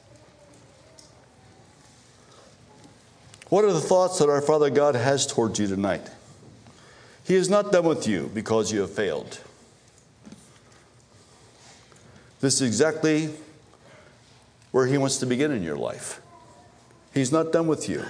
What 3.48 3.64
are 3.64 3.72
the 3.72 3.80
thoughts 3.80 4.18
that 4.18 4.28
our 4.28 4.42
Father 4.42 4.70
God 4.70 4.96
has 4.96 5.26
towards 5.26 5.60
you 5.60 5.68
tonight? 5.68 6.10
He 7.24 7.36
is 7.36 7.48
not 7.48 7.70
done 7.70 7.84
with 7.84 8.08
you 8.08 8.30
because 8.34 8.72
you 8.72 8.80
have 8.80 8.90
failed. 8.92 9.40
This 12.40 12.60
is 12.60 12.62
exactly 12.62 13.30
where 14.72 14.86
He 14.86 14.98
wants 14.98 15.18
to 15.18 15.26
begin 15.26 15.52
in 15.52 15.62
your 15.62 15.76
life. 15.76 16.20
He's 17.14 17.30
not 17.30 17.52
done 17.52 17.68
with 17.68 17.88
you. 17.88 18.04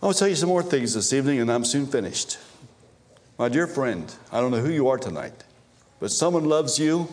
I 0.00 0.06
will 0.06 0.14
tell 0.14 0.28
you 0.28 0.36
some 0.36 0.48
more 0.48 0.62
things 0.62 0.94
this 0.94 1.12
evening, 1.12 1.40
and 1.40 1.50
I'm 1.50 1.64
soon 1.64 1.84
finished. 1.84 2.38
My 3.36 3.48
dear 3.48 3.66
friend, 3.66 4.14
I 4.30 4.40
don't 4.40 4.52
know 4.52 4.60
who 4.60 4.70
you 4.70 4.86
are 4.86 4.98
tonight, 4.98 5.42
but 5.98 6.12
someone 6.12 6.44
loves 6.44 6.78
you 6.78 7.08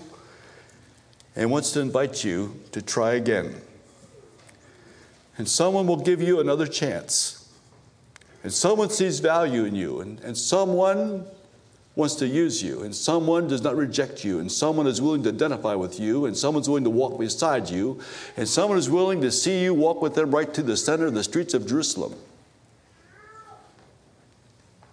and 1.35 1.49
wants 1.49 1.71
to 1.71 1.79
invite 1.79 2.23
you 2.23 2.59
to 2.73 2.83
try 2.83 3.13
again. 3.13 3.55
And 5.39 5.49
someone 5.49 5.87
will 5.87 5.99
give 5.99 6.21
you 6.21 6.39
another 6.39 6.67
chance. 6.67 7.51
And 8.43 8.53
someone 8.53 8.91
sees 8.91 9.19
value 9.19 9.65
in 9.65 9.73
you, 9.73 10.01
and, 10.01 10.19
and 10.19 10.37
someone 10.37 11.25
wants 11.95 12.13
to 12.15 12.27
use 12.27 12.61
you, 12.61 12.83
and 12.83 12.95
someone 12.95 13.47
does 13.47 13.63
not 13.63 13.75
reject 13.75 14.23
you, 14.23 14.37
and 14.37 14.51
someone 14.51 14.85
is 14.85 15.01
willing 15.01 15.23
to 15.23 15.29
identify 15.29 15.73
with 15.73 15.99
you, 15.99 16.27
and 16.27 16.37
someone's 16.37 16.69
willing 16.69 16.83
to 16.83 16.91
walk 16.91 17.17
beside 17.19 17.67
you, 17.67 17.99
and 18.37 18.47
someone 18.47 18.77
is 18.77 18.91
willing 18.91 19.21
to 19.21 19.31
see 19.31 19.63
you 19.63 19.73
walk 19.73 20.03
with 20.03 20.13
them 20.13 20.29
right 20.29 20.53
to 20.53 20.61
the 20.61 20.77
center 20.77 21.07
of 21.07 21.15
the 21.15 21.23
streets 21.23 21.55
of 21.55 21.65
Jerusalem, 21.65 22.13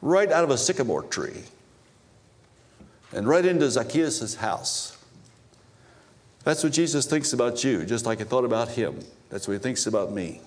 right 0.02 0.30
out 0.30 0.44
of 0.44 0.50
a 0.50 0.58
sycamore 0.58 1.04
tree, 1.04 1.44
and 3.12 3.26
right 3.26 3.46
into 3.46 3.70
Zacchaeus' 3.70 4.34
house. 4.34 4.98
That's 6.44 6.64
what 6.64 6.72
Jesus 6.72 7.06
thinks 7.06 7.32
about 7.32 7.62
you, 7.62 7.86
just 7.86 8.04
like 8.04 8.18
he 8.18 8.24
thought 8.24 8.44
about 8.44 8.70
him. 8.70 8.98
That's 9.30 9.46
what 9.46 9.54
he 9.54 9.60
thinks 9.60 9.86
about 9.86 10.12
me. 10.12 10.40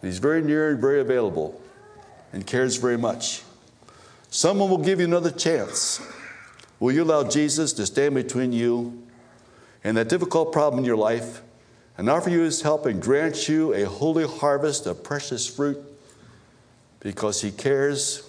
He's 0.00 0.18
very 0.18 0.42
near 0.42 0.70
and 0.70 0.80
very 0.80 1.00
available 1.00 1.60
and 2.32 2.46
cares 2.46 2.76
very 2.76 2.96
much. 2.96 3.42
Someone 4.30 4.70
will 4.70 4.78
give 4.78 5.00
you 5.00 5.06
another 5.06 5.30
chance. 5.30 6.00
Will 6.80 6.92
you 6.92 7.02
allow 7.02 7.24
Jesus 7.24 7.72
to 7.74 7.86
stand 7.86 8.14
between 8.14 8.52
you 8.52 9.02
and 9.84 9.96
that 9.96 10.08
difficult 10.08 10.52
problem 10.52 10.78
in 10.78 10.84
your 10.84 10.96
life 10.96 11.42
and 11.96 12.08
offer 12.08 12.30
you 12.30 12.40
his 12.40 12.62
help 12.62 12.86
and 12.86 13.02
grant 13.02 13.48
you 13.48 13.74
a 13.74 13.84
holy 13.84 14.26
harvest 14.26 14.86
of 14.86 15.02
precious 15.02 15.46
fruit 15.46 15.78
because 17.00 17.40
he 17.40 17.50
cares? 17.50 18.28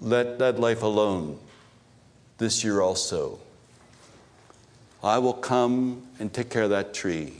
Let 0.00 0.38
that 0.38 0.60
life 0.60 0.82
alone 0.82 1.38
this 2.38 2.62
year 2.62 2.80
also. 2.80 3.38
I 5.02 5.18
will 5.18 5.34
come 5.34 6.02
and 6.18 6.32
take 6.32 6.50
care 6.50 6.64
of 6.64 6.70
that 6.70 6.94
tree, 6.94 7.34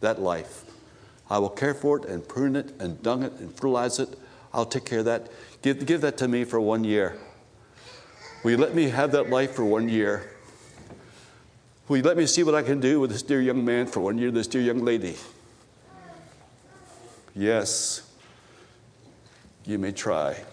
that 0.00 0.20
life. 0.20 0.64
I 1.30 1.38
will 1.38 1.50
care 1.50 1.74
for 1.74 1.98
it 1.98 2.04
and 2.06 2.26
prune 2.26 2.56
it 2.56 2.74
and 2.78 3.02
dung 3.02 3.22
it 3.22 3.32
and 3.34 3.54
fertilize 3.54 3.98
it. 3.98 4.18
I'll 4.52 4.66
take 4.66 4.84
care 4.84 4.98
of 5.00 5.04
that. 5.06 5.28
Give, 5.62 5.84
give 5.86 6.00
that 6.02 6.18
to 6.18 6.28
me 6.28 6.44
for 6.44 6.60
one 6.60 6.84
year. 6.84 7.16
Will 8.42 8.52
you 8.52 8.56
let 8.56 8.74
me 8.74 8.90
have 8.90 9.12
that 9.12 9.30
life 9.30 9.52
for 9.52 9.64
one 9.64 9.88
year? 9.88 10.30
Will 11.88 11.98
you 11.98 12.02
let 12.02 12.16
me 12.16 12.26
see 12.26 12.42
what 12.42 12.54
I 12.54 12.62
can 12.62 12.80
do 12.80 13.00
with 13.00 13.10
this 13.10 13.22
dear 13.22 13.40
young 13.40 13.64
man 13.64 13.86
for 13.86 14.00
one 14.00 14.18
year, 14.18 14.30
this 14.30 14.46
dear 14.46 14.62
young 14.62 14.84
lady? 14.84 15.16
Yes, 17.34 18.02
you 19.64 19.78
may 19.78 19.92
try. 19.92 20.32
It 20.32 20.44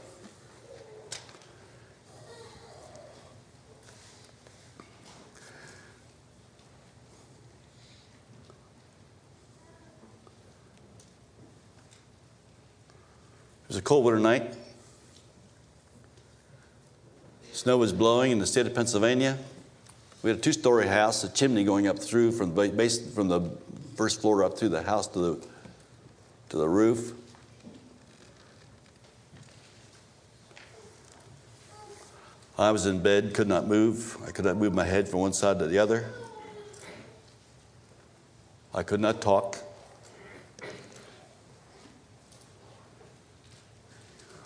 was 13.67 13.75
a 13.77 13.81
cold 13.81 14.05
winter 14.05 14.19
night. 14.19 14.55
Snow 17.51 17.77
was 17.77 17.91
blowing 17.91 18.31
in 18.31 18.39
the 18.39 18.47
state 18.47 18.65
of 18.65 18.73
Pennsylvania. 18.73 19.37
We 20.23 20.29
had 20.29 20.39
a 20.39 20.41
two-story 20.41 20.87
house, 20.87 21.25
a 21.25 21.29
chimney 21.29 21.65
going 21.65 21.87
up 21.87 21.99
through 21.99 22.31
from 22.31 22.55
the 22.55 22.69
base, 22.69 23.13
from 23.13 23.27
the 23.27 23.51
first 23.95 24.21
floor 24.21 24.45
up 24.45 24.57
through 24.57 24.69
the 24.69 24.83
house 24.83 25.07
to 25.07 25.19
the 25.19 25.47
to 26.49 26.57
the 26.57 26.67
roof. 26.67 27.13
I 32.57 32.71
was 32.71 32.85
in 32.85 33.01
bed, 33.01 33.33
could 33.33 33.47
not 33.47 33.67
move. 33.67 34.17
I 34.27 34.31
could 34.31 34.43
not 34.43 34.57
move 34.57 34.73
my 34.73 34.83
head 34.83 35.07
from 35.07 35.21
one 35.21 35.31
side 35.31 35.59
to 35.59 35.67
the 35.67 35.79
other. 35.79 36.11
I 38.73 38.83
could 38.83 38.99
not 38.99 39.21
talk. 39.21 39.57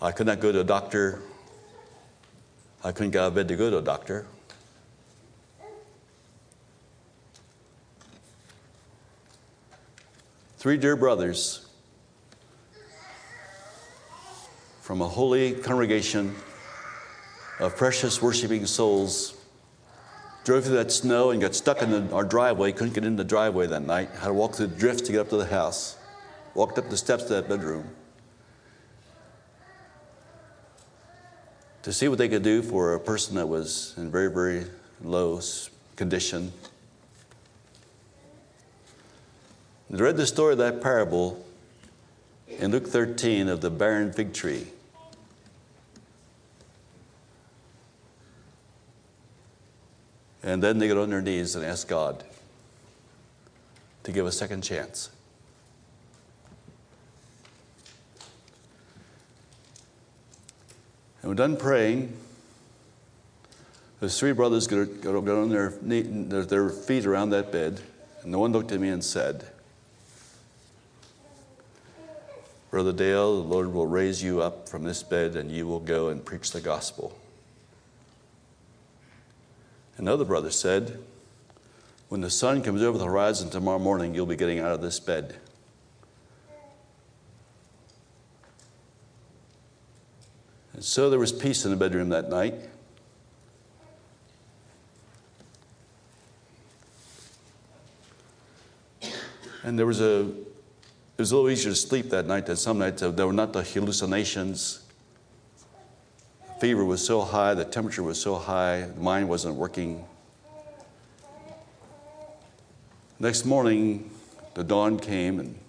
I 0.02 0.12
could 0.12 0.28
not 0.28 0.42
go 0.42 0.52
to 0.52 0.60
a 0.60 0.64
doctor. 0.64 1.22
I 2.84 2.92
couldn't 2.92 3.12
get 3.12 3.22
out 3.22 3.28
of 3.30 3.36
bed 3.36 3.48
to 3.48 3.56
go 3.56 3.70
to 3.70 3.78
a 3.78 3.82
doctor. 3.82 4.28
Three 10.58 10.78
dear 10.78 10.96
brothers 10.96 11.63
from 14.84 15.02
a 15.02 15.08
holy 15.08 15.54
congregation 15.54 16.36
of 17.62 17.76
precious 17.78 18.22
worshiping 18.22 18.66
souls 18.66 19.34
drove 20.44 20.66
through 20.66 20.76
that 20.76 20.92
snow 20.92 21.32
and 21.32 21.40
got 21.40 21.56
stuck 21.56 21.82
in 21.82 21.90
the, 21.90 22.14
our 22.14 22.26
driveway, 22.26 22.74
couldn't 22.74 22.94
get 22.94 23.06
in 23.06 23.16
the 23.16 23.24
driveway 23.24 23.66
that 23.66 23.80
night, 23.80 24.10
had 24.10 24.28
to 24.28 24.34
walk 24.34 24.56
through 24.56 24.68
the 24.68 24.76
drifts 24.76 25.04
to 25.04 25.14
get 25.14 25.22
up 25.22 25.30
to 25.30 25.38
the 25.38 25.46
house, 25.46 25.96
walked 26.54 26.78
up 26.78 26.90
the 26.90 26.98
steps 26.98 27.24
to 27.24 27.30
that 27.30 27.48
bedroom. 27.48 27.90
to 31.84 31.92
see 31.92 32.08
what 32.08 32.18
they 32.18 32.30
could 32.30 32.44
do 32.44 32.62
for 32.62 32.94
a 32.94 33.00
person 33.00 33.36
that 33.36 33.48
was 33.48 33.94
in 33.98 34.10
very, 34.10 34.32
very 34.32 34.66
low 35.02 35.40
condition. 35.98 36.52
Read 39.90 40.18
the 40.18 40.26
story 40.26 40.54
of 40.54 40.58
that 40.60 40.82
parable 40.82 41.46
in 42.48 42.72
Luke 42.72 42.88
13 42.88 43.50
of 43.50 43.62
the 43.62 43.70
barren 43.70 44.12
fig 44.14 44.34
tree. 44.34 44.68
And 50.44 50.62
then 50.62 50.78
they 50.78 50.88
get 50.88 50.98
on 50.98 51.10
their 51.10 51.22
knees 51.22 51.56
and 51.56 51.66
ask 51.66 51.88
God 51.88 52.24
to 54.04 54.12
give 54.12 54.26
a 54.26 54.32
second 54.32 54.62
chance. 54.62 55.10
And 61.22 61.30
we're 61.30 61.36
done 61.36 61.56
praying. 61.56 62.18
Those 64.02 64.20
three 64.20 64.34
brothers 64.34 64.68
got, 64.68 65.06
on 65.06 65.50
their, 65.50 65.74
knee, 65.82 66.02
their 66.02 66.68
feet 66.68 67.06
around 67.06 67.30
that 67.30 67.54
bed, 67.54 67.80
and 68.24 68.34
the 68.34 68.38
one 68.38 68.52
looked 68.52 68.74
at 68.74 68.82
me 68.82 68.90
and 68.90 69.02
said, 69.02 69.48
Brother 72.70 72.92
Dale, 72.92 73.42
the 73.42 73.48
Lord 73.48 73.72
will 73.72 73.88
raise 73.88 74.22
you 74.22 74.42
up 74.42 74.68
from 74.68 74.84
this 74.84 75.04
bed 75.04 75.36
and 75.36 75.52
you 75.52 75.68
will 75.68 75.80
go 75.80 76.10
and 76.10 76.26
preach 76.26 76.52
the 76.52 76.60
gospel. 76.60 77.16
Another 79.98 80.26
brother 80.26 80.52
said, 80.52 81.00
When 82.10 82.22
the 82.22 82.30
sun 82.30 82.64
comes 82.64 82.82
over 82.82 82.98
the 82.98 83.06
horizon 83.06 83.50
tomorrow 83.50 83.80
morning, 83.80 84.16
you'll 84.16 84.26
be 84.26 84.36
getting 84.36 84.60
out 84.60 84.72
of 84.72 84.82
this 84.82 85.00
bed. 85.00 85.36
And 90.74 90.84
so 90.84 91.10
there 91.10 91.20
was 91.20 91.32
peace 91.32 91.66
in 91.66 91.72
the 91.72 91.78
bedroom 91.78 92.10
that 92.10 92.30
night. 92.30 92.56
And 99.64 99.80
there 99.80 99.86
was 99.86 100.02
a, 100.02 100.22
it 100.22 101.20
was 101.20 101.32
a 101.32 101.36
little 101.36 101.50
easier 101.50 101.72
to 101.72 101.76
sleep 101.76 102.10
that 102.10 102.26
night 102.26 102.48
than 102.48 102.58
some 102.58 102.80
nights. 102.80 103.02
There 103.02 103.28
were 103.28 103.32
not 103.32 103.54
the 103.54 103.64
hallucinations. 103.64 104.83
Fever 106.64 106.86
was 106.86 107.06
so 107.06 107.20
high, 107.20 107.54
the 107.54 107.66
temperature 107.66 108.04
was 108.04 108.18
so 108.18 108.36
high, 108.36 108.84
the 108.84 109.02
mind 109.02 109.28
wasn't 109.28 109.54
working. 109.54 110.06
Next 113.20 113.44
morning, 113.44 114.10
the 114.54 114.64
dawn 114.64 114.98
came 114.98 115.42
and 115.42 115.60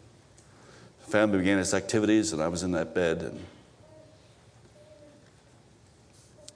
the 1.05 1.11
family 1.11 1.39
began 1.39 1.59
its 1.59 1.75
activities, 1.75 2.33
and 2.33 2.41
I 2.41 2.47
was 2.47 2.63
in 2.63 2.71
that 2.71 2.95
bed. 2.95 3.23
And 3.23 3.45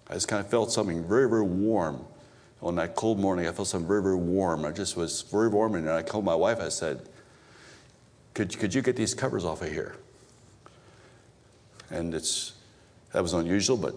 I 0.08 0.14
just 0.14 0.28
kind 0.28 0.38
of 0.38 0.48
felt 0.48 0.70
something 0.70 1.02
very, 1.02 1.28
very 1.28 1.42
warm. 1.42 2.04
On 2.62 2.76
that 2.76 2.94
cold 2.94 3.18
morning, 3.18 3.48
I 3.48 3.50
felt 3.50 3.66
something 3.66 3.88
very, 3.88 4.04
very 4.04 4.14
warm. 4.14 4.64
I 4.64 4.70
just 4.70 4.96
was 4.96 5.22
very 5.22 5.48
warm, 5.48 5.74
and 5.74 5.90
I 5.90 6.02
called 6.02 6.24
my 6.24 6.36
wife. 6.36 6.60
I 6.60 6.68
said, 6.68 7.00
could, 8.34 8.56
could 8.56 8.72
you 8.72 8.82
get 8.82 8.94
these 8.94 9.14
covers 9.14 9.44
off 9.44 9.62
of 9.62 9.72
here? 9.72 9.96
And 11.90 12.14
it's, 12.14 12.52
that 13.12 13.22
was 13.22 13.32
unusual, 13.32 13.76
but 13.76 13.94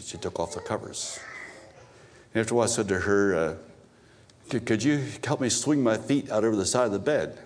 she 0.00 0.16
took 0.18 0.40
off 0.40 0.54
the 0.54 0.60
covers. 0.60 1.18
And 2.32 2.40
after 2.40 2.54
a 2.54 2.56
while, 2.56 2.64
I 2.64 2.70
said 2.70 2.88
to 2.88 3.00
her, 3.00 3.34
uh, 3.34 3.54
could, 4.48 4.64
could 4.64 4.82
you 4.82 5.04
help 5.24 5.40
me 5.40 5.48
swing 5.48 5.82
my 5.82 5.96
feet 5.96 6.30
out 6.30 6.44
over 6.44 6.56
the 6.56 6.66
side 6.66 6.86
of 6.86 6.92
the 6.92 6.98
bed? 6.98 7.38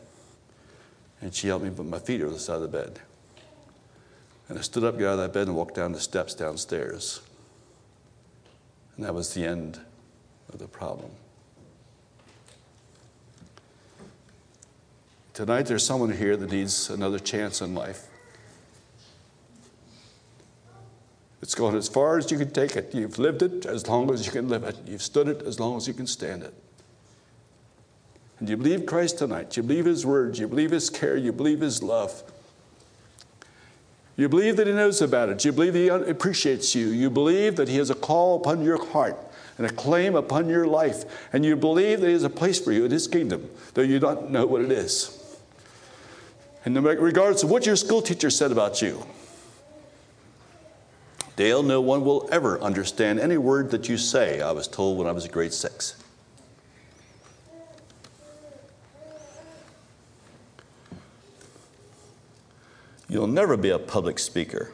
And 1.21 1.35
she 1.35 1.49
helped 1.49 1.65
me 1.65 1.71
put 1.71 1.87
my 1.87 1.99
feet 1.99 2.23
over 2.23 2.33
the 2.33 2.39
side 2.39 2.57
of 2.57 2.63
the 2.63 2.69
bed. 2.69 3.01
And 4.49 4.59
I 4.59 4.63
stood 4.63 4.85
up, 4.85 4.99
got 4.99 5.07
out 5.07 5.13
of 5.13 5.19
that 5.19 5.33
bed, 5.33 5.47
and 5.47 5.57
walked 5.57 5.75
down 5.75 5.93
the 5.93 6.01
steps 6.01 6.35
downstairs. 6.35 7.21
And 8.97 9.05
that 9.05 9.15
was 9.15 9.33
the 9.33 9.45
end 9.45 9.81
of 10.53 10.59
the 10.59 10.67
problem. 10.67 11.11
Tonight, 15.33 15.63
there's 15.63 15.87
someone 15.87 16.13
here 16.13 16.37
that 16.37 16.51
needs 16.51 16.91
another 16.91 17.19
chance 17.19 17.63
in 17.63 17.75
life. 17.75 18.10
It's 21.43 21.55
gone 21.55 21.75
as 21.75 21.89
far 21.89 22.19
as 22.19 22.31
you 22.31 22.39
can 22.39 22.51
take 22.51 22.77
it. 22.77 22.95
You've 22.95 23.19
lived 23.19 23.43
it 23.43 23.65
as 23.65 23.89
long 23.89 24.13
as 24.13 24.27
you 24.27 24.33
can 24.33 24.49
live 24.49 24.65
it. 24.65 24.77
You've 24.87 25.03
stood 25.03 25.27
it 25.27 25.43
as 25.43 25.59
long 25.59 25.77
as 25.77 25.89
you 25.89 25.95
can 25.95 26.07
stand 26.07 26.43
it. 26.43 26.55
And 28.39 28.49
you 28.49 28.57
believe 28.57 28.87
Christ 28.87 29.19
tonight. 29.19 29.57
You 29.57 29.63
believe 29.63 29.87
His 29.87 30.05
words. 30.05 30.39
You 30.39 30.49
believe 30.49 30.71
His 30.71 30.91
care. 30.91 31.17
You 31.17 31.33
believe 31.33 31.61
His 31.61 31.83
love. 31.83 32.23
You 34.17 34.29
believe 34.29 34.57
that 34.57 34.67
He 34.67 34.73
knows 34.75 35.01
about 35.01 35.31
it. 35.31 35.45
You 35.45 35.53
believe 35.53 35.75
He 35.75 35.89
appreciates 35.89 36.75
you. 36.75 36.89
You 36.89 37.09
believe 37.09 37.57
that 37.57 37.69
He 37.69 37.77
has 37.77 37.89
a 37.89 37.95
call 37.95 38.37
upon 38.37 38.63
your 38.63 38.85
heart 38.89 39.19
and 39.57 39.67
a 39.67 39.73
claim 39.73 40.15
upon 40.15 40.49
your 40.49 40.67
life. 40.67 41.05
And 41.33 41.45
you 41.45 41.57
believe 41.57 42.01
that 42.01 42.07
He 42.07 42.13
has 42.13 42.23
a 42.23 42.31
place 42.31 42.59
for 42.59 42.73
you 42.73 42.85
in 42.85 42.91
His 42.91 43.09
kingdom, 43.09 43.49
though 43.73 43.83
you 43.83 43.99
don't 43.99 44.31
know 44.31 44.45
what 44.45 44.61
it 44.61 44.71
is. 44.71 45.17
And 46.67 46.83
regardless 46.85 47.43
of 47.43 47.51
what 47.51 47.65
your 47.65 47.77
school 47.77 48.03
teacher 48.03 48.29
said 48.29 48.53
about 48.53 48.83
you, 48.83 49.07
Dale, 51.41 51.63
no 51.63 51.81
one 51.81 52.05
will 52.05 52.29
ever 52.31 52.61
understand 52.61 53.19
any 53.19 53.39
word 53.39 53.71
that 53.71 53.89
you 53.89 53.97
say, 53.97 54.43
I 54.43 54.53
was 54.53 54.69
told 54.69 54.99
when 54.99 55.07
I 55.07 55.13
was 55.13 55.25
a 55.25 55.29
grade 55.31 55.55
six. 55.55 55.97
You'll 63.09 63.27
never 63.27 63.57
be 63.57 63.71
a 63.71 63.79
public 63.79 64.19
speaker. 64.19 64.71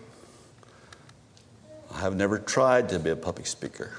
I 1.94 2.00
have 2.00 2.16
never 2.16 2.36
tried 2.36 2.88
to 2.88 2.98
be 2.98 3.10
a 3.10 3.16
public 3.16 3.46
speaker. 3.46 3.92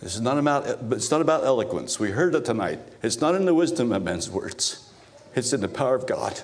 This 0.00 0.16
is 0.16 0.20
not 0.20 0.36
about, 0.36 0.66
it's 0.90 1.12
not 1.12 1.20
about 1.20 1.44
eloquence. 1.44 2.00
We 2.00 2.10
heard 2.10 2.34
it 2.34 2.44
tonight. 2.44 2.80
It's 3.04 3.20
not 3.20 3.36
in 3.36 3.44
the 3.44 3.54
wisdom 3.54 3.92
of 3.92 4.02
men's 4.02 4.28
words, 4.28 4.92
it's 5.36 5.52
in 5.52 5.60
the 5.60 5.68
power 5.68 5.94
of 5.94 6.08
God. 6.08 6.42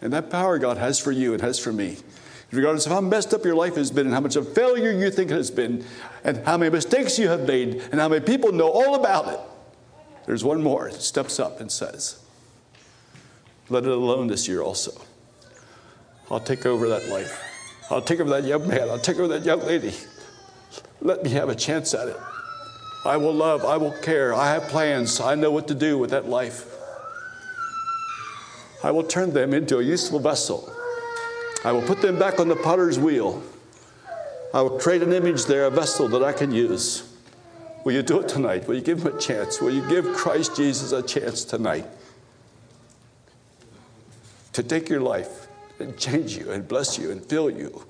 And 0.00 0.12
that 0.12 0.30
power 0.30 0.58
God 0.58 0.78
has 0.78 0.98
for 0.98 1.12
you 1.12 1.32
and 1.32 1.42
has 1.42 1.58
for 1.58 1.72
me. 1.72 1.96
Regardless 2.50 2.86
of 2.86 2.92
how 2.92 3.00
messed 3.00 3.34
up 3.34 3.44
your 3.44 3.54
life 3.54 3.74
has 3.74 3.90
been 3.90 4.06
and 4.06 4.14
how 4.14 4.20
much 4.20 4.36
of 4.36 4.54
failure 4.54 4.90
you 4.90 5.10
think 5.10 5.30
it 5.30 5.34
has 5.34 5.50
been, 5.50 5.84
and 6.24 6.38
how 6.46 6.56
many 6.56 6.70
mistakes 6.70 7.18
you 7.18 7.28
have 7.28 7.46
made, 7.46 7.82
and 7.90 8.00
how 8.00 8.08
many 8.08 8.24
people 8.24 8.52
know 8.52 8.70
all 8.70 8.94
about 8.94 9.28
it, 9.28 9.40
there's 10.24 10.44
one 10.44 10.62
more 10.62 10.90
that 10.90 11.02
steps 11.02 11.38
up 11.38 11.60
and 11.60 11.70
says, 11.70 12.22
let 13.68 13.84
it 13.84 13.90
alone 13.90 14.28
this 14.28 14.48
year 14.48 14.62
also. 14.62 14.92
I'll 16.30 16.40
take 16.40 16.64
over 16.64 16.88
that 16.88 17.08
life. 17.08 17.44
I'll 17.90 18.02
take 18.02 18.20
over 18.20 18.30
that 18.30 18.44
young 18.44 18.66
man. 18.66 18.88
I'll 18.88 18.98
take 18.98 19.18
over 19.18 19.28
that 19.28 19.44
young 19.44 19.60
lady. 19.60 19.92
Let 21.00 21.22
me 21.22 21.30
have 21.30 21.48
a 21.48 21.54
chance 21.54 21.92
at 21.92 22.08
it. 22.08 22.16
I 23.04 23.16
will 23.16 23.32
love. 23.34 23.64
I 23.64 23.76
will 23.76 23.92
care. 24.02 24.34
I 24.34 24.52
have 24.52 24.64
plans. 24.64 25.20
I 25.20 25.34
know 25.34 25.50
what 25.50 25.68
to 25.68 25.74
do 25.74 25.98
with 25.98 26.10
that 26.10 26.28
life. 26.28 26.77
I 28.82 28.90
will 28.90 29.02
turn 29.02 29.32
them 29.32 29.52
into 29.54 29.78
a 29.78 29.82
useful 29.82 30.18
vessel. 30.18 30.72
I 31.64 31.72
will 31.72 31.82
put 31.82 32.00
them 32.00 32.18
back 32.18 32.38
on 32.38 32.48
the 32.48 32.56
potter's 32.56 32.98
wheel. 32.98 33.42
I 34.54 34.62
will 34.62 34.78
create 34.78 35.02
an 35.02 35.12
image 35.12 35.46
there, 35.46 35.64
a 35.64 35.70
vessel 35.70 36.08
that 36.08 36.22
I 36.22 36.32
can 36.32 36.52
use. 36.52 37.02
Will 37.84 37.92
you 37.92 38.02
do 38.02 38.20
it 38.20 38.28
tonight? 38.28 38.68
Will 38.68 38.76
you 38.76 38.80
give 38.80 39.04
him 39.04 39.16
a 39.16 39.20
chance? 39.20 39.60
Will 39.60 39.72
you 39.72 39.86
give 39.88 40.04
Christ 40.14 40.56
Jesus 40.56 40.92
a 40.92 41.02
chance 41.02 41.44
tonight? 41.44 41.86
to 44.58 44.64
take 44.64 44.88
your 44.88 45.00
life 45.00 45.46
and 45.78 45.96
change 45.96 46.36
you 46.36 46.50
and 46.50 46.66
bless 46.66 46.98
you 46.98 47.12
and 47.12 47.24
fill 47.24 47.48
you 47.48 47.84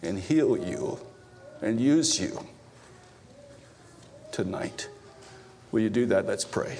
and 0.00 0.18
heal 0.18 0.56
you 0.56 0.98
and 1.60 1.78
use 1.78 2.18
you. 2.18 2.46
tonight. 4.32 4.88
Will 5.70 5.80
you 5.80 5.90
do 5.90 6.06
that? 6.06 6.26
Let's 6.26 6.46
pray. 6.46 6.78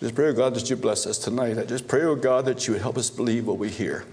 Just 0.00 0.14
pray, 0.14 0.26
oh 0.26 0.32
God, 0.34 0.54
that 0.54 0.68
you 0.68 0.76
bless 0.76 1.06
us 1.06 1.18
tonight. 1.18 1.58
I 1.58 1.64
just 1.64 1.88
pray, 1.88 2.02
oh 2.02 2.16
God, 2.16 2.44
that 2.44 2.66
you 2.66 2.74
would 2.74 2.82
help 2.82 2.98
us 2.98 3.08
believe 3.08 3.46
what 3.46 3.58
we 3.58 3.70
hear. 3.70 4.04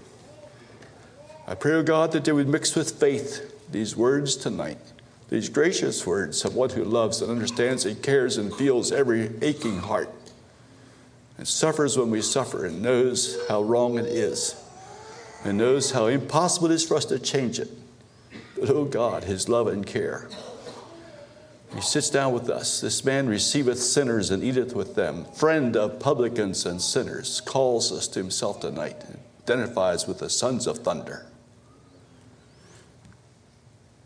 I 1.46 1.54
pray, 1.54 1.72
oh 1.72 1.82
God, 1.82 2.12
that 2.12 2.24
they 2.24 2.32
would 2.32 2.48
mix 2.48 2.74
with 2.74 2.98
faith 2.98 3.70
these 3.70 3.94
words 3.94 4.34
tonight, 4.34 4.78
these 5.28 5.50
gracious 5.50 6.06
words 6.06 6.44
of 6.44 6.54
one 6.54 6.70
who 6.70 6.84
loves 6.84 7.20
and 7.20 7.30
understands 7.30 7.84
and 7.84 8.02
cares 8.02 8.38
and 8.38 8.54
feels 8.54 8.92
every 8.92 9.30
aching 9.42 9.78
heart 9.78 10.10
and 11.36 11.46
suffers 11.46 11.98
when 11.98 12.10
we 12.10 12.22
suffer 12.22 12.64
and 12.64 12.80
knows 12.80 13.36
how 13.48 13.62
wrong 13.62 13.98
it 13.98 14.06
is 14.06 14.56
and 15.44 15.58
knows 15.58 15.90
how 15.90 16.06
impossible 16.06 16.70
it 16.70 16.74
is 16.74 16.86
for 16.86 16.96
us 16.96 17.04
to 17.04 17.18
change 17.18 17.58
it. 17.58 17.68
But, 18.58 18.70
oh 18.70 18.86
God, 18.86 19.24
his 19.24 19.48
love 19.48 19.66
and 19.66 19.86
care. 19.86 20.28
He 21.74 21.80
sits 21.80 22.08
down 22.08 22.32
with 22.32 22.48
us. 22.50 22.80
This 22.80 23.04
man 23.04 23.28
receiveth 23.28 23.80
sinners 23.80 24.30
and 24.30 24.44
eateth 24.44 24.74
with 24.74 24.94
them. 24.94 25.24
Friend 25.34 25.76
of 25.76 25.98
publicans 25.98 26.64
and 26.66 26.80
sinners, 26.80 27.40
calls 27.40 27.90
us 27.90 28.06
to 28.08 28.20
himself 28.20 28.60
tonight, 28.60 29.02
identifies 29.42 30.06
with 30.06 30.18
the 30.18 30.30
sons 30.30 30.68
of 30.68 30.78
thunder. 30.78 31.26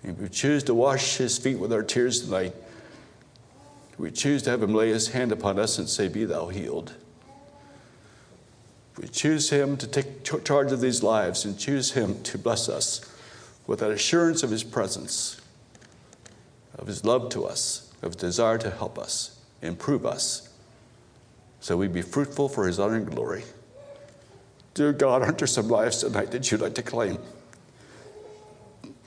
If 0.03 0.19
we 0.19 0.29
choose 0.31 0.63
to 0.65 0.75
wash 0.75 1.19
his 1.19 1.37
feet 1.37 1.59
with 1.59 1.73
our 1.73 1.83
tears 1.83 2.23
tonight, 2.23 2.55
we 3.99 4.11
choose 4.11 4.43
to 4.45 4.51
have 4.51 4.63
him 4.63 4.75
lay 4.75 4.89
his 4.89 5.09
hand 5.09 5.33
upon 5.33 5.59
us 5.59 5.79
and 5.79 5.89
say, 5.89 6.09
Be 6.09 6.25
thou 6.25 6.49
healed. 6.49 6.95
We 8.97 9.09
choose 9.09 9.51
him 9.51 9.77
to 9.77 9.87
take 9.87 10.25
charge 10.25 10.73
of 10.73 10.81
these 10.81 11.03
lives 11.03 11.45
and 11.45 11.59
choose 11.59 11.93
him 11.93 12.23
to 12.25 12.39
bless 12.39 12.69
us 12.69 13.01
with 13.67 13.81
that 13.81 13.91
assurance 13.91 14.43
of 14.43 14.51
his 14.51 14.65
presence, 14.65 15.41
of 16.79 16.87
his 16.87 17.05
love 17.05 17.29
to 17.31 17.45
us, 17.45 17.93
of 18.03 18.13
his 18.15 18.21
desire 18.21 18.59
to 18.59 18.71
help 18.71 18.99
us, 18.99 19.39
improve 19.63 20.07
us, 20.07 20.49
so 21.61 21.77
we 21.77 21.89
be 21.89 22.03
fruitful 22.03 22.49
for 22.49 22.67
his 22.67 22.79
honor 22.79 22.97
and 22.97 23.11
glory. 23.11 23.45
Dear 24.75 24.93
God, 24.93 25.23
aren't 25.23 25.39
there 25.39 25.47
some 25.47 25.69
lives 25.69 25.99
tonight 25.99 26.31
that 26.31 26.51
you'd 26.51 26.61
like 26.61 26.75
to 26.77 26.83
claim? 26.83 27.19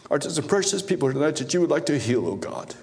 Aren't 0.10 0.24
there 0.24 0.32
some 0.32 0.48
precious 0.48 0.82
people 0.82 1.12
tonight 1.12 1.38
that 1.38 1.54
you 1.54 1.62
would 1.62 1.70
like 1.70 1.86
to 1.86 1.98
heal, 1.98 2.28
oh 2.28 2.36
God? 2.36 2.76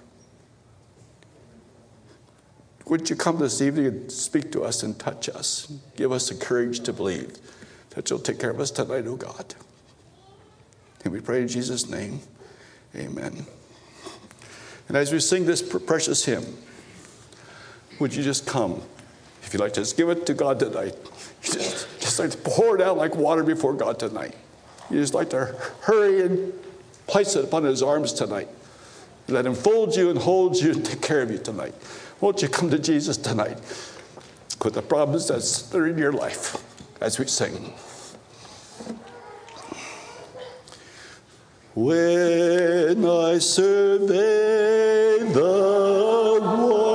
Would 2.87 3.11
you 3.11 3.17
come 3.17 3.39
this 3.39 3.61
evening 3.61 3.87
and 3.87 4.11
speak 4.11 4.51
to 4.53 4.63
us 4.63 4.83
and 4.83 4.99
touch 4.99 5.29
us? 5.29 5.71
Give 5.97 6.11
us 6.11 6.31
the 6.31 6.35
courage 6.35 6.81
to 6.81 6.93
believe 6.95 7.37
that 7.91 8.09
you'll 8.09 8.19
take 8.19 8.41
care 8.41 8.51
of 8.51 8.61
us 8.61 8.71
tonight, 8.71 9.05
oh 9.07 9.17
God. 9.17 9.55
And 11.05 11.13
we 11.13 11.21
pray 11.21 11.43
in 11.43 11.49
Jesus' 11.49 11.91
name, 11.91 12.21
amen. 12.97 13.47
And 14.89 14.97
as 14.97 15.13
we 15.13 15.21
sing 15.21 15.45
this 15.45 15.63
precious 15.63 16.25
hymn, 16.25 16.45
would 18.01 18.15
you 18.15 18.23
just 18.23 18.47
come? 18.47 18.83
If 19.43 19.53
you'd 19.53 19.61
like 19.61 19.75
to 19.75 19.81
just 19.81 19.97
give 19.97 20.09
it 20.09 20.27
to 20.27 20.35
God 20.35 20.59
tonight, 20.59 20.95
just, 21.43 22.01
just 22.01 22.19
like 22.19 22.31
to 22.31 22.39
pour 22.39 22.75
it 22.75 22.83
out 22.83 22.97
like 22.97 23.15
water 23.15 23.43
before 23.43 23.75
God 23.75 23.99
tonight. 23.99 24.35
You 24.91 24.99
just 25.01 25.15
like 25.15 25.31
to 25.31 25.55
hurry 25.83 26.23
and 26.23 26.53
place 27.07 27.37
it 27.37 27.45
upon 27.45 27.65
his 27.65 27.83
arms 27.83 28.13
tonight. 28.13 28.49
Let 29.29 29.45
him 29.45 29.55
fold 29.55 29.95
you 29.95 30.11
and 30.11 30.19
hold 30.19 30.57
you 30.57 30.73
and 30.73 30.85
take 30.85 31.03
care 31.03 31.23
of 31.23 31.31
you 31.31 31.39
tonight. 31.39 31.75
Won't 32.21 32.43
you 32.43 32.49
come 32.49 32.71
to 32.71 32.79
Jesus 32.79 33.17
tonight 33.17 33.59
with 34.65 34.75
the 34.75 34.83
problems 34.83 35.29
that 35.29 35.77
are 35.77 35.87
in 35.87 35.99
your 35.99 36.13
life 36.13 36.63
as 37.01 37.19
we 37.19 37.27
sing? 37.27 37.75
When 41.81 43.05
I 43.05 43.39
survey 43.39 45.19
the 45.33 46.41
wondrous 46.43 46.88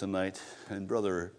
tonight. 0.00 0.40
And 0.70 0.88
Brother 0.88 1.34